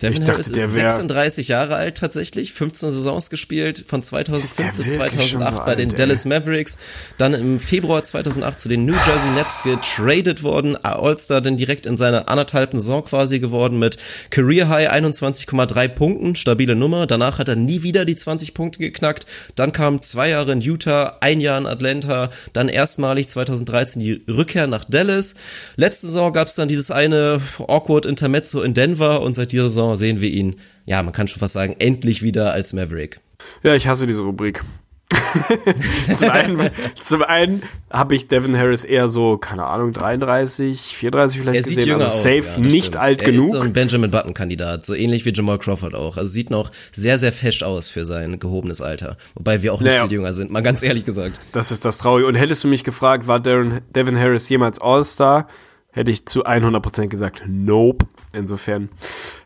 [0.00, 4.00] Devin Ich dachte, Harris der ist wär- 36 Jahre alt tatsächlich, 15 Saisons gespielt, von
[4.00, 5.98] 2005 der bis wirklich schon 2008 so bei den alt?
[5.98, 6.78] Dallas Mavericks,
[7.16, 11.96] dann im Februar 2008 zu den New Jersey Nets getradet worden, All-Star dann direkt in
[11.96, 13.96] seiner anderthalben Saison quasi geworden mit
[14.30, 19.26] Career High 21,3 Punkten, stabile Nummer, danach hat er nie wieder die 20 Punkte geknackt,
[19.56, 24.68] dann kamen zwei Jahre in Utah, ein Jahr in Atlanta, dann erstmalig 2013 die Rückkehr
[24.68, 25.34] nach Dallas,
[25.74, 29.87] letzte Saison gab es dann dieses eine awkward Intermezzo in Denver und seit dieser Saison
[29.96, 33.20] sehen wir ihn, ja, man kann schon fast sagen, endlich wieder als Maverick.
[33.62, 34.62] Ja, ich hasse diese Rubrik.
[36.18, 36.70] zum einen,
[37.00, 41.76] zum einen habe ich Devin Harris eher so, keine Ahnung, 33, 34 vielleicht Er sieht
[41.76, 41.90] gesehen.
[41.92, 42.22] jünger also aus.
[42.22, 43.02] safe ja, das nicht stimmt.
[43.02, 43.44] alt er genug.
[43.46, 46.16] ist so ein Benjamin Button-Kandidat, so ähnlich wie Jamal Crawford auch.
[46.16, 49.16] Also sieht noch sehr, sehr fesch aus für sein gehobenes Alter.
[49.34, 50.02] Wobei wir auch nicht Naja.
[50.06, 51.40] viel jünger sind, mal ganz ehrlich gesagt.
[51.52, 52.26] Das ist das Traurige.
[52.28, 55.48] Und hättest du mich gefragt, war Darren, Devin Harris jemals All-Star,
[55.90, 58.06] hätte ich zu 100% gesagt, nope.
[58.38, 58.88] Insofern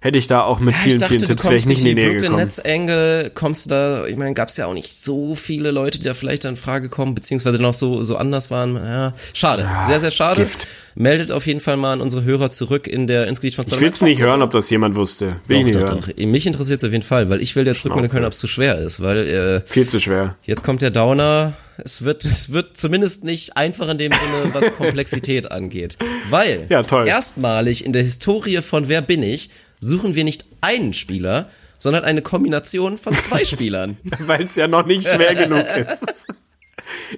[0.00, 2.04] hätte ich da auch mit Ja, vielen, dachte, vielen Tipps kommst nicht in die Nähe
[2.06, 2.42] Brooklyn gekommen.
[2.42, 5.98] Nets Angle, kommst du da, ich meine, gab es ja auch nicht so viele Leute,
[5.98, 8.76] die da vielleicht in Frage kommen, beziehungsweise noch so, so anders waren.
[8.76, 10.42] Ja, schade, sehr, sehr schade.
[10.42, 10.66] Gift.
[10.94, 13.88] Meldet auf jeden Fall mal an unsere Hörer zurück in der Insgedicht von Ich will
[13.88, 15.36] es nicht hören, ob das jemand wusste.
[15.46, 16.04] Will Doch, nicht doch, hören.
[16.06, 16.24] doch.
[16.26, 18.46] Mich interessiert es auf jeden Fall, weil ich will jetzt rückmelden können, ob es zu
[18.46, 20.36] schwer ist, weil äh, Viel zu schwer.
[20.42, 21.54] Jetzt kommt der Downer.
[21.82, 25.96] Es wird, es wird zumindest nicht einfach in dem Sinne, was Komplexität angeht.
[26.28, 29.50] Weil Ja, erstmalig in der Historie von Wer bin ich
[29.82, 33.98] suchen wir nicht einen Spieler, sondern eine Kombination von zwei Spielern.
[34.20, 36.28] Weil es ja noch nicht schwer genug ist.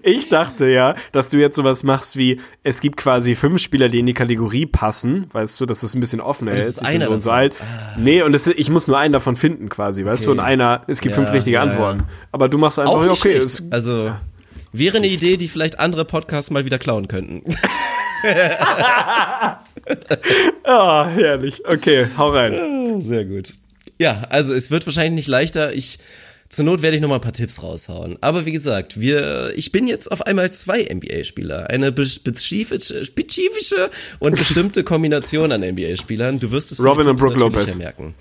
[0.02, 4.00] Ich dachte ja, dass du jetzt sowas machst wie, es gibt quasi fünf Spieler, die
[4.00, 6.70] in die Kategorie passen, weißt du, dass es ein bisschen offen das hältst.
[6.70, 7.54] ist bin einer und so alt.
[7.96, 11.00] Nee, und es, ich muss nur einen davon finden quasi, weißt du, und einer, es
[11.00, 12.04] gibt Ja, fünf richtige ja, Antworten.
[12.32, 14.12] Aber du machst einfach, ja, okay, ist, Also
[14.72, 17.42] wäre eine Idee, die vielleicht andere Podcasts mal wieder klauen könnten.
[20.64, 21.62] ah, herrlich.
[21.66, 23.02] Okay, hau rein.
[23.02, 23.54] Sehr gut.
[23.98, 25.72] Ja, also es wird wahrscheinlich nicht leichter.
[25.72, 25.98] Ich
[26.54, 28.16] zur Not werde ich noch mal ein paar Tipps raushauen.
[28.20, 31.68] Aber wie gesagt, wir, ich bin jetzt auf einmal zwei NBA-Spieler.
[31.68, 36.38] Eine spezifische, spezifische und bestimmte Kombination an NBA-Spielern.
[36.38, 37.74] Du wirst es Robin und Brook Lopez.
[37.74, 38.14] merken.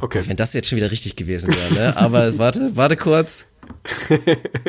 [0.00, 0.22] Okay.
[0.24, 1.96] Wenn das jetzt schon wieder richtig gewesen wäre, ne?
[1.96, 3.50] Aber warte, warte kurz.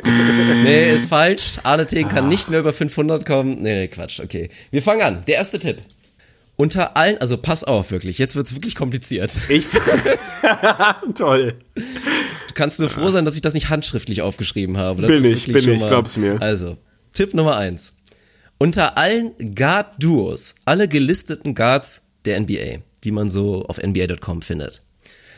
[0.04, 1.60] nee, ist falsch.
[1.64, 3.62] Arleten kann nicht mehr über 500 kommen.
[3.62, 4.20] Nee, nee, Quatsch.
[4.20, 4.50] Okay.
[4.72, 5.24] Wir fangen an.
[5.28, 5.78] Der erste Tipp.
[6.58, 8.18] Unter allen, also pass auf, wirklich.
[8.18, 9.32] Jetzt wird's wirklich kompliziert.
[9.50, 9.66] Ich.
[11.16, 11.54] Toll.
[11.76, 15.04] Du kannst nur froh sein, dass ich das nicht handschriftlich aufgeschrieben habe.
[15.04, 16.42] Das Bin ich, bin ich, mal- glaub's mir.
[16.42, 16.78] Also,
[17.14, 17.98] Tipp Nummer eins.
[18.58, 24.82] Unter allen Guard-Duos, alle gelisteten Guards der NBA, die man so auf NBA.com findet,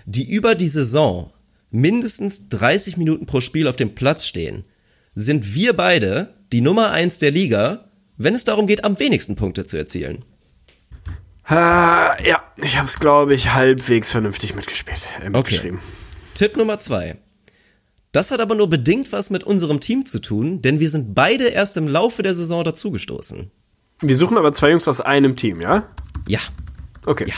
[0.06, 1.32] die über die Saison
[1.70, 4.64] mindestens 30 Minuten pro Spiel auf dem Platz stehen,
[5.16, 9.66] sind wir beide die Nummer eins der Liga, wenn es darum geht, am wenigsten Punkte
[9.66, 10.24] zu erzielen.
[11.50, 15.00] Ah, ja, ich habe es, glaube ich, halbwegs vernünftig mitgespielt.
[15.24, 15.80] Äh, mitgeschrieben.
[16.36, 17.18] Tipp Nummer zwei.
[18.12, 21.48] Das hat aber nur bedingt was mit unserem Team zu tun, denn wir sind beide
[21.48, 23.52] erst im Laufe der Saison dazugestoßen.
[24.02, 25.88] Wir suchen aber zwei Jungs aus einem Team, ja?
[26.28, 26.40] Ja,
[27.06, 27.26] Okay.
[27.28, 27.36] ja.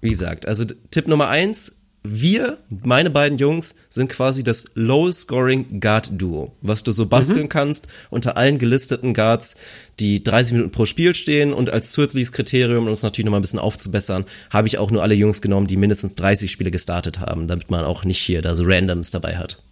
[0.00, 1.76] Wie gesagt, also Tipp Nummer eins.
[2.02, 8.38] Wir, meine beiden Jungs, sind quasi das Low-Scoring Guard-Duo, was du so basteln kannst unter
[8.38, 9.56] allen gelisteten Guards,
[10.00, 13.42] die 30 Minuten pro Spiel stehen und als zusätzliches Kriterium, um es natürlich nochmal ein
[13.42, 17.46] bisschen aufzubessern, habe ich auch nur alle Jungs genommen, die mindestens 30 Spiele gestartet haben,
[17.46, 19.62] damit man auch nicht hier da so Randoms dabei hat.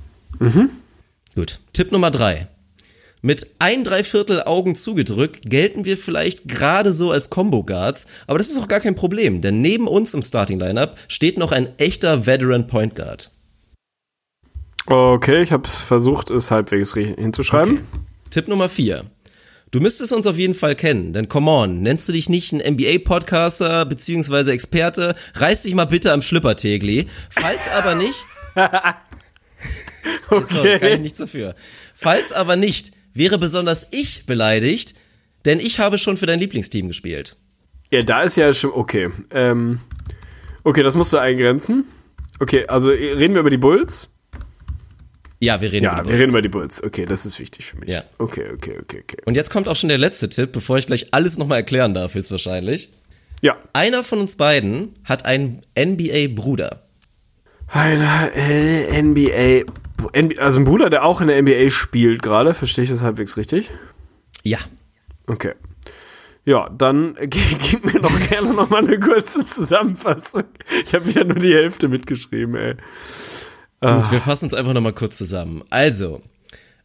[1.34, 1.58] Gut.
[1.72, 2.48] Tipp Nummer drei.
[3.20, 8.50] Mit ein Dreiviertel Augen zugedrückt gelten wir vielleicht gerade so als Combo Guards, aber das
[8.50, 12.26] ist auch gar kein Problem, denn neben uns im Starting Lineup steht noch ein echter
[12.26, 13.30] Veteran Point Guard.
[14.86, 17.80] Okay, ich habe versucht, es halbwegs hinzuschreiben.
[18.30, 19.04] Tipp Nummer vier.
[19.70, 22.74] Du müsstest uns auf jeden Fall kennen, denn come on, nennst du dich nicht ein
[22.74, 25.14] NBA-Podcaster beziehungsweise Experte?
[25.34, 27.06] Reiß dich mal bitte am Schlüppertegli.
[27.28, 28.24] Falls aber nicht,
[30.30, 31.54] Sorry, kann ich nichts dafür.
[31.94, 34.94] Falls aber nicht, wäre besonders ich beleidigt,
[35.44, 37.36] denn ich habe schon für dein Lieblingsteam gespielt.
[37.90, 39.10] Ja, da ist ja schon, okay.
[39.30, 39.80] Ähm,
[40.64, 41.84] okay, das musst du eingrenzen.
[42.40, 44.10] Okay, also reden wir über die Bulls?
[45.40, 46.20] Ja, wir reden Ja, über die wir Bulls.
[46.20, 46.82] reden über die Bulls.
[46.82, 47.88] Okay, das ist wichtig für mich.
[47.88, 48.02] Ja.
[48.18, 49.18] Okay, okay, okay, okay.
[49.24, 52.14] Und jetzt kommt auch schon der letzte Tipp, bevor ich gleich alles nochmal erklären darf,
[52.14, 52.92] höchstwahrscheinlich.
[53.40, 53.56] Ja.
[53.72, 56.82] Einer von uns beiden hat einen NBA-Bruder.
[57.68, 59.70] Einer äh, NBA,
[60.40, 62.54] also ein Bruder, der auch in der NBA spielt gerade.
[62.54, 63.70] Verstehe ich das halbwegs richtig?
[64.42, 64.58] Ja.
[65.28, 65.52] Okay.
[66.44, 70.44] Ja, dann äh, gib mir doch gerne noch mal eine kurze Zusammenfassung.
[70.84, 72.74] Ich habe wieder nur die Hälfte mitgeschrieben, ey.
[73.80, 75.62] Gut, wir fassen uns einfach nochmal kurz zusammen.
[75.70, 76.20] Also,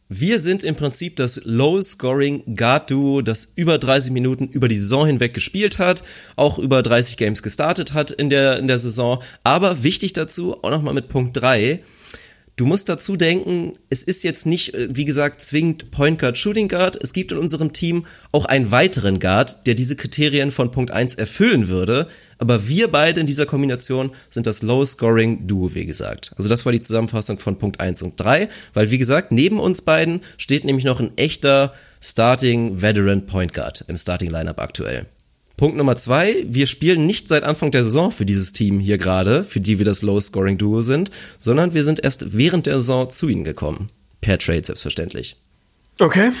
[0.08, 5.34] wir sind im Prinzip das Low-Scoring Guard-Duo, das über 30 Minuten über die Saison hinweg
[5.34, 6.02] gespielt hat,
[6.36, 9.20] auch über 30 Games gestartet hat in der, in der Saison.
[9.42, 11.80] Aber wichtig dazu, auch nochmal mit Punkt 3,
[12.56, 16.68] Du musst dazu denken, es ist jetzt nicht, äh, wie gesagt, zwingend Point Guard, Shooting
[16.68, 16.96] Guard.
[17.02, 21.16] Es gibt in unserem Team auch einen weiteren Guard, der diese Kriterien von Punkt 1
[21.16, 22.06] erfüllen würde.
[22.38, 26.30] Aber wir beide in dieser Kombination sind das Low-Scoring-Duo, wie gesagt.
[26.36, 28.48] Also das war die Zusammenfassung von Punkt 1 und 3.
[28.72, 33.84] Weil, wie gesagt, neben uns beiden steht nämlich noch ein echter Starting Veteran Point Guard
[33.88, 35.06] im Starting Lineup aktuell.
[35.56, 39.44] Punkt Nummer zwei, wir spielen nicht seit Anfang der Saison für dieses Team hier gerade,
[39.44, 43.44] für die wir das Low-Scoring-Duo sind, sondern wir sind erst während der Saison zu ihnen
[43.44, 43.88] gekommen.
[44.20, 45.36] Per Trade selbstverständlich.
[46.00, 46.32] Okay.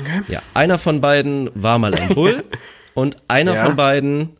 [0.00, 0.22] Okay.
[0.28, 2.42] Ja, einer von beiden war mal ein Bull
[2.94, 3.66] und einer Ja.
[3.66, 4.30] von beiden,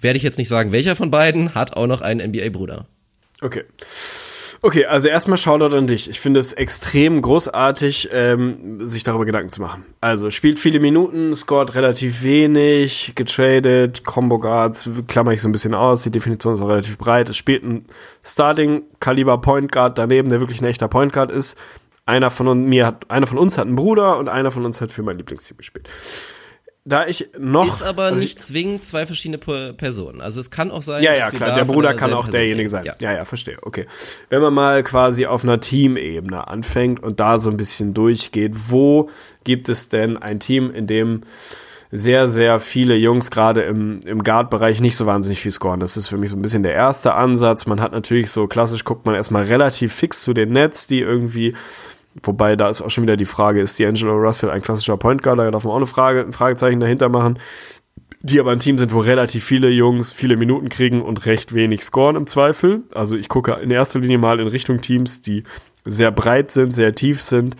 [0.00, 2.86] werde ich jetzt nicht sagen, welcher von beiden, hat auch noch einen NBA-Bruder.
[3.42, 3.62] Okay.
[4.62, 6.08] Okay, also erstmal Shoutout an dich.
[6.08, 9.84] Ich finde es extrem großartig, ähm, sich darüber Gedanken zu machen.
[10.00, 15.74] Also spielt viele Minuten, scored relativ wenig, getradet, Combo Guards, klammer ich so ein bisschen
[15.74, 17.28] aus, die Definition ist auch relativ breit.
[17.28, 17.84] Es spielt ein
[18.24, 21.58] Starting-Kaliber Point Guard daneben, der wirklich ein echter Point Guard ist.
[22.06, 24.90] Einer von, mir hat, einer von uns hat einen Bruder und einer von uns hat
[24.90, 25.88] für mein Lieblingsteam gespielt.
[26.88, 27.66] Da ich noch.
[27.66, 30.20] Ist aber also ich- nicht zwingend zwei verschiedene Per- Personen.
[30.20, 31.56] Also es kann auch sein, Ja, dass ja, klar.
[31.56, 32.84] Der Bruder kann auch Person derjenige sein.
[32.84, 32.94] Ja.
[33.00, 33.12] Ja.
[33.12, 33.56] ja, verstehe.
[33.62, 33.86] Okay.
[34.28, 39.10] Wenn man mal quasi auf einer Teamebene anfängt und da so ein bisschen durchgeht, wo
[39.42, 41.22] gibt es denn ein Team, in dem
[41.90, 45.80] sehr, sehr viele Jungs gerade im, im Guard-Bereich nicht so wahnsinnig viel scoren.
[45.80, 47.66] Das ist für mich so ein bisschen der erste Ansatz.
[47.66, 51.54] Man hat natürlich so klassisch, guckt man erstmal relativ fix zu den Nets, die irgendwie
[52.22, 55.38] Wobei, da ist auch schon wieder die Frage, ist D'Angelo Russell ein klassischer Point Guard?
[55.38, 57.38] Da darf man auch eine Frage, ein Fragezeichen dahinter machen
[58.26, 61.82] die aber ein Team sind, wo relativ viele Jungs viele Minuten kriegen und recht wenig
[61.82, 62.82] scoren im Zweifel.
[62.92, 65.44] Also ich gucke in erster Linie mal in Richtung Teams, die
[65.84, 67.54] sehr breit sind, sehr tief sind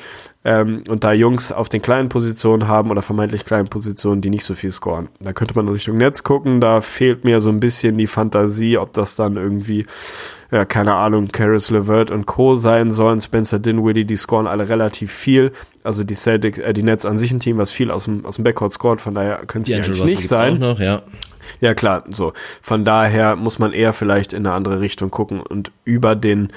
[0.44, 4.44] ähm, und da Jungs auf den kleinen Positionen haben oder vermeintlich kleinen Positionen, die nicht
[4.44, 5.08] so viel scoren.
[5.20, 8.78] Da könnte man in Richtung Netz gucken, da fehlt mir so ein bisschen die Fantasie,
[8.78, 9.86] ob das dann irgendwie,
[10.50, 12.54] ja, keine Ahnung, Karis LeVert und Co.
[12.54, 15.52] sein sollen, Spencer Dinwiddie, die scoren alle relativ viel.
[15.82, 18.36] Also die Celtics, äh, die Nets an sich ein Team, was viel aus dem, aus
[18.36, 20.58] dem Backcourt scored, von daher könnte es eigentlich nicht sein.
[20.58, 21.02] noch, ja.
[21.60, 22.32] Ja, klar, so.
[22.60, 26.52] Von daher muss man eher vielleicht in eine andere Richtung gucken und über den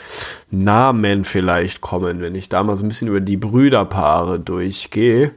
[0.50, 2.22] Namen vielleicht kommen.
[2.22, 5.32] Wenn ich da mal so ein bisschen über die Brüderpaare durchgehe,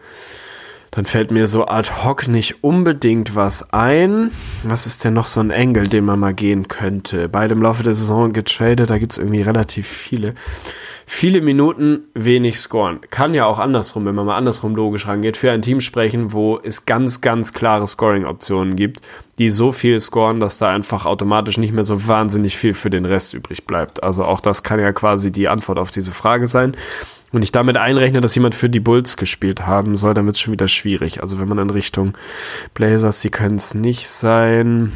[0.93, 4.31] dann fällt mir so ad hoc nicht unbedingt was ein.
[4.63, 7.31] Was ist denn noch so ein Engel, den man mal gehen könnte?
[7.31, 10.35] Beide im Laufe der Saison getradet, da gibt's irgendwie relativ viele.
[11.07, 13.01] Viele Minuten, wenig scoren.
[13.11, 16.59] Kann ja auch andersrum, wenn man mal andersrum logisch rangeht, für ein Team sprechen, wo
[16.63, 19.01] es ganz, ganz klare Scoring-Optionen gibt,
[19.39, 23.07] die so viel scoren, dass da einfach automatisch nicht mehr so wahnsinnig viel für den
[23.07, 24.03] Rest übrig bleibt.
[24.03, 26.77] Also auch das kann ja quasi die Antwort auf diese Frage sein.
[27.33, 30.41] Und ich damit einrechne, dass jemand für die Bulls gespielt haben soll, dann wird es
[30.41, 31.23] schon wieder schwierig.
[31.23, 32.17] Also wenn man in Richtung
[32.75, 34.93] Blazers, sie können es nicht sein.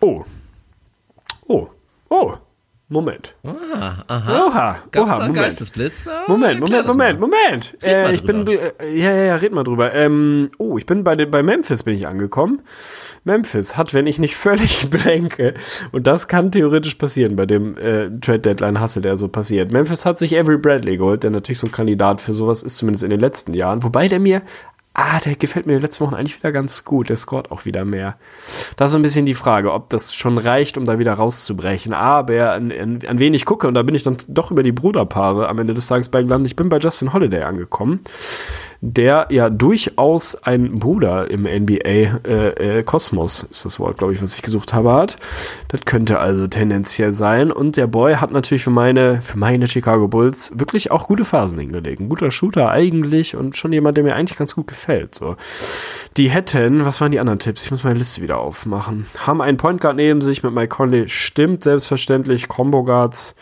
[0.00, 0.24] Oh.
[1.46, 1.68] Oh.
[2.08, 2.34] Oh.
[2.88, 3.34] Moment.
[3.44, 4.46] Ah, aha.
[4.46, 4.76] Oha.
[4.92, 5.34] Gab's Oha, da Moment.
[5.34, 6.06] Geistesblitz?
[6.06, 7.20] Ah, Moment, Moment, Moment.
[7.20, 7.76] Moment.
[7.82, 9.92] Äh, ich bin, äh, ja, ja, ja, red mal drüber.
[9.92, 12.62] Ähm, oh, ich bin bei, bei Memphis bin ich angekommen.
[13.24, 15.54] Memphis hat, wenn ich nicht völlig blenke,
[15.90, 19.72] und das kann theoretisch passieren bei dem äh, Trade Deadline Hustle, der so passiert.
[19.72, 23.02] Memphis hat sich Avery Bradley geholt, der natürlich so ein Kandidat für sowas ist, zumindest
[23.02, 23.82] in den letzten Jahren.
[23.82, 24.42] Wobei der mir,
[24.96, 27.10] ah, der gefällt mir in den letzten Wochen eigentlich wieder ganz gut.
[27.10, 28.16] Der scoret auch wieder mehr.
[28.76, 31.92] Da ist ein bisschen die Frage, ob das schon reicht, um da wieder rauszubrechen.
[31.92, 34.72] Aber an, an, an wen ich gucke, und da bin ich dann doch über die
[34.72, 36.50] Bruderpaare am Ende des Tages bei gelandet.
[36.50, 38.00] Ich bin bei Justin Holiday angekommen,
[38.80, 41.88] der ja durchaus ein Bruder im NBA
[42.24, 45.16] äh, äh, ist das Wort, glaube ich, was ich gesucht habe, hat.
[45.68, 47.52] Das könnte also tendenziell sein.
[47.52, 51.58] Und der Boy hat natürlich für meine, für meine Chicago Bulls wirklich auch gute Phasen
[51.58, 52.00] hingelegt.
[52.00, 54.85] Ein guter Shooter eigentlich und schon jemand, der mir eigentlich ganz gut gefällt.
[54.86, 55.14] Gefällt.
[55.14, 55.36] So.
[56.16, 57.64] Die hätten, was waren die anderen Tipps?
[57.64, 59.06] Ich muss meine Liste wieder aufmachen.
[59.18, 61.08] Haben einen Point Guard neben sich mit Mike Conley.
[61.08, 62.48] Stimmt, selbstverständlich.
[62.48, 63.34] Combo Guards.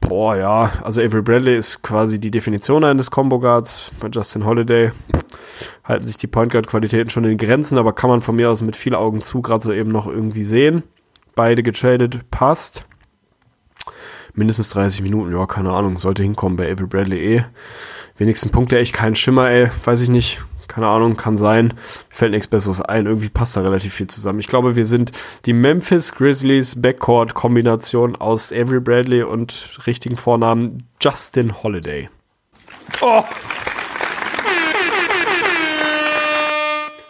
[0.00, 0.72] Boah, ja.
[0.82, 3.90] Also Avery Bradley ist quasi die Definition eines Combo Guards.
[4.00, 4.92] Bei Justin Holiday
[5.84, 8.62] halten sich die Point Guard Qualitäten schon in Grenzen, aber kann man von mir aus
[8.62, 10.84] mit viel Augen zu gerade so eben noch irgendwie sehen.
[11.34, 12.86] Beide getradet, passt.
[14.32, 17.44] Mindestens 30 Minuten, ja, keine Ahnung, sollte hinkommen bei Avery Bradley eh.
[18.16, 20.40] Wenigsten Punkte, echt kein Schimmer, ey, weiß ich nicht.
[20.70, 21.66] Keine Ahnung, kann sein.
[21.66, 21.74] Mir
[22.10, 23.06] fällt nichts Besseres ein.
[23.06, 24.38] Irgendwie passt da relativ viel zusammen.
[24.38, 25.10] Ich glaube, wir sind
[25.44, 32.08] die Memphis Grizzlies Backcourt-Kombination aus Avery Bradley und richtigen Vornamen Justin Holiday.
[33.00, 33.24] Oh!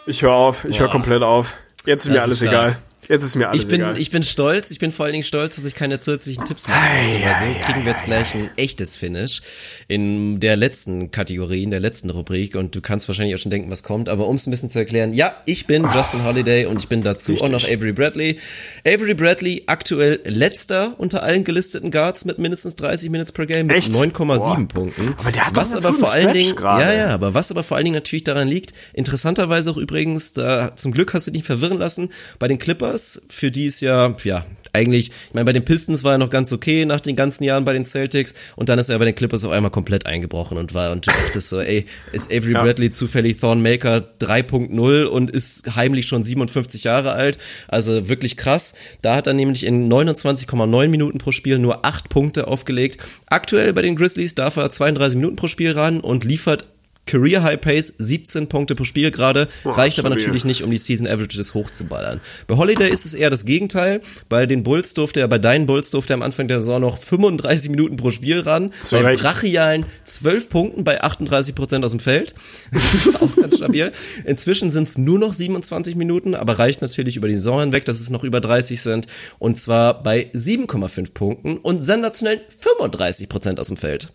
[0.07, 1.53] Ich höre auf, ich höre komplett auf.
[1.85, 2.71] Jetzt ist Das mir ist alles stark.
[2.71, 2.77] egal.
[3.11, 3.99] Jetzt ist mir alles Ich bin, egal.
[3.99, 6.79] ich bin stolz, ich bin vor allen Dingen stolz, dass ich keine zusätzlichen Tipps machen
[6.95, 9.41] musste, weil so kriegen wir jetzt gleich ein echtes Finish
[9.89, 13.69] in der letzten Kategorie, in der letzten Rubrik und du kannst wahrscheinlich auch schon denken,
[13.69, 16.81] was kommt, aber um es ein bisschen zu erklären, ja, ich bin Justin Holiday und
[16.81, 18.39] ich bin dazu auch noch Avery Bradley.
[18.87, 23.75] Avery Bradley aktuell letzter unter allen gelisteten Guards mit mindestens 30 Minutes per Game mit
[23.75, 23.91] Echt?
[23.91, 24.67] 9,7 Boah.
[24.69, 25.15] Punkten.
[25.17, 26.85] Aber der hat was aber vor allen Dingen, gerade.
[26.85, 30.77] ja, ja, aber was aber vor allen Dingen natürlich daran liegt, interessanterweise auch übrigens, da
[30.77, 32.09] zum Glück hast du dich verwirren lassen,
[32.39, 36.13] bei den Clippers, für die es ja, ja, eigentlich, ich meine, bei den Pistons war
[36.13, 38.99] er noch ganz okay nach den ganzen Jahren bei den Celtics und dann ist er
[38.99, 42.53] bei den Clippers auf einmal komplett eingebrochen und war, und dachtest so, ey, ist Avery
[42.53, 47.37] Bradley zufällig Thornmaker 3.0 und ist heimlich schon 57 Jahre alt,
[47.67, 48.73] also wirklich krass.
[49.01, 53.01] Da hat er nämlich in 29,9 Minuten pro Spiel nur 8 Punkte aufgelegt.
[53.27, 56.65] Aktuell bei den Grizzlies darf er 32 Minuten pro Spiel ran und liefert
[57.05, 61.07] Career High Pace, 17 Punkte pro Spiel gerade, reicht aber natürlich nicht, um die Season
[61.07, 62.21] Averages hochzuballern.
[62.47, 64.01] Bei Holiday ist es eher das Gegenteil.
[64.29, 66.97] Bei den Bulls durfte er, bei deinen Bulls durfte er am Anfang der Saison noch
[66.97, 68.71] 35 Minuten pro Spiel ran.
[68.81, 72.33] Zu bei brachialen 12 Punkten bei 38 Prozent aus dem Feld.
[73.19, 73.91] Auch ganz stabil.
[74.25, 77.99] Inzwischen sind es nur noch 27 Minuten, aber reicht natürlich über die Saison hinweg, dass
[77.99, 79.07] es noch über 30 sind.
[79.39, 84.07] Und zwar bei 7,5 Punkten und sensationell 35 Prozent aus dem Feld.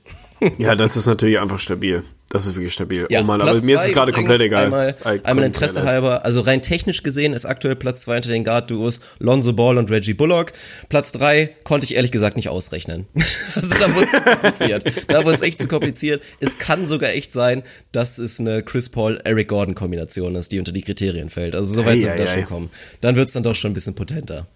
[0.59, 2.03] Ja, das ist natürlich einfach stabil.
[2.31, 3.07] Das ist wirklich stabil.
[3.09, 4.65] Ja, oh Mann, aber Platz mir ist es gerade komplett egal.
[4.65, 9.01] Einmal, einmal Interesse halber, also rein technisch gesehen ist aktuell Platz zwei unter den Guard-Duos
[9.21, 10.53] Lonzo Ball und Reggie Bullock.
[10.89, 13.07] Platz drei konnte ich ehrlich gesagt nicht ausrechnen.
[13.55, 14.85] also da wurde es zu kompliziert.
[15.09, 16.23] Da wurde es echt zu kompliziert.
[16.41, 20.83] Es kann sogar echt sein, dass es eine Chris Paul-Eric Gordon-Kombination ist, die unter die
[20.83, 21.55] Kriterien fällt.
[21.55, 22.35] Also so weit Ei, sind ei, wir da ei.
[22.35, 22.71] schon kommen.
[23.01, 24.49] Dann wird es dann doch schon ein bisschen potenter.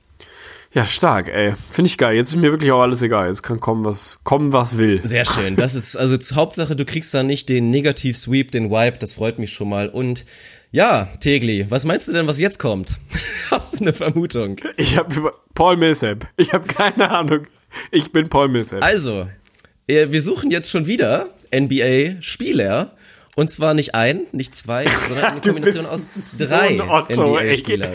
[0.73, 1.55] Ja, stark, ey.
[1.71, 2.15] Finde ich geil.
[2.15, 3.27] Jetzt ist mir wirklich auch alles egal.
[3.27, 5.01] Jetzt kann kommen, was kommen, was will.
[5.03, 5.57] Sehr schön.
[5.57, 8.99] Das ist also Hauptsache, du kriegst da nicht den Negativ-Sweep, den Wipe.
[8.99, 9.89] Das freut mich schon mal.
[9.89, 10.25] Und
[10.71, 12.99] ja, Tegli, was meinst du denn, was jetzt kommt?
[13.51, 14.57] Hast du eine Vermutung?
[14.77, 16.29] Ich habe über Paul Millsap.
[16.37, 17.49] Ich habe keine Ahnung.
[17.91, 18.85] Ich bin Paul Millsap.
[18.85, 19.29] Also,
[19.89, 22.97] äh, wir suchen jetzt schon wieder NBA-Spieler.
[23.37, 27.17] Und zwar nicht ein, nicht zwei, sondern eine Kombination aus so drei ey.
[27.17, 27.93] NBA-Spielern.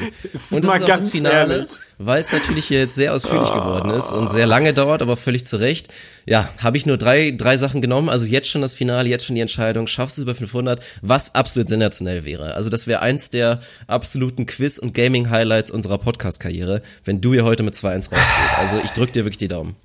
[0.51, 1.67] Und mal das ist auch ganz das Finale,
[1.97, 5.45] weil es natürlich hier jetzt sehr ausführlich geworden ist und sehr lange dauert, aber völlig
[5.45, 5.93] zu Recht.
[6.25, 8.09] Ja, habe ich nur drei, drei Sachen genommen.
[8.09, 9.87] Also jetzt schon das Finale, jetzt schon die Entscheidung.
[9.87, 12.55] Schaffst du es über 500, was absolut sensationell wäre.
[12.55, 17.63] Also das wäre eins der absoluten Quiz- und Gaming-Highlights unserer Podcast-Karriere, wenn du hier heute
[17.63, 18.31] mit 2-1 rausgehst.
[18.57, 19.75] Also ich drück dir wirklich die Daumen.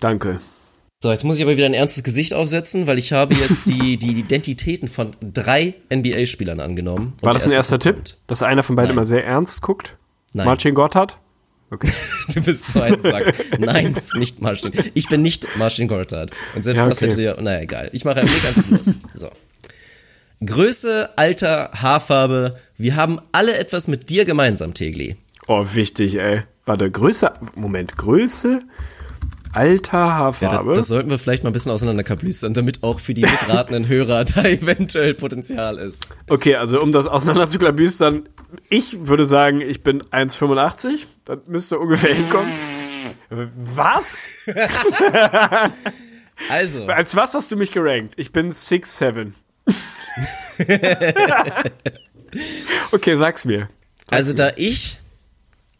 [0.00, 0.40] Danke.
[1.00, 3.96] So, jetzt muss ich aber wieder ein ernstes Gesicht aufsetzen, weil ich habe jetzt die,
[3.98, 7.12] die Identitäten von drei NBA-Spielern angenommen.
[7.20, 8.20] War das ein erster erste Tipp, kommt.
[8.26, 8.96] dass einer von beiden Nein.
[8.96, 9.96] immer sehr ernst guckt?
[10.32, 10.46] Nein.
[10.46, 11.18] Marcin Gotthard?
[11.70, 11.88] Okay.
[12.34, 13.32] Du bist so ein Sack.
[13.58, 14.72] Nein, es ist nicht Martin.
[14.92, 16.30] Ich bin nicht Martin Gortat.
[16.54, 17.06] Und selbst Ja, das okay.
[17.06, 17.88] hätte dir, naja, egal.
[17.94, 18.94] Ich mache einen Blick einfach los.
[19.14, 19.30] So.
[20.44, 22.56] Größe, Alter, Haarfarbe.
[22.76, 25.16] Wir haben alle etwas mit dir gemeinsam, Tegli.
[25.46, 26.42] Oh, wichtig, ey.
[26.66, 28.60] Warte, Größe, Moment, Größe,
[29.52, 30.68] Alter, Ja, Haarfarbe.
[30.70, 34.24] das, das sollten wir vielleicht mal ein bisschen auseinanderkablüstern, damit auch für die mitratenden Hörer
[34.24, 36.06] da eventuell Potenzial ist.
[36.28, 38.28] okay, also um das auseinander zu klabüstern,
[38.70, 41.06] ich würde sagen, ich bin 1,85.
[41.24, 42.50] Das müsste ungefähr hinkommen.
[43.54, 44.28] Was?
[46.48, 48.14] Also, Als was hast du mich gerankt?
[48.16, 49.32] Ich bin 6'7.
[52.92, 53.68] okay, sag's mir.
[54.10, 55.00] also da ich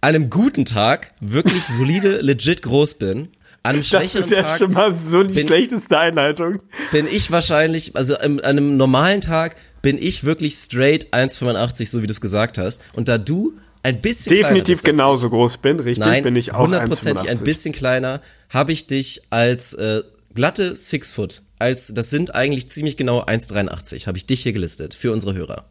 [0.01, 3.29] an einem guten Tag wirklich solide, legit groß bin,
[3.69, 6.61] an einem Das schwächeren ist ja Tag schon mal so die bin- schlechteste Einleitung.
[6.93, 12.07] bin ich wahrscheinlich, also an einem normalen Tag bin ich wirklich straight 1,85, so wie
[12.07, 12.85] du es gesagt hast.
[12.95, 16.65] Und da du ein bisschen kleiner Definitiv genauso groß bin, richtig, Nein, bin ich auch
[16.65, 17.45] hundertprozentig ein 1,85.
[17.45, 18.21] bisschen kleiner,
[18.51, 20.03] habe ich dich als äh,
[20.35, 24.95] glatte Six Foot, als das sind eigentlich ziemlich genau 1,83, habe ich dich hier gelistet
[24.95, 25.65] für unsere Hörer.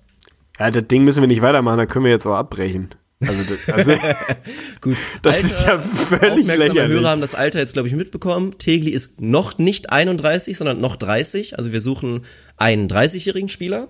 [0.59, 2.89] Ja, das Ding müssen wir nicht weitermachen, da können wir jetzt auch abbrechen.
[3.19, 3.91] Also, das, also
[4.81, 6.93] Gut, Das ist ja völlig aufmerksame lächerlich.
[6.93, 8.57] Hörer haben das Alter jetzt, glaube ich, mitbekommen.
[8.59, 11.57] Tegli ist noch nicht 31, sondern noch 30.
[11.57, 12.21] Also wir suchen
[12.57, 13.87] einen 30-jährigen Spieler.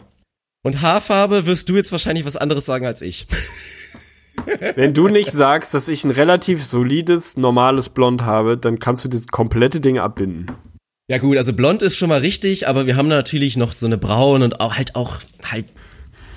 [0.63, 3.27] Und Haarfarbe wirst du jetzt wahrscheinlich was anderes sagen als ich.
[4.75, 9.09] Wenn du nicht sagst, dass ich ein relativ solides, normales Blond habe, dann kannst du
[9.09, 10.47] das komplette Ding abbinden.
[11.09, 13.97] Ja gut, also blond ist schon mal richtig, aber wir haben natürlich noch so eine
[13.97, 15.65] braun und auch halt auch halt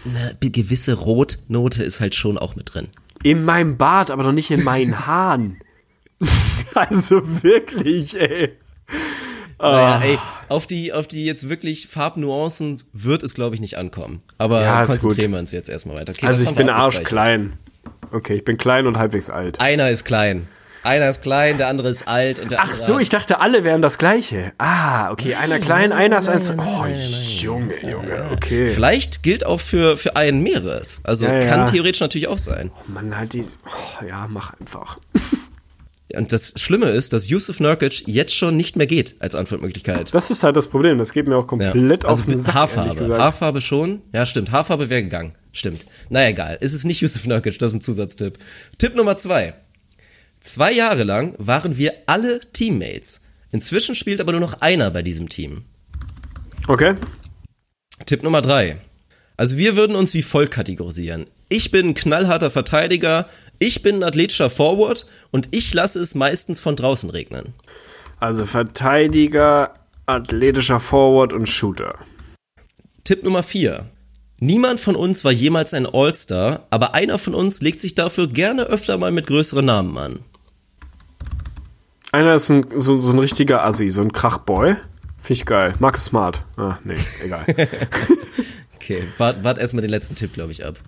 [0.04, 2.88] eine gewisse Rotnote ist halt schon auch mit drin.
[3.22, 5.58] In meinem Bart, aber noch nicht in meinen Haaren.
[6.74, 8.56] also wirklich, ey.
[9.58, 10.18] Naja, ey,
[10.48, 14.22] auf die, auf die jetzt wirklich Farbnuancen wird es, glaube ich, nicht ankommen.
[14.38, 16.12] Aber Ja, konzentrieren wir uns jetzt erstmal weiter.
[16.12, 17.54] Okay, Also ich bin arschklein.
[18.10, 19.60] Okay, ich bin klein und halbwegs alt.
[19.60, 20.48] Einer ist klein.
[20.82, 23.82] Einer ist klein, der andere ist alt und der Ach so, ich dachte, alle wären
[23.82, 24.52] das gleiche.
[24.56, 26.52] Ah, okay, einer klein, einer ist als.
[26.56, 26.86] Oh,
[27.38, 28.66] Junge, Junge, okay.
[28.68, 31.00] Vielleicht gilt auch für, für einen mehreres.
[31.04, 31.40] Also Ja, ja.
[31.46, 32.70] kann theoretisch natürlich auch sein.
[32.86, 33.42] Mann, halt die.
[33.42, 34.98] Oh, ja, mach einfach.
[36.16, 40.12] Und das Schlimme ist, dass Yusuf Nurkic jetzt schon nicht mehr geht als Antwortmöglichkeit.
[40.12, 40.98] Das ist halt das Problem.
[40.98, 41.46] Das geht mir auch Ja.
[41.70, 43.16] komplett Also auf den Sack, Haarfarbe.
[43.18, 44.02] Haarfarbe schon.
[44.12, 44.50] Ja, stimmt.
[44.50, 45.34] Haarfarbe wäre gegangen.
[45.52, 45.86] Stimmt.
[46.08, 46.58] Na egal.
[46.60, 48.38] Es ist nicht Yusuf Nurkic, das ist ein Zusatztipp.
[48.78, 49.54] Tipp Nummer zwei.
[50.40, 53.28] Zwei Jahre lang waren wir alle Teammates.
[53.52, 55.64] Inzwischen spielt aber nur noch einer bei diesem Team.
[56.66, 56.94] Okay.
[58.06, 58.78] Tipp Nummer drei.
[59.36, 61.26] Also wir würden uns wie folgt kategorisieren.
[61.48, 66.60] Ich bin ein knallharter Verteidiger, ich bin ein athletischer Forward und ich lasse es meistens
[66.60, 67.52] von draußen regnen.
[68.18, 69.74] Also Verteidiger,
[70.06, 71.98] athletischer Forward und Shooter.
[73.04, 73.86] Tipp Nummer 4.
[74.38, 78.64] Niemand von uns war jemals ein All-Star, aber einer von uns legt sich dafür gerne
[78.64, 80.20] öfter mal mit größeren Namen an.
[82.12, 84.76] Einer ist ein, so, so ein richtiger Assi, so ein Krachboy.
[85.20, 85.74] Finde ich geil.
[85.78, 86.42] Marcus Smart.
[86.56, 87.44] Ah, nee, egal.
[88.90, 90.80] Okay, wart, wart erstmal den letzten Tipp, glaube ich, ab.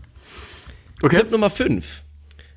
[1.03, 1.19] Okay.
[1.19, 2.03] Tipp Nummer 5.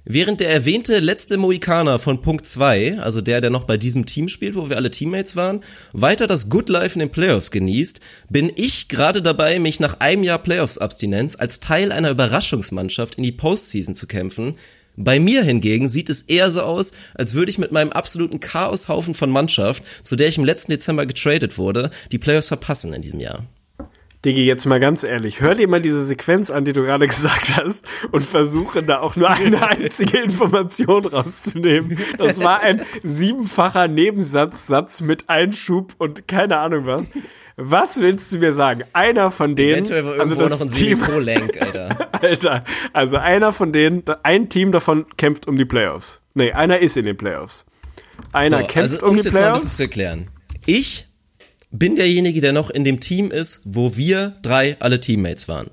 [0.03, 4.27] Während der erwähnte letzte Mohikaner von Punkt 2, also der, der noch bei diesem Team
[4.27, 5.61] spielt, wo wir alle Teammates waren,
[5.93, 10.23] weiter das Good Life in den Playoffs genießt, bin ich gerade dabei, mich nach einem
[10.23, 14.55] Jahr Playoffs-Abstinenz als Teil einer Überraschungsmannschaft in die Postseason zu kämpfen.
[14.97, 19.13] Bei mir hingegen sieht es eher so aus, als würde ich mit meinem absoluten Chaoshaufen
[19.13, 23.19] von Mannschaft, zu der ich im letzten Dezember getradet wurde, die Playoffs verpassen in diesem
[23.19, 23.45] Jahr.
[24.25, 27.55] Digi, jetzt mal ganz ehrlich, hör dir mal diese Sequenz an, die du gerade gesagt
[27.57, 31.97] hast und versuche da auch nur eine einzige Information rauszunehmen.
[32.17, 37.11] Das war ein siebenfacher Nebensatzsatz mit Einschub und keine Ahnung was.
[37.57, 38.83] Was willst du mir sagen?
[38.93, 42.09] Einer von denen, Eventuell war also irgendwo das noch ein Team, Semi-Pro-Lenk, Alter.
[42.21, 46.19] Alter, also einer von denen, ein Team davon kämpft um die Playoffs.
[46.33, 47.65] Nee, einer ist in den Playoffs.
[48.33, 49.77] Einer So, kämpft also, um um die jetzt mal ein bisschen Playoffs.
[49.77, 50.27] zu erklären.
[50.65, 51.07] Ich
[51.79, 55.67] bin derjenige, der noch in dem Team ist, wo wir drei alle Teammates waren.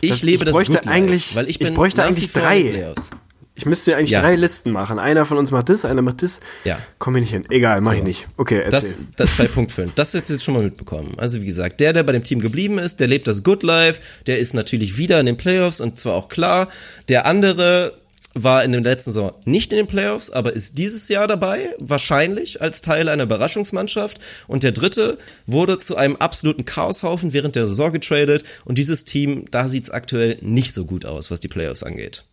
[0.00, 2.10] Ich Das- lebe ich das bräuchte Good Life, weil ich ich bin bräuchte nach wie
[2.10, 2.62] eigentlich drei.
[2.62, 3.10] Playoffs.
[3.54, 4.20] Ich müsste ja eigentlich Ja.
[4.20, 5.00] drei Listen machen.
[5.00, 6.38] Einer von uns macht das, einer macht das.
[6.64, 6.78] Ja.
[7.00, 7.44] Komm ich nicht hin.
[7.50, 7.96] Egal, mach So.
[7.96, 8.28] ich nicht.
[8.36, 8.70] Okay, erzähl.
[8.70, 9.94] Das, das bei Punkt 5.
[9.96, 11.14] Das du jetzt schon mal mitbekommen.
[11.16, 14.00] Also wie gesagt, der, der bei dem Team geblieben ist, der lebt das Good Life,
[14.28, 16.68] der ist natürlich wieder in den Playoffs und zwar auch klar.
[17.08, 17.94] Der andere
[18.34, 22.60] war in der letzten Saison nicht in den Playoffs, aber ist dieses Jahr dabei, wahrscheinlich
[22.60, 24.18] als Teil einer Überraschungsmannschaft.
[24.46, 28.44] Und der dritte wurde zu einem absoluten Chaoshaufen während der Saison getradet.
[28.64, 32.24] Und dieses Team, da sieht's aktuell nicht so gut aus, was die Playoffs angeht.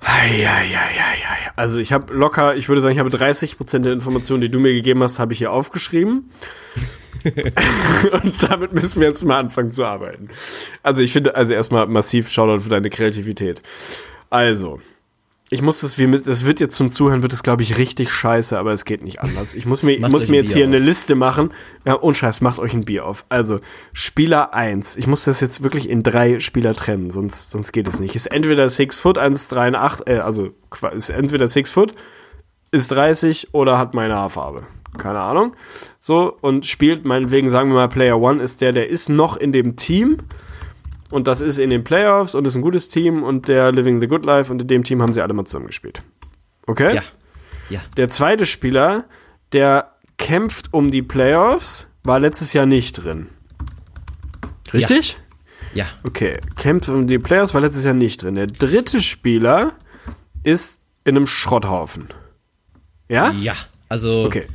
[0.00, 1.52] Eieieiei.
[1.56, 4.72] Also ich habe locker, ich würde sagen, ich habe 30% der Informationen, die du mir
[4.72, 6.30] gegeben hast, habe ich hier aufgeschrieben.
[8.22, 10.30] Und damit müssen wir jetzt mal anfangen zu arbeiten.
[10.82, 13.60] Also ich finde, also erstmal massiv Shoutout für deine Kreativität.
[14.30, 14.80] Also,
[15.52, 18.72] ich muss das, das wird jetzt zum Zuhören, wird es glaube ich richtig scheiße, aber
[18.72, 19.52] es geht nicht anders.
[19.54, 20.82] Ich muss mir, ich muss mir jetzt Bier hier eine auf.
[20.84, 21.52] Liste machen.
[21.84, 23.26] Ja, und Scheiß, macht euch ein Bier auf.
[23.28, 23.58] Also,
[23.92, 24.96] Spieler 1.
[24.96, 28.14] Ich muss das jetzt wirklich in drei Spieler trennen, sonst, sonst geht es nicht.
[28.14, 30.50] Ist entweder 6 Foot, 1,83, äh, also,
[30.92, 31.94] ist entweder 6 Foot,
[32.70, 34.68] ist 30 oder hat meine Haarfarbe.
[34.98, 35.56] Keine Ahnung.
[35.98, 39.50] So, und spielt meinetwegen, sagen wir mal, Player One ist der, der ist noch in
[39.50, 40.18] dem Team.
[41.10, 44.06] Und das ist in den Playoffs und ist ein gutes Team und der Living the
[44.06, 46.02] Good Life und in dem Team haben sie alle mal zusammengespielt.
[46.66, 46.94] Okay?
[46.94, 47.02] Ja.
[47.68, 47.80] Ja.
[47.96, 49.04] Der zweite Spieler,
[49.52, 53.28] der kämpft um die Playoffs, war letztes Jahr nicht drin.
[54.72, 55.18] Richtig?
[55.72, 55.86] Ja.
[56.04, 58.34] Okay, kämpft um die Playoffs, war letztes Jahr nicht drin.
[58.34, 59.72] Der dritte Spieler
[60.42, 62.08] ist in einem Schrotthaufen.
[63.08, 63.30] Ja?
[63.40, 63.54] Ja.
[63.88, 64.46] Also Okay.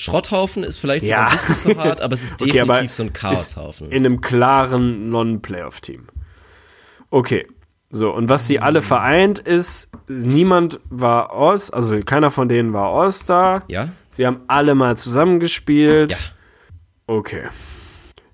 [0.00, 1.28] Schrotthaufen ist vielleicht Ja.
[1.28, 3.90] sogar ein bisschen zu hart, aber es ist Okay, definitiv aber so ein Chaoshaufen.
[3.90, 6.08] In einem klaren Non-Playoff-Team.
[7.10, 7.46] Okay.
[7.92, 12.92] So, und was sie alle vereint ist, niemand war All, also keiner von denen war
[12.94, 13.64] All-Star.
[13.68, 13.88] Ja?
[14.08, 16.12] Sie haben alle mal zusammengespielt.
[16.12, 16.18] Ja.
[17.08, 17.48] Okay.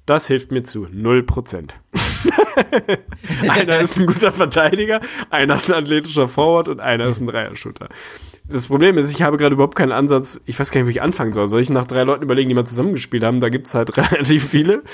[0.05, 1.71] Das hilft mir zu 0%.
[3.49, 7.89] einer ist ein guter Verteidiger, einer ist ein athletischer Forward und einer ist ein Dreier-Shooter.
[8.49, 11.03] Das Problem ist, ich habe gerade überhaupt keinen Ansatz, ich weiß gar nicht, wie ich
[11.03, 11.49] anfangen soll.
[11.49, 13.41] Soll ich nach drei Leuten überlegen, die mal zusammengespielt haben?
[13.41, 14.85] Da gibt's halt relativ viele.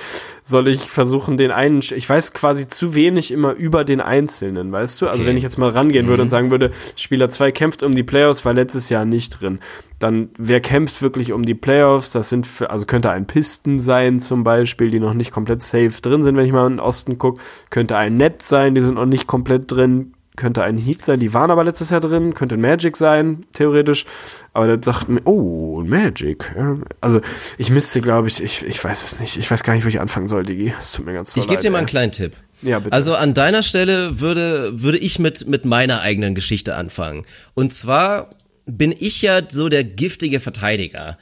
[0.43, 5.03] Soll ich versuchen, den einen, ich weiß quasi zu wenig immer über den Einzelnen, weißt
[5.03, 5.07] du?
[5.07, 5.29] Also Okay.
[5.29, 8.45] wenn ich jetzt mal rangehen würde und sagen würde, Spieler 2 kämpft um die Playoffs,
[8.47, 9.61] war letztes Jahr nicht drin.
[9.99, 12.11] Dann, wer kämpft wirklich um die Playoffs?
[12.11, 16.01] Das sind, für, also könnte ein Pisten sein zum Beispiel, die noch nicht komplett safe
[16.01, 17.41] drin sind, wenn ich mal in den Osten gucke.
[17.69, 21.35] Könnte ein Net sein, die sind noch nicht komplett drin könnte ein Heat sein, die
[21.35, 24.07] waren aber letztes Jahr drin, könnte ein Magic sein, theoretisch.
[24.55, 26.55] Aber das sagt mir, oh, Magic.
[27.01, 27.21] Also
[27.59, 29.37] ich müsste, glaube ich, ich, ich weiß es nicht.
[29.37, 30.73] Ich weiß gar nicht, wo ich anfangen soll, Digi.
[30.81, 32.33] Es tut mir ganz so Ich gebe dir mal einen kleinen Tipp.
[32.63, 32.95] Ja, bitte.
[32.95, 37.27] Also an deiner Stelle würde, würde ich mit, mit meiner eigenen Geschichte anfangen.
[37.55, 38.31] Und zwar
[38.65, 41.19] bin ich ja so der giftige Verteidiger.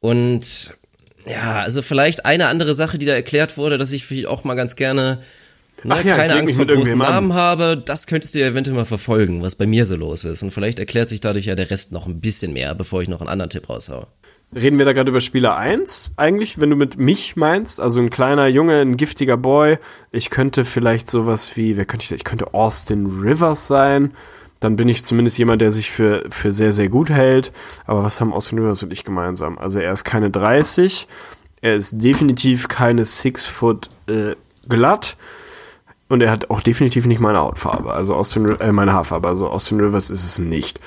[0.00, 0.76] Und
[1.26, 4.76] ja, also vielleicht eine andere Sache, die da erklärt wurde, dass ich auch mal ganz
[4.76, 5.20] gerne
[5.84, 6.98] ne, Ach ja, keine Angst vor großen.
[6.98, 7.76] Namen habe.
[7.76, 10.42] Das könntest du ja eventuell mal verfolgen, was bei mir so los ist.
[10.42, 13.20] Und vielleicht erklärt sich dadurch ja der Rest noch ein bisschen mehr, bevor ich noch
[13.20, 14.06] einen anderen Tipp raushaue.
[14.54, 17.80] Reden wir da gerade über Spieler 1 eigentlich, wenn du mit mich meinst?
[17.80, 19.78] Also ein kleiner Junge, ein giftiger Boy.
[20.12, 24.12] Ich könnte vielleicht sowas wie, wer könnte ich, ich könnte Austin Rivers sein.
[24.60, 27.52] Dann bin ich zumindest jemand, der sich für, für sehr, sehr gut hält.
[27.86, 29.58] Aber was haben Austin Rivers und ich gemeinsam?
[29.58, 31.08] Also er ist keine 30.
[31.60, 34.36] Er ist definitiv keine 6 Foot äh,
[34.68, 35.16] glatt.
[36.08, 39.28] Und er hat auch definitiv nicht meine Hautfarbe, also Austin, äh, meine Haarfarbe.
[39.28, 40.80] Also Austin Rivers ist es nicht.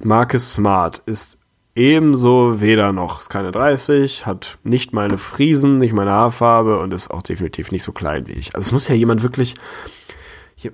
[0.00, 1.38] Marcus Smart ist
[1.74, 7.10] ebenso weder noch, ist keine 30, hat nicht meine Friesen, nicht meine Haarfarbe und ist
[7.10, 8.54] auch definitiv nicht so klein wie ich.
[8.54, 9.54] Also es muss ja jemand wirklich,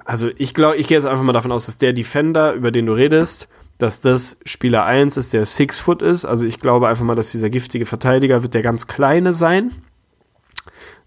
[0.06, 2.86] also ich glaube, ich gehe jetzt einfach mal davon aus, dass der Defender, über den
[2.86, 6.24] du redest, dass das Spieler 1 ist, der Six Foot ist.
[6.24, 9.72] Also ich glaube einfach mal, dass dieser giftige Verteidiger wird der ganz kleine sein.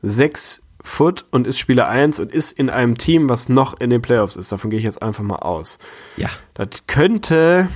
[0.03, 4.01] Sechs Foot und ist Spieler 1 und ist in einem Team, was noch in den
[4.01, 4.51] Playoffs ist.
[4.51, 5.77] Davon gehe ich jetzt einfach mal aus.
[6.15, 6.29] Ja.
[6.55, 7.69] Das könnte,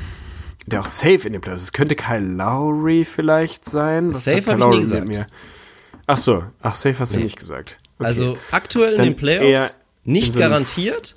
[0.66, 4.10] der auch safe in den Playoffs ist, könnte Kyle Lowry vielleicht sein.
[4.10, 5.28] Was Safe hat Kyle hab ich nie gesagt.
[6.08, 7.26] Ach so, ach, safe hast du Nee.
[7.26, 7.78] nicht gesagt.
[8.00, 8.08] Okay.
[8.08, 11.16] Also aktuell in Dann den Playoffs nicht in so garantiert,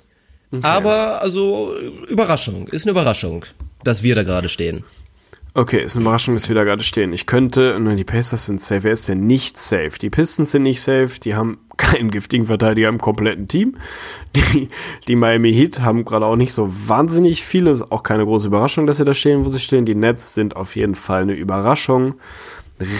[0.61, 1.75] aber also
[2.07, 3.45] Überraschung, ist eine Überraschung,
[3.83, 4.83] dass wir da gerade stehen.
[5.57, 7.13] Okay, ist eine Überraschung, dass wir da gerade stehen.
[7.13, 8.83] Ich könnte, ne, die Pacers sind safe.
[8.83, 9.91] Wer ist denn nicht safe?
[10.01, 11.11] Die Pistons sind nicht safe.
[11.23, 13.77] Die haben keinen giftigen Verteidiger im kompletten Team.
[14.35, 14.67] Die,
[15.07, 17.71] die Miami Heat haben gerade auch nicht so wahnsinnig viele.
[17.71, 19.85] Ist auch keine große Überraschung, dass sie da stehen, wo sie stehen.
[19.85, 22.15] Die Nets sind auf jeden Fall eine Überraschung.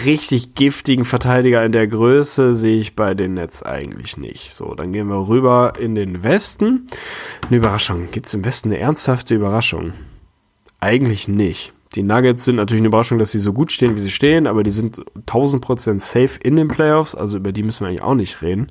[0.06, 4.54] Richtig giftigen Verteidiger in der Größe sehe ich bei den Nets eigentlich nicht.
[4.54, 6.86] So, dann gehen wir rüber in den Westen.
[7.48, 8.10] Eine Überraschung.
[8.12, 9.92] Gibt es im Westen eine ernsthafte Überraschung?
[10.80, 11.74] Eigentlich nicht.
[11.94, 14.62] Die Nuggets sind natürlich eine Überraschung, dass sie so gut stehen, wie sie stehen, aber
[14.62, 18.42] die sind 1000% safe in den Playoffs, also über die müssen wir eigentlich auch nicht
[18.42, 18.66] reden.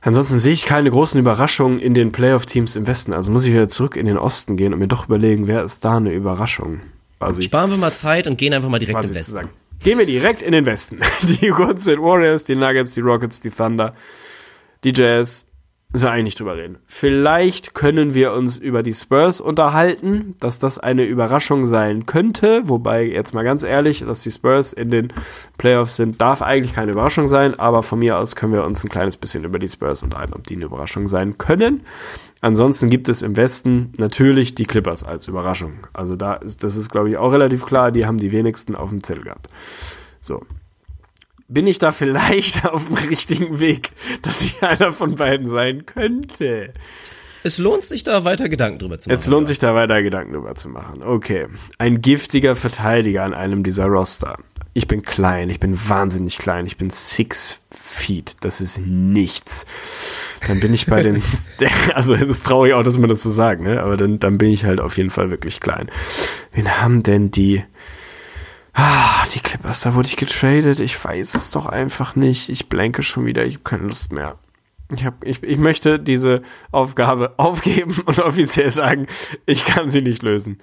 [0.00, 3.12] Ansonsten sehe ich keine großen Überraschungen in den Playoff-Teams im Westen.
[3.12, 5.84] Also muss ich wieder zurück in den Osten gehen und mir doch überlegen, wer ist
[5.84, 6.80] da eine Überraschung?
[7.18, 9.32] Also Sparen wir mal Zeit und gehen einfach mal direkt im zu Westen.
[9.32, 9.48] sagen.
[9.82, 10.98] Gehen wir direkt in den Westen.
[11.22, 13.92] Die Golden State Warriors, die Nuggets, die Rockets, die Thunder,
[14.84, 15.46] die Jazz.
[15.90, 16.76] Wir eigentlich drüber reden.
[16.84, 22.68] Vielleicht können wir uns über die Spurs unterhalten, dass das eine Überraschung sein könnte.
[22.68, 25.14] Wobei, jetzt mal ganz ehrlich, dass die Spurs in den
[25.56, 27.58] Playoffs sind, darf eigentlich keine Überraschung sein.
[27.58, 30.46] Aber von mir aus können wir uns ein kleines bisschen über die Spurs unterhalten, ob
[30.46, 31.80] die eine Überraschung sein können.
[32.42, 35.86] Ansonsten gibt es im Westen natürlich die Clippers als Überraschung.
[35.94, 37.92] Also da ist, das ist, glaube ich, auch relativ klar.
[37.92, 39.48] Die haben die wenigsten auf dem Zettel gehabt.
[40.20, 40.42] So.
[41.50, 46.74] Bin ich da vielleicht auf dem richtigen Weg, dass ich einer von beiden sein könnte?
[47.42, 49.18] Es lohnt sich da weiter Gedanken drüber zu machen.
[49.18, 51.02] Es lohnt sich da weiter Gedanken drüber zu machen.
[51.02, 51.46] Okay.
[51.78, 54.36] Ein giftiger Verteidiger an einem dieser Roster.
[54.74, 58.36] Ich bin klein, ich bin wahnsinnig klein, ich bin six feet.
[58.40, 59.64] Das ist nichts.
[60.46, 61.22] Dann bin ich bei den,
[61.94, 63.82] also es ist traurig auch, dass man das so sagt, ne?
[63.82, 65.90] Aber dann, dann bin ich halt auf jeden Fall wirklich klein.
[66.52, 67.64] Wen haben denn die,
[68.80, 70.78] Ah, die Clippers, da wurde ich getradet.
[70.78, 72.48] Ich weiß es doch einfach nicht.
[72.48, 73.44] Ich blenke schon wieder.
[73.44, 74.38] Ich habe keine Lust mehr.
[74.94, 79.08] Ich, hab, ich, ich möchte diese Aufgabe aufgeben und offiziell sagen,
[79.46, 80.58] ich kann sie nicht lösen.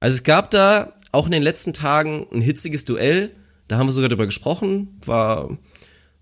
[0.00, 3.30] Also es gab da auch in den letzten Tagen ein hitziges Duell.
[3.68, 4.98] Da haben wir sogar drüber gesprochen.
[5.06, 5.58] War ein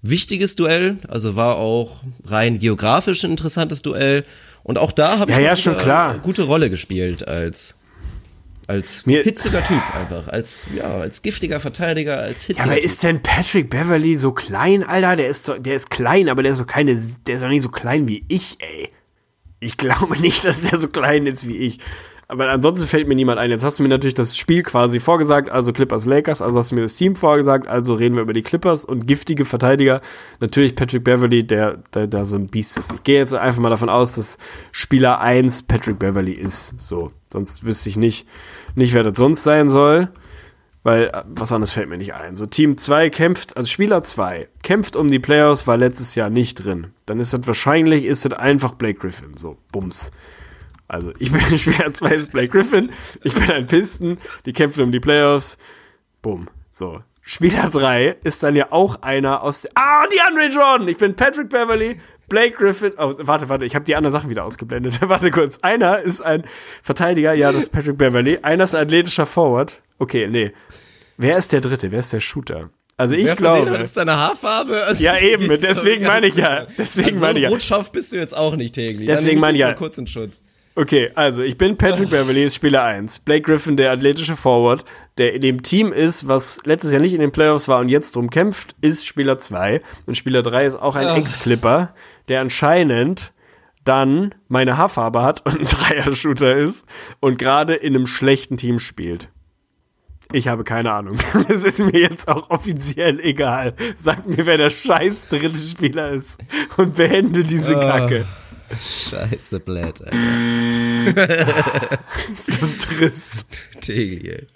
[0.02, 0.98] wichtiges Duell.
[1.08, 4.26] Also war auch rein geografisch ein interessantes Duell.
[4.64, 6.10] Und auch da habe ich Ja, ja, wieder klar.
[6.10, 7.84] eine gute Rolle gespielt als
[8.68, 12.84] als Mir- hitziger Typ einfach, als ja, als giftiger Verteidiger, als Ja, hitziger aber Typ.
[12.84, 15.16] ist denn Patrick Beverly so klein, Alter?
[15.16, 16.94] Der ist, so, der ist klein, aber der ist so keine,
[17.26, 18.90] der ist doch nicht so klein wie ich, ey.
[19.60, 21.78] Ich glaube nicht, dass der so klein ist wie ich.
[22.30, 23.50] Aber ansonsten fällt mir niemand ein.
[23.50, 26.74] Jetzt hast du mir natürlich das Spiel quasi vorgesagt, also Clippers Lakers, also hast du
[26.74, 30.02] mir das Team vorgesagt, also reden wir über die Clippers und giftige Verteidiger.
[30.38, 32.92] Natürlich Patrick Beverly, der, der so ein Biest ist.
[32.92, 34.36] Ich gehe jetzt einfach mal davon aus, dass
[34.72, 36.78] Spieler 1 Patrick Beverly ist.
[36.78, 38.26] So, sonst wüsste ich nicht,
[38.74, 40.08] nicht wer das sonst sein soll.
[40.84, 42.36] Weil äh, was anderes fällt mir nicht ein.
[42.36, 46.54] So, Team 2 kämpft, also Spieler 2 kämpft um die Playoffs, war letztes Jahr nicht
[46.54, 46.92] drin.
[47.04, 49.36] Dann ist das wahrscheinlich, ist das einfach Blake Griffin.
[49.36, 50.12] So, Bums.
[50.86, 52.90] Also, ich bin Spieler 2 ist Blake Griffin,
[53.22, 55.58] ich bin ein Pisten, die kämpfen um die Playoffs.
[56.22, 56.48] Bumm.
[56.70, 57.02] So.
[57.20, 59.72] Spieler 3 ist dann ja auch einer aus der.
[59.74, 60.88] Ah, die Andre Jordan!
[60.88, 62.92] Ich bin Patrick Beverly, Blake Griffin.
[62.98, 65.00] Oh, warte, warte, ich habe die anderen Sachen wieder ausgeblendet.
[65.08, 65.58] warte kurz.
[65.62, 66.44] Einer ist ein
[66.82, 68.38] Verteidiger, ja, das ist Patrick Beverly.
[68.42, 69.80] Einer ist ein athletischer Forward.
[69.98, 70.52] Okay, nee.
[71.16, 71.90] Wer ist der dritte?
[71.90, 72.70] Wer ist der Shooter?
[72.96, 73.76] Also ich Wer von glaube.
[73.78, 74.82] jetzt deine Haarfarbe?
[74.84, 76.66] Also Ja, eben, deswegen meine ich ja.
[76.76, 77.78] Deswegen also meine ich ja.
[77.92, 79.06] Bist du jetzt auch nicht täglich.
[79.06, 79.72] Deswegen meine ich ja.
[79.74, 80.44] kurz in Schutz.
[80.78, 83.20] Okay, also ich bin Patrick Beverly, Spieler 1.
[83.20, 84.84] Blake Griffin, der athletische Forward,
[85.18, 88.14] der in dem Team ist, was letztes Jahr nicht in den Playoffs war und jetzt
[88.14, 89.80] drum kämpft, ist Spieler 2.
[90.06, 91.16] Und Spieler 3 ist auch ein.
[91.16, 91.94] Ex-Clipper,
[92.28, 93.32] der anscheinend
[93.84, 96.84] dann meine Haarfarbe hat und ein Dreier-Shooter ist
[97.20, 99.30] und gerade in einem schlechten Team spielt.
[100.32, 101.16] Ich habe keine Ahnung.
[101.48, 103.74] Das ist mir jetzt auch offiziell egal.
[103.96, 106.38] Sag mir, wer der scheiß dritte Spieler ist
[106.76, 108.00] und beende diese Ah.
[108.00, 108.26] Kacke.
[108.78, 110.16] Scheiße, Blät, Alter.
[112.32, 113.46] Ist das trist.
[113.80, 114.46] Tegli, ey.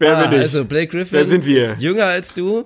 [0.00, 0.38] Wer Ah, bin ich?
[0.40, 1.58] also Blake Griffin Wer sind wir?
[1.62, 2.64] ist jünger als du,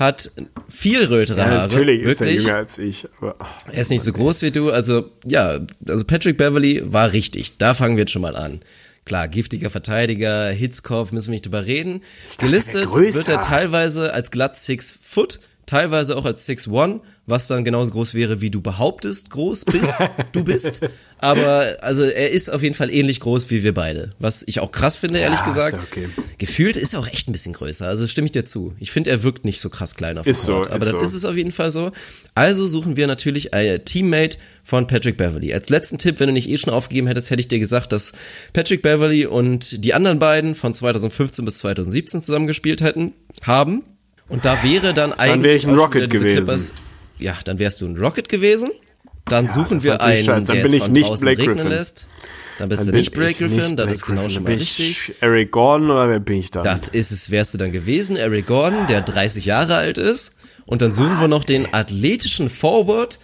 [0.00, 0.30] hat
[0.68, 1.68] viel rötere Ja, Haare.
[1.68, 2.42] natürlich ist er wirklich.
[2.44, 3.06] jünger als ich.
[3.18, 4.70] Aber, oh, Er ist nicht so groß wie du.
[4.70, 7.58] Also, ja, also Patrick Beverly war richtig.
[7.58, 8.60] Da fangen wir jetzt schon mal an.
[9.04, 12.02] Klar, giftiger Verteidiger, Hitzkopf, müssen wir nicht drüber reden.
[12.38, 13.14] Gelistet der größer.
[13.18, 15.40] wird er teilweise als glatt 6 Foot,
[15.70, 19.94] teilweise auch als 6'1, was dann genauso groß wäre, wie du behauptest, groß bist,
[20.32, 20.80] du bist.
[21.18, 24.14] Aber also er ist auf jeden Fall ähnlich groß wie wir beide.
[24.18, 25.76] Was ich auch krass finde, ehrlich ist gesagt.
[25.76, 26.08] ja okay.
[26.38, 27.86] Gefühlt ist er auch echt ein bisschen größer.
[27.86, 28.74] Also stimme ich dir zu.
[28.80, 30.66] Ich finde, er wirkt nicht so krass klein auf Ist dem so, Court.
[30.66, 31.06] ist aber dann so.
[31.06, 31.92] ist es auf jeden Fall so.
[32.34, 35.52] Also suchen wir natürlich ein Teammate von Patrick Beverly.
[35.54, 38.12] Als letzten Tipp, wenn du nicht eh schon aufgegeben hättest, hätte ich dir gesagt, dass
[38.52, 43.84] Patrick Beverly und die anderen beiden von 2015 bis 2017 zusammengespielt hätten, haben.
[44.30, 46.72] Und da wäre dann eigentlich wäre ich ein schon Rocket gewesen.
[47.18, 48.70] ja, dann wärst du ein Rocket gewesen.
[49.26, 50.46] Dann suchen das wir einen, scheiße.
[50.46, 51.70] Dann der bin es ich von nicht draußen Blake regnen Griffin.
[51.70, 52.06] lässt.
[52.58, 54.34] Dann bist Dann du nicht Blake ich Griffin, nicht dann Blake ist genau Griffin.
[54.34, 55.14] schon Dann mal ich richtig.
[55.20, 56.62] Eric Gordon oder wer bin ich da?
[56.62, 60.38] Das ist es, wärst du dann gewesen, Eric Gordon, der 30 Jahre alt ist.
[60.66, 63.18] Und dann suchen wir noch den athletischen Forward,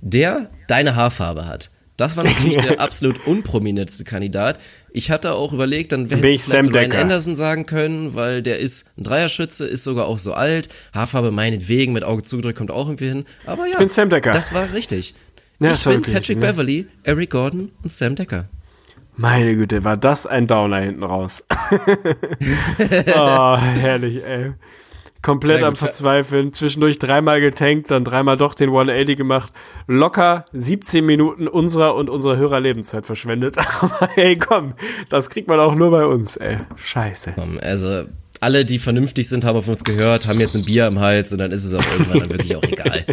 [0.00, 1.70] der deine Haarfarbe hat.
[1.96, 4.58] Das war natürlich der absolut unprominenteste Kandidat.
[4.90, 6.92] Ich hatte auch überlegt, dann hätte ich ich vielleicht Ryan.
[6.92, 10.68] Anderson sagen können, weil der ist ein Dreierschütze, ist sogar auch so alt.
[10.94, 13.24] Haarfarbe meinetwegen, mit Auge zugedrückt, kommt auch irgendwie hin.
[13.46, 14.30] Aber ja, bin Sam Decker.
[14.30, 15.14] das war richtig.
[15.60, 16.46] Ja, ich bin Patrick ne?
[16.46, 18.48] Beverly, Eric Gordon und Sam Decker.
[19.16, 21.44] Meine Güte, war das ein Downer hinten raus.
[23.16, 24.52] oh, herrlich, ey.
[25.20, 26.52] Komplett am Verzweifeln.
[26.52, 29.52] Zwischendurch dreimal getankt, dann dreimal doch den 180 gemacht.
[29.86, 33.56] Locker 17 Minuten unserer und unserer Hörer Lebenszeit verschwendet.
[33.80, 34.74] Aber ey, komm,
[35.08, 36.58] das kriegt man auch nur bei uns, ey.
[36.76, 37.34] Scheiße.
[37.62, 38.04] Also,
[38.40, 41.38] alle, die vernünftig sind, haben auf uns gehört, haben jetzt ein Bier im Hals und
[41.38, 43.04] dann ist es auch irgendwann dann wirklich auch egal.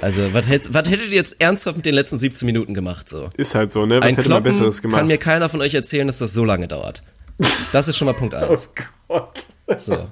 [0.00, 3.30] Also, was hätt- was hättet ihr jetzt ernsthaft mit den letzten 17 Minuten gemacht so?
[3.36, 4.00] Ist halt so, ne?
[4.00, 4.98] Was Ein hätte man Besseres gemacht?
[4.98, 7.00] kann mir keiner von euch erzählen, dass das so lange dauert.
[7.72, 8.74] Das ist schon mal Punkt eins.
[9.08, 9.46] Gott.
[9.78, 10.08] So.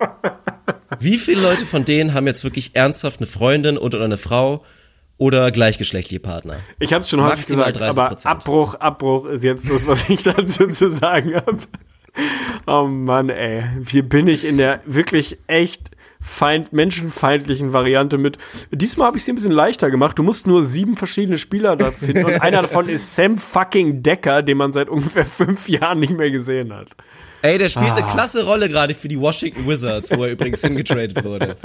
[1.00, 4.64] Wie viele Leute von denen haben jetzt wirklich ernsthaft eine Freundin und oder eine Frau
[5.18, 6.56] oder gleichgeschlechtliche Partner?
[6.78, 8.26] Ich habe es schon häufig Maximal gesagt, aber 30%.
[8.26, 11.58] Abbruch, Abbruch ist jetzt das, was ich dazu zu sagen habe.
[12.66, 13.64] Oh Mann, ey.
[13.86, 18.38] Hier bin ich in der wirklich echt feind, menschenfeindlichen Variante mit.
[18.70, 20.18] Diesmal habe ich sie ein bisschen leichter gemacht.
[20.18, 22.24] Du musst nur sieben verschiedene Spieler da finden.
[22.24, 26.30] Und einer davon ist Sam fucking Decker, den man seit ungefähr fünf Jahren nicht mehr
[26.30, 26.88] gesehen hat.
[27.42, 27.96] Ey, der spielt Ah.
[27.96, 31.56] eine klasse Rolle gerade für die Washington Wizards, wo er übrigens hingetradet wurde.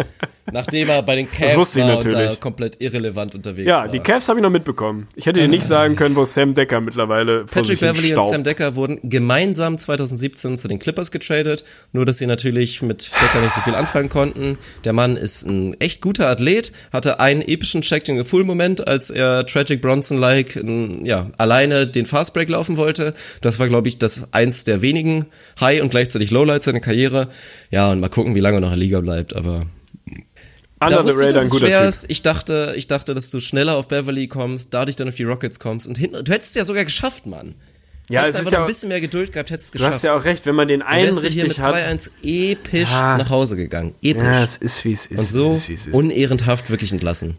[0.51, 3.87] Nachdem er bei den Cavs war und da komplett irrelevant unterwegs Ja, war.
[3.89, 5.07] die Cavs habe ich noch mitbekommen.
[5.15, 8.25] Ich hätte dir nicht sagen können, wo Sam Decker mittlerweile vor Patrick Beverly und.
[8.25, 13.41] Sam Decker wurden gemeinsam 2017 zu den Clippers getradet, nur dass sie natürlich mit Decker
[13.41, 14.57] nicht so viel anfangen konnten.
[14.85, 18.87] Der Mann ist ein echt guter Athlet, hatte einen epischen Check in the Full Moment,
[18.87, 23.13] als er Tragic Bronson-like n, ja, alleine den Fastbreak laufen wollte.
[23.41, 25.25] Das war, glaube ich, das eins der wenigen
[25.59, 27.29] High- und gleichzeitig Lowlights seiner Karriere.
[27.71, 29.65] Ja, und mal gucken, wie lange er noch in der Liga bleibt, aber
[30.79, 31.93] Under da the Radar ein guter schwer.
[32.07, 35.59] Ich dachte, ich dachte, dass du schneller auf Beverly kommst, dadurch dann auf die Rockets
[35.59, 37.55] kommst und hinten, du hättest es ja sogar geschafft, Mann.
[38.09, 39.95] Ja, hättest es einfach ist ja ein bisschen mehr Geduld gehabt, hättest es Du geschafft.
[39.95, 41.75] hast ja auch recht, wenn man den einen du hier richtig mit hat.
[41.75, 43.17] 2-1 episch Ja.
[43.17, 43.95] nach Hause gegangen.
[44.01, 44.23] Episch.
[44.23, 45.19] Ja, es ist wie es ist.
[45.19, 45.88] und so ist, ist.
[45.93, 47.35] unehrenhaft wirklich entlassen.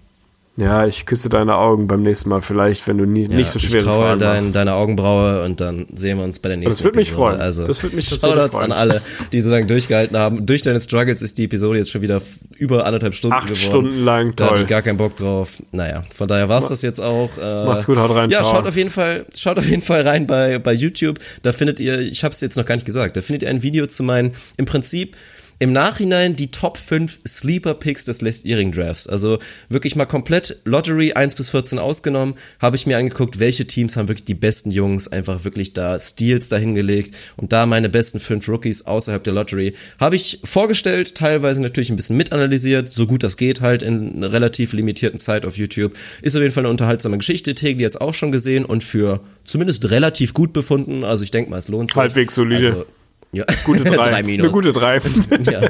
[0.61, 3.61] Ja, ich küsse deine Augen beim nächsten Mal vielleicht, wenn du nie, Ja, nicht so
[3.61, 6.83] schwere ich Fragen dein, deine Augenbraue und dann sehen wir uns bei der nächsten Das
[6.83, 7.29] würde mich Episode.
[7.31, 7.41] freuen.
[7.41, 8.73] Also, Das würde mich Shoutouts freuen.
[8.73, 10.47] an alle, die so lange durchgehalten haben.
[10.47, 12.21] Durch deine Struggles ist die Episode jetzt schon wieder
[12.57, 13.61] über anderthalb Stunden Acht geworden.
[13.61, 14.63] Stunden lang, Da hatte toll.
[14.65, 15.53] ich gar keinen Bock drauf.
[15.71, 17.31] Naja, von daher war's das jetzt auch.
[17.41, 18.57] Äh, Macht's gut, haut rein, Ja, ciao.
[18.57, 21.21] schaut auf jeden Fall, schaut auf jeden Fall rein bei, bei YouTube.
[21.43, 23.63] Da findet ihr, ich habe es jetzt noch gar nicht gesagt, da findet ihr ein
[23.63, 25.17] Video zu meinen, im Prinzip
[25.59, 29.09] im Nachhinein die Top 5 Sleeper Picks des Les Earing Drafts.
[29.09, 33.97] Also wirklich mal komplett Lottery 1 bis 14 ausgenommen, habe ich mir angeguckt, welche Teams
[33.97, 38.49] haben wirklich die besten Jungs, einfach wirklich da Steals dahingelegt und da meine besten 5
[38.49, 43.37] Rookies außerhalb der Lottery habe ich vorgestellt, teilweise natürlich ein bisschen mitanalysiert, so gut das
[43.37, 45.95] geht halt in einer relativ limitierten Zeit auf YouTube.
[46.23, 49.91] Ist auf jeden Fall eine unterhaltsame Geschichte, Tegel jetzt auch schon gesehen und für zumindest
[49.91, 51.97] relativ gut befunden, also ich denke mal, es lohnt sich.
[51.97, 52.69] Halbwegs solide.
[52.69, 52.87] Also,
[53.33, 53.45] ja.
[53.65, 53.97] Gute drei.
[54.11, 54.47] drei Minus.
[54.47, 55.01] Eine gute drei.
[55.51, 55.61] ja.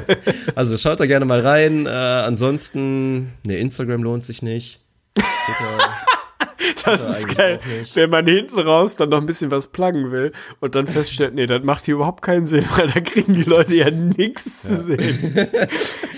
[0.55, 1.85] Also schaut da gerne mal rein.
[1.85, 4.81] Äh, ansonsten, ne, Instagram lohnt sich nicht.
[5.15, 5.25] Twitter,
[6.85, 7.59] Das ist eigentlich geil.
[7.93, 11.45] Wenn man hinten raus dann noch ein bisschen was pluggen will und dann feststellt, nee,
[11.45, 15.47] das macht hier überhaupt keinen Sinn, weil da kriegen die Leute ja nichts zu sehen.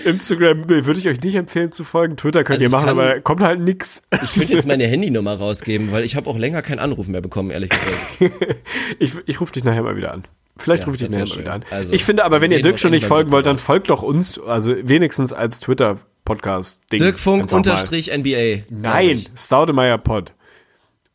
[0.04, 2.16] Instagram nee, würde ich euch nicht empfehlen zu folgen.
[2.16, 4.02] Twitter könnt Also ihr machen, kann- aber kommt halt nix.
[4.22, 7.50] ich könnte jetzt meine Handynummer rausgeben, weil ich habe auch länger keinen Anruf mehr bekommen,
[7.50, 8.32] ehrlich gesagt.
[8.98, 10.24] Ich, ich rufe dich nachher mal wieder an.
[10.62, 11.64] Vielleicht Ja, rufe ich dich nachher mal wieder an.
[11.70, 14.38] Also, ich finde aber, wenn ihr Dirk schon nicht folgen wollt, dann folgt doch uns,
[14.40, 16.98] also wenigstens als Twitter-Podcast-Ding.
[17.00, 18.62] Dirk Funk unterstrich NBA.
[18.70, 20.32] Nein, Staudemeyer Pod.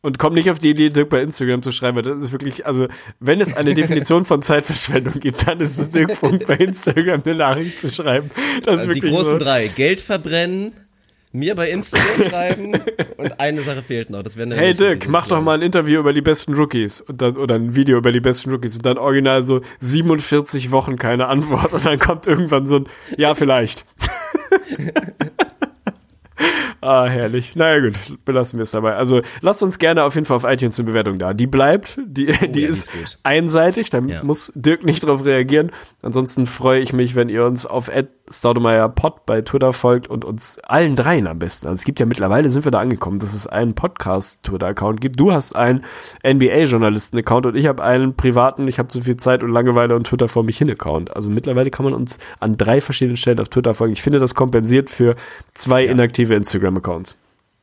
[0.00, 2.66] Und kommt nicht auf die Idee, Dirk bei Instagram zu schreiben, weil das ist wirklich,
[2.66, 2.86] also,
[3.18, 7.34] wenn es eine Definition von Zeitverschwendung gibt, dann ist es Dirk Funk bei Instagram eine
[7.34, 8.30] Nachricht zu schreiben.
[8.64, 9.44] Das ist Also die wirklich großen so.
[9.44, 9.66] drei.
[9.66, 10.72] Geld verbrennen,
[11.32, 12.72] mir bei Instagram schreiben
[13.16, 14.22] und eine Sache fehlt noch.
[14.22, 17.36] Das wäre Hey Dirk, mach doch mal ein Interview über die besten Rookies und dann,
[17.36, 21.72] oder ein Video über die besten Rookies und dann original so 47 Wochen keine Antwort
[21.72, 22.86] und dann kommt irgendwann so ein,
[23.16, 23.84] ja, vielleicht.
[26.80, 27.56] ah, herrlich.
[27.56, 27.94] Naja, gut,
[28.24, 28.94] belassen wir es dabei.
[28.94, 31.34] Also, lasst uns gerne auf jeden Fall auf iTunes eine Bewertung da.
[31.34, 34.22] Die bleibt, die, Oh ja, die ist ist einseitig, da Ja.
[34.22, 35.70] muss Dirk nicht drauf reagieren.
[36.02, 37.90] Ansonsten freue ich mich, wenn ihr uns auf
[38.94, 41.66] Pod bei Twitter folgt und uns allen dreien am besten.
[41.66, 45.18] Also es gibt ja mittlerweile, sind wir da angekommen, dass es einen Podcast-Twitter-Account gibt.
[45.18, 45.82] Du hast einen
[46.26, 50.28] NBA-Journalisten-Account und ich habe einen privaten, ich habe zu viel Zeit und Langeweile und Twitter
[50.28, 51.14] vor mich hin-Account.
[51.14, 53.92] Also mittlerweile kann man uns an drei verschiedenen Stellen auf Twitter folgen.
[53.92, 55.16] Ich finde, das kompensiert für
[55.54, 56.34] zwei inaktive
[56.68, 57.16] Instagram-Accounts.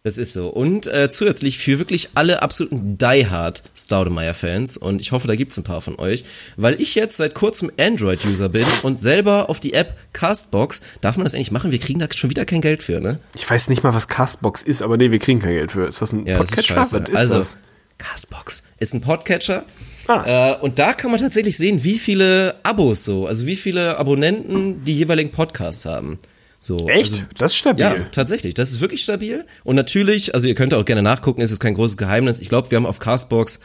[0.04, 0.50] Das ist so.
[0.50, 5.64] Und äh, zusätzlich für wirklich alle absoluten Die-Hard Staudemeyer-Fans, und ich hoffe, da gibt's ein
[5.64, 6.24] paar von euch,
[6.58, 11.24] weil ich jetzt seit kurzem Android-User bin und selber auf die App Castbox, darf man
[11.24, 11.72] das eigentlich machen?
[11.72, 13.20] Wir kriegen da schon wieder kein Geld für, ne?
[13.34, 15.88] Ich weiß nicht mal, was Castbox ist, aber nee, wir kriegen kein Geld für.
[15.88, 16.76] Ist das ein Ja, das ist Podcatcher?
[16.76, 17.02] scheiße.
[17.02, 17.58] Was ist also, das?
[17.98, 19.66] Castbox ist ein Podcatcher.
[20.08, 20.52] Ah.
[20.52, 24.86] Äh, und da kann man tatsächlich sehen, wie viele Abos so, also wie viele Abonnenten
[24.86, 26.20] die jeweiligen Podcasts haben.
[26.66, 27.14] So, Echt?
[27.14, 27.86] Also, das ist stabil.
[27.86, 28.56] ja, tatsächlich.
[28.56, 29.46] Das ist wirklich stabil.
[29.64, 32.40] Und natürlich, also ihr könnt auch gerne nachgucken, es ist kein großes Geheimnis.
[32.40, 33.60] Ich glaube, wir haben auf Castbox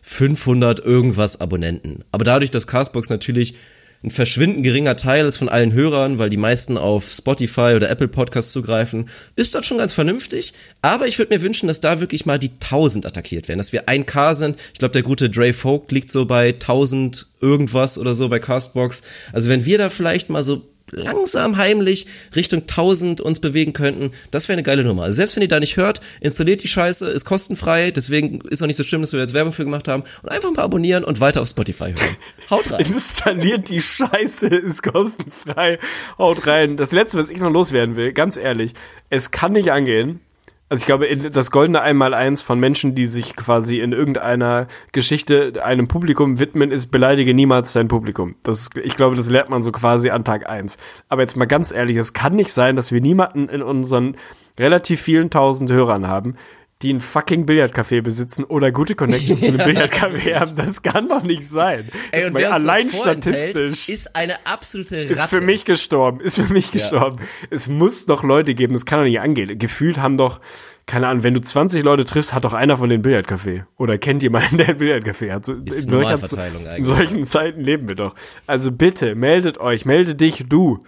[0.00, 2.04] 500 irgendwas Abonnenten.
[2.12, 3.56] Aber dadurch, dass Castbox natürlich
[4.02, 8.08] ein verschwindend geringer Teil ist von allen Hörern, weil die meisten auf Spotify oder Apple
[8.08, 10.54] Podcasts zugreifen, ist das schon ganz vernünftig.
[10.80, 13.86] Aber ich würde mir wünschen, dass da wirklich mal die 1000 attackiert werden, dass wir
[13.86, 14.56] 1K sind.
[14.72, 19.02] Ich glaube, der gute Dre Vogt liegt so bei 1000 irgendwas oder so bei Castbox.
[19.34, 20.62] Also wenn wir da vielleicht mal so
[20.92, 25.04] langsam heimlich Richtung 1000 uns bewegen könnten, das wäre eine geile Nummer.
[25.04, 28.66] Also selbst wenn ihr da nicht hört, installiert die Scheiße, ist kostenfrei, deswegen ist auch
[28.66, 31.20] nicht so schlimm, dass wir jetzt Werbung für gemacht haben und einfach mal abonnieren und
[31.20, 32.16] weiter auf Spotify hören.
[32.50, 32.86] Haut rein.
[32.92, 35.78] Installiert die Scheiße, ist kostenfrei.
[36.18, 36.76] Haut rein.
[36.76, 38.72] Das letzte, was ich noch loswerden will, ganz ehrlich,
[39.10, 40.20] es kann nicht angehen.
[40.68, 45.86] Also ich glaube, das goldene Einmaleins von Menschen, die sich quasi in irgendeiner Geschichte einem
[45.86, 48.34] Publikum widmen, ist beleidige niemals dein Publikum.
[48.42, 50.76] Das ist, ich glaube, das lernt man so quasi an Tag eins.
[51.08, 54.16] Aber jetzt mal ganz ehrlich, es kann nicht sein, dass wir niemanden in unseren
[54.58, 56.34] relativ vielen tausend Hörern haben,
[56.82, 60.56] die ein fucking Billardcafé besitzen oder gute Connections zu einem Billardcafé haben.
[60.56, 61.88] Das kann doch nicht sein.
[62.12, 65.12] Ey, Jetzt und wer das allein statistisch ist eine absolute Ratte.
[65.12, 66.20] ist für mich gestorben.
[66.20, 67.16] Ist für mich gestorben.
[67.48, 69.58] Es muss doch Leute geben, das kann doch nicht angehen.
[69.58, 70.40] Gefühlt haben doch,
[70.84, 73.64] keine Ahnung, wenn du 20 Leute triffst, hat doch einer von den Billardcafé.
[73.78, 75.46] Oder kennt jemanden, der ein Billardcafé hat.
[75.46, 78.14] So, Ist in, solcher, in solchen Zeiten leben wir doch.
[78.46, 80.84] Also bitte, meldet euch, melde dich, du.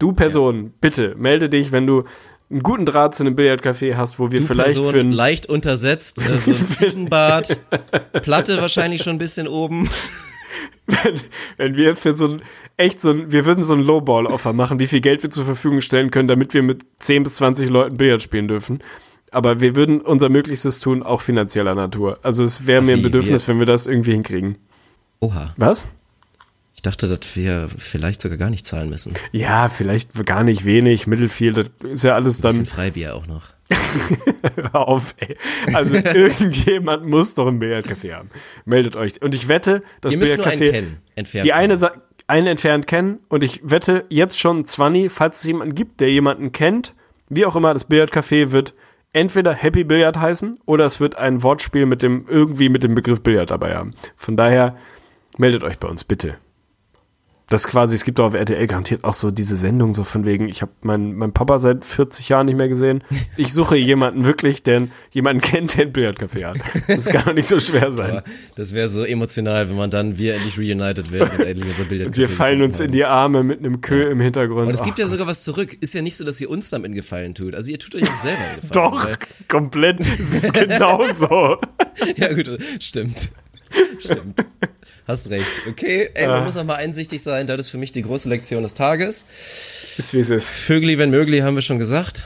[0.00, 2.04] Du Person, bitte, melde dich, wenn du
[2.50, 5.46] einen guten Draht zu einem Billardcafé hast, wo wir Du vielleicht Person für ein leicht
[5.46, 7.58] untersetzt, äh, so ein Ziegenbart,
[8.22, 9.88] Platte wahrscheinlich schon ein bisschen oben.
[10.86, 11.14] wenn,
[11.58, 12.42] wenn wir für so ein,
[12.78, 15.80] echt so ein, wir würden so ein Lowball-Offer machen, wie viel Geld wir zur Verfügung
[15.82, 18.78] stellen können, damit wir mit 10 bis 20 Leuten Billard spielen dürfen.
[19.30, 22.18] Aber wir würden unser Möglichstes tun, auch finanzieller Natur.
[22.22, 24.56] Also es wäre mir ein Bedürfnis, wir- wenn wir das irgendwie hinkriegen.
[25.20, 25.52] Oha.
[25.58, 25.86] Was?
[26.88, 29.14] Ich dachte, dass wir vielleicht sogar gar nicht zahlen müssen.
[29.14, 32.66] Ein Ja, vielleicht gar nicht wenig, Mittelfield, das ist ja alles bisschen dann.
[32.66, 33.42] Freibier auch noch.
[34.72, 35.36] Hör auf, ey.
[35.74, 38.30] Also irgendjemand muss doch ein Billardcafé haben.
[38.64, 39.20] Meldet euch.
[39.22, 40.70] Und ich wette, das Ihr müsst nur einen Billardcafé.
[40.70, 41.76] kennen, entfernt Die eine.
[41.76, 41.92] Sa-
[42.26, 46.52] einen entfernt kennen und ich wette jetzt schon 20, falls es jemanden gibt, der jemanden
[46.52, 46.92] kennt,
[47.30, 48.74] wie auch immer, das Billardcafé wird
[49.14, 53.22] entweder Happy Billard heißen oder es wird ein Wortspiel mit dem, irgendwie mit dem Begriff
[53.22, 53.94] Billard dabei haben.
[54.14, 54.76] Von daher
[55.38, 56.36] meldet euch bei uns bitte.
[57.50, 60.48] Das quasi, es gibt doch auf RTL garantiert auch so diese Sendung, so von wegen,
[60.50, 63.02] ich habe meinen mein Papa seit 40 Jahren nicht mehr gesehen.
[63.38, 66.58] Ich suche jemanden wirklich, der jemanden kennt, der ein Billardcafé hat.
[66.88, 68.10] Das kann doch nicht so schwer sein.
[68.10, 71.84] Aber das wäre so emotional, wenn man dann wir endlich reunited werden und endlich unser
[71.84, 74.68] Bild Wir fallen uns in die Arme mit einem Kö im Hintergrund.
[74.68, 75.74] Und es gibt Ach, ja sogar was zurück.
[75.80, 77.54] Ist ja nicht so, dass ihr uns damit einen Gefallen tut.
[77.54, 78.92] Also ihr tut euch auch selber einen Gefallen.
[78.92, 79.08] Doch,
[79.48, 80.00] komplett.
[80.00, 81.56] Das ist genauso.
[82.16, 83.30] Ja, gut, stimmt.
[83.98, 84.44] Stimmt.
[85.08, 85.62] Hast recht.
[85.68, 86.36] Okay, ey, Ah.
[86.36, 87.46] man muss auch mal einsichtig sein.
[87.46, 89.24] Das ist für mich die große Lektion des Tages.
[89.96, 90.50] Ist wie es ist.
[90.50, 92.24] Vögli, wenn möglich, haben wir schon gesagt.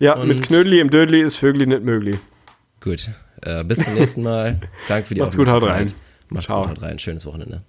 [0.00, 2.16] Ja, Und- mit Knödli im Dödli ist Vögli nicht möglich.
[2.80, 3.08] Gut.
[3.42, 4.60] Äh, bis zum nächsten Mal.
[4.88, 5.86] Danke für die Macht's gut, haut rein.
[6.28, 6.62] Macht's Ciao.
[6.62, 6.98] gut, haut rein.
[6.98, 7.62] Schönes Wochenende.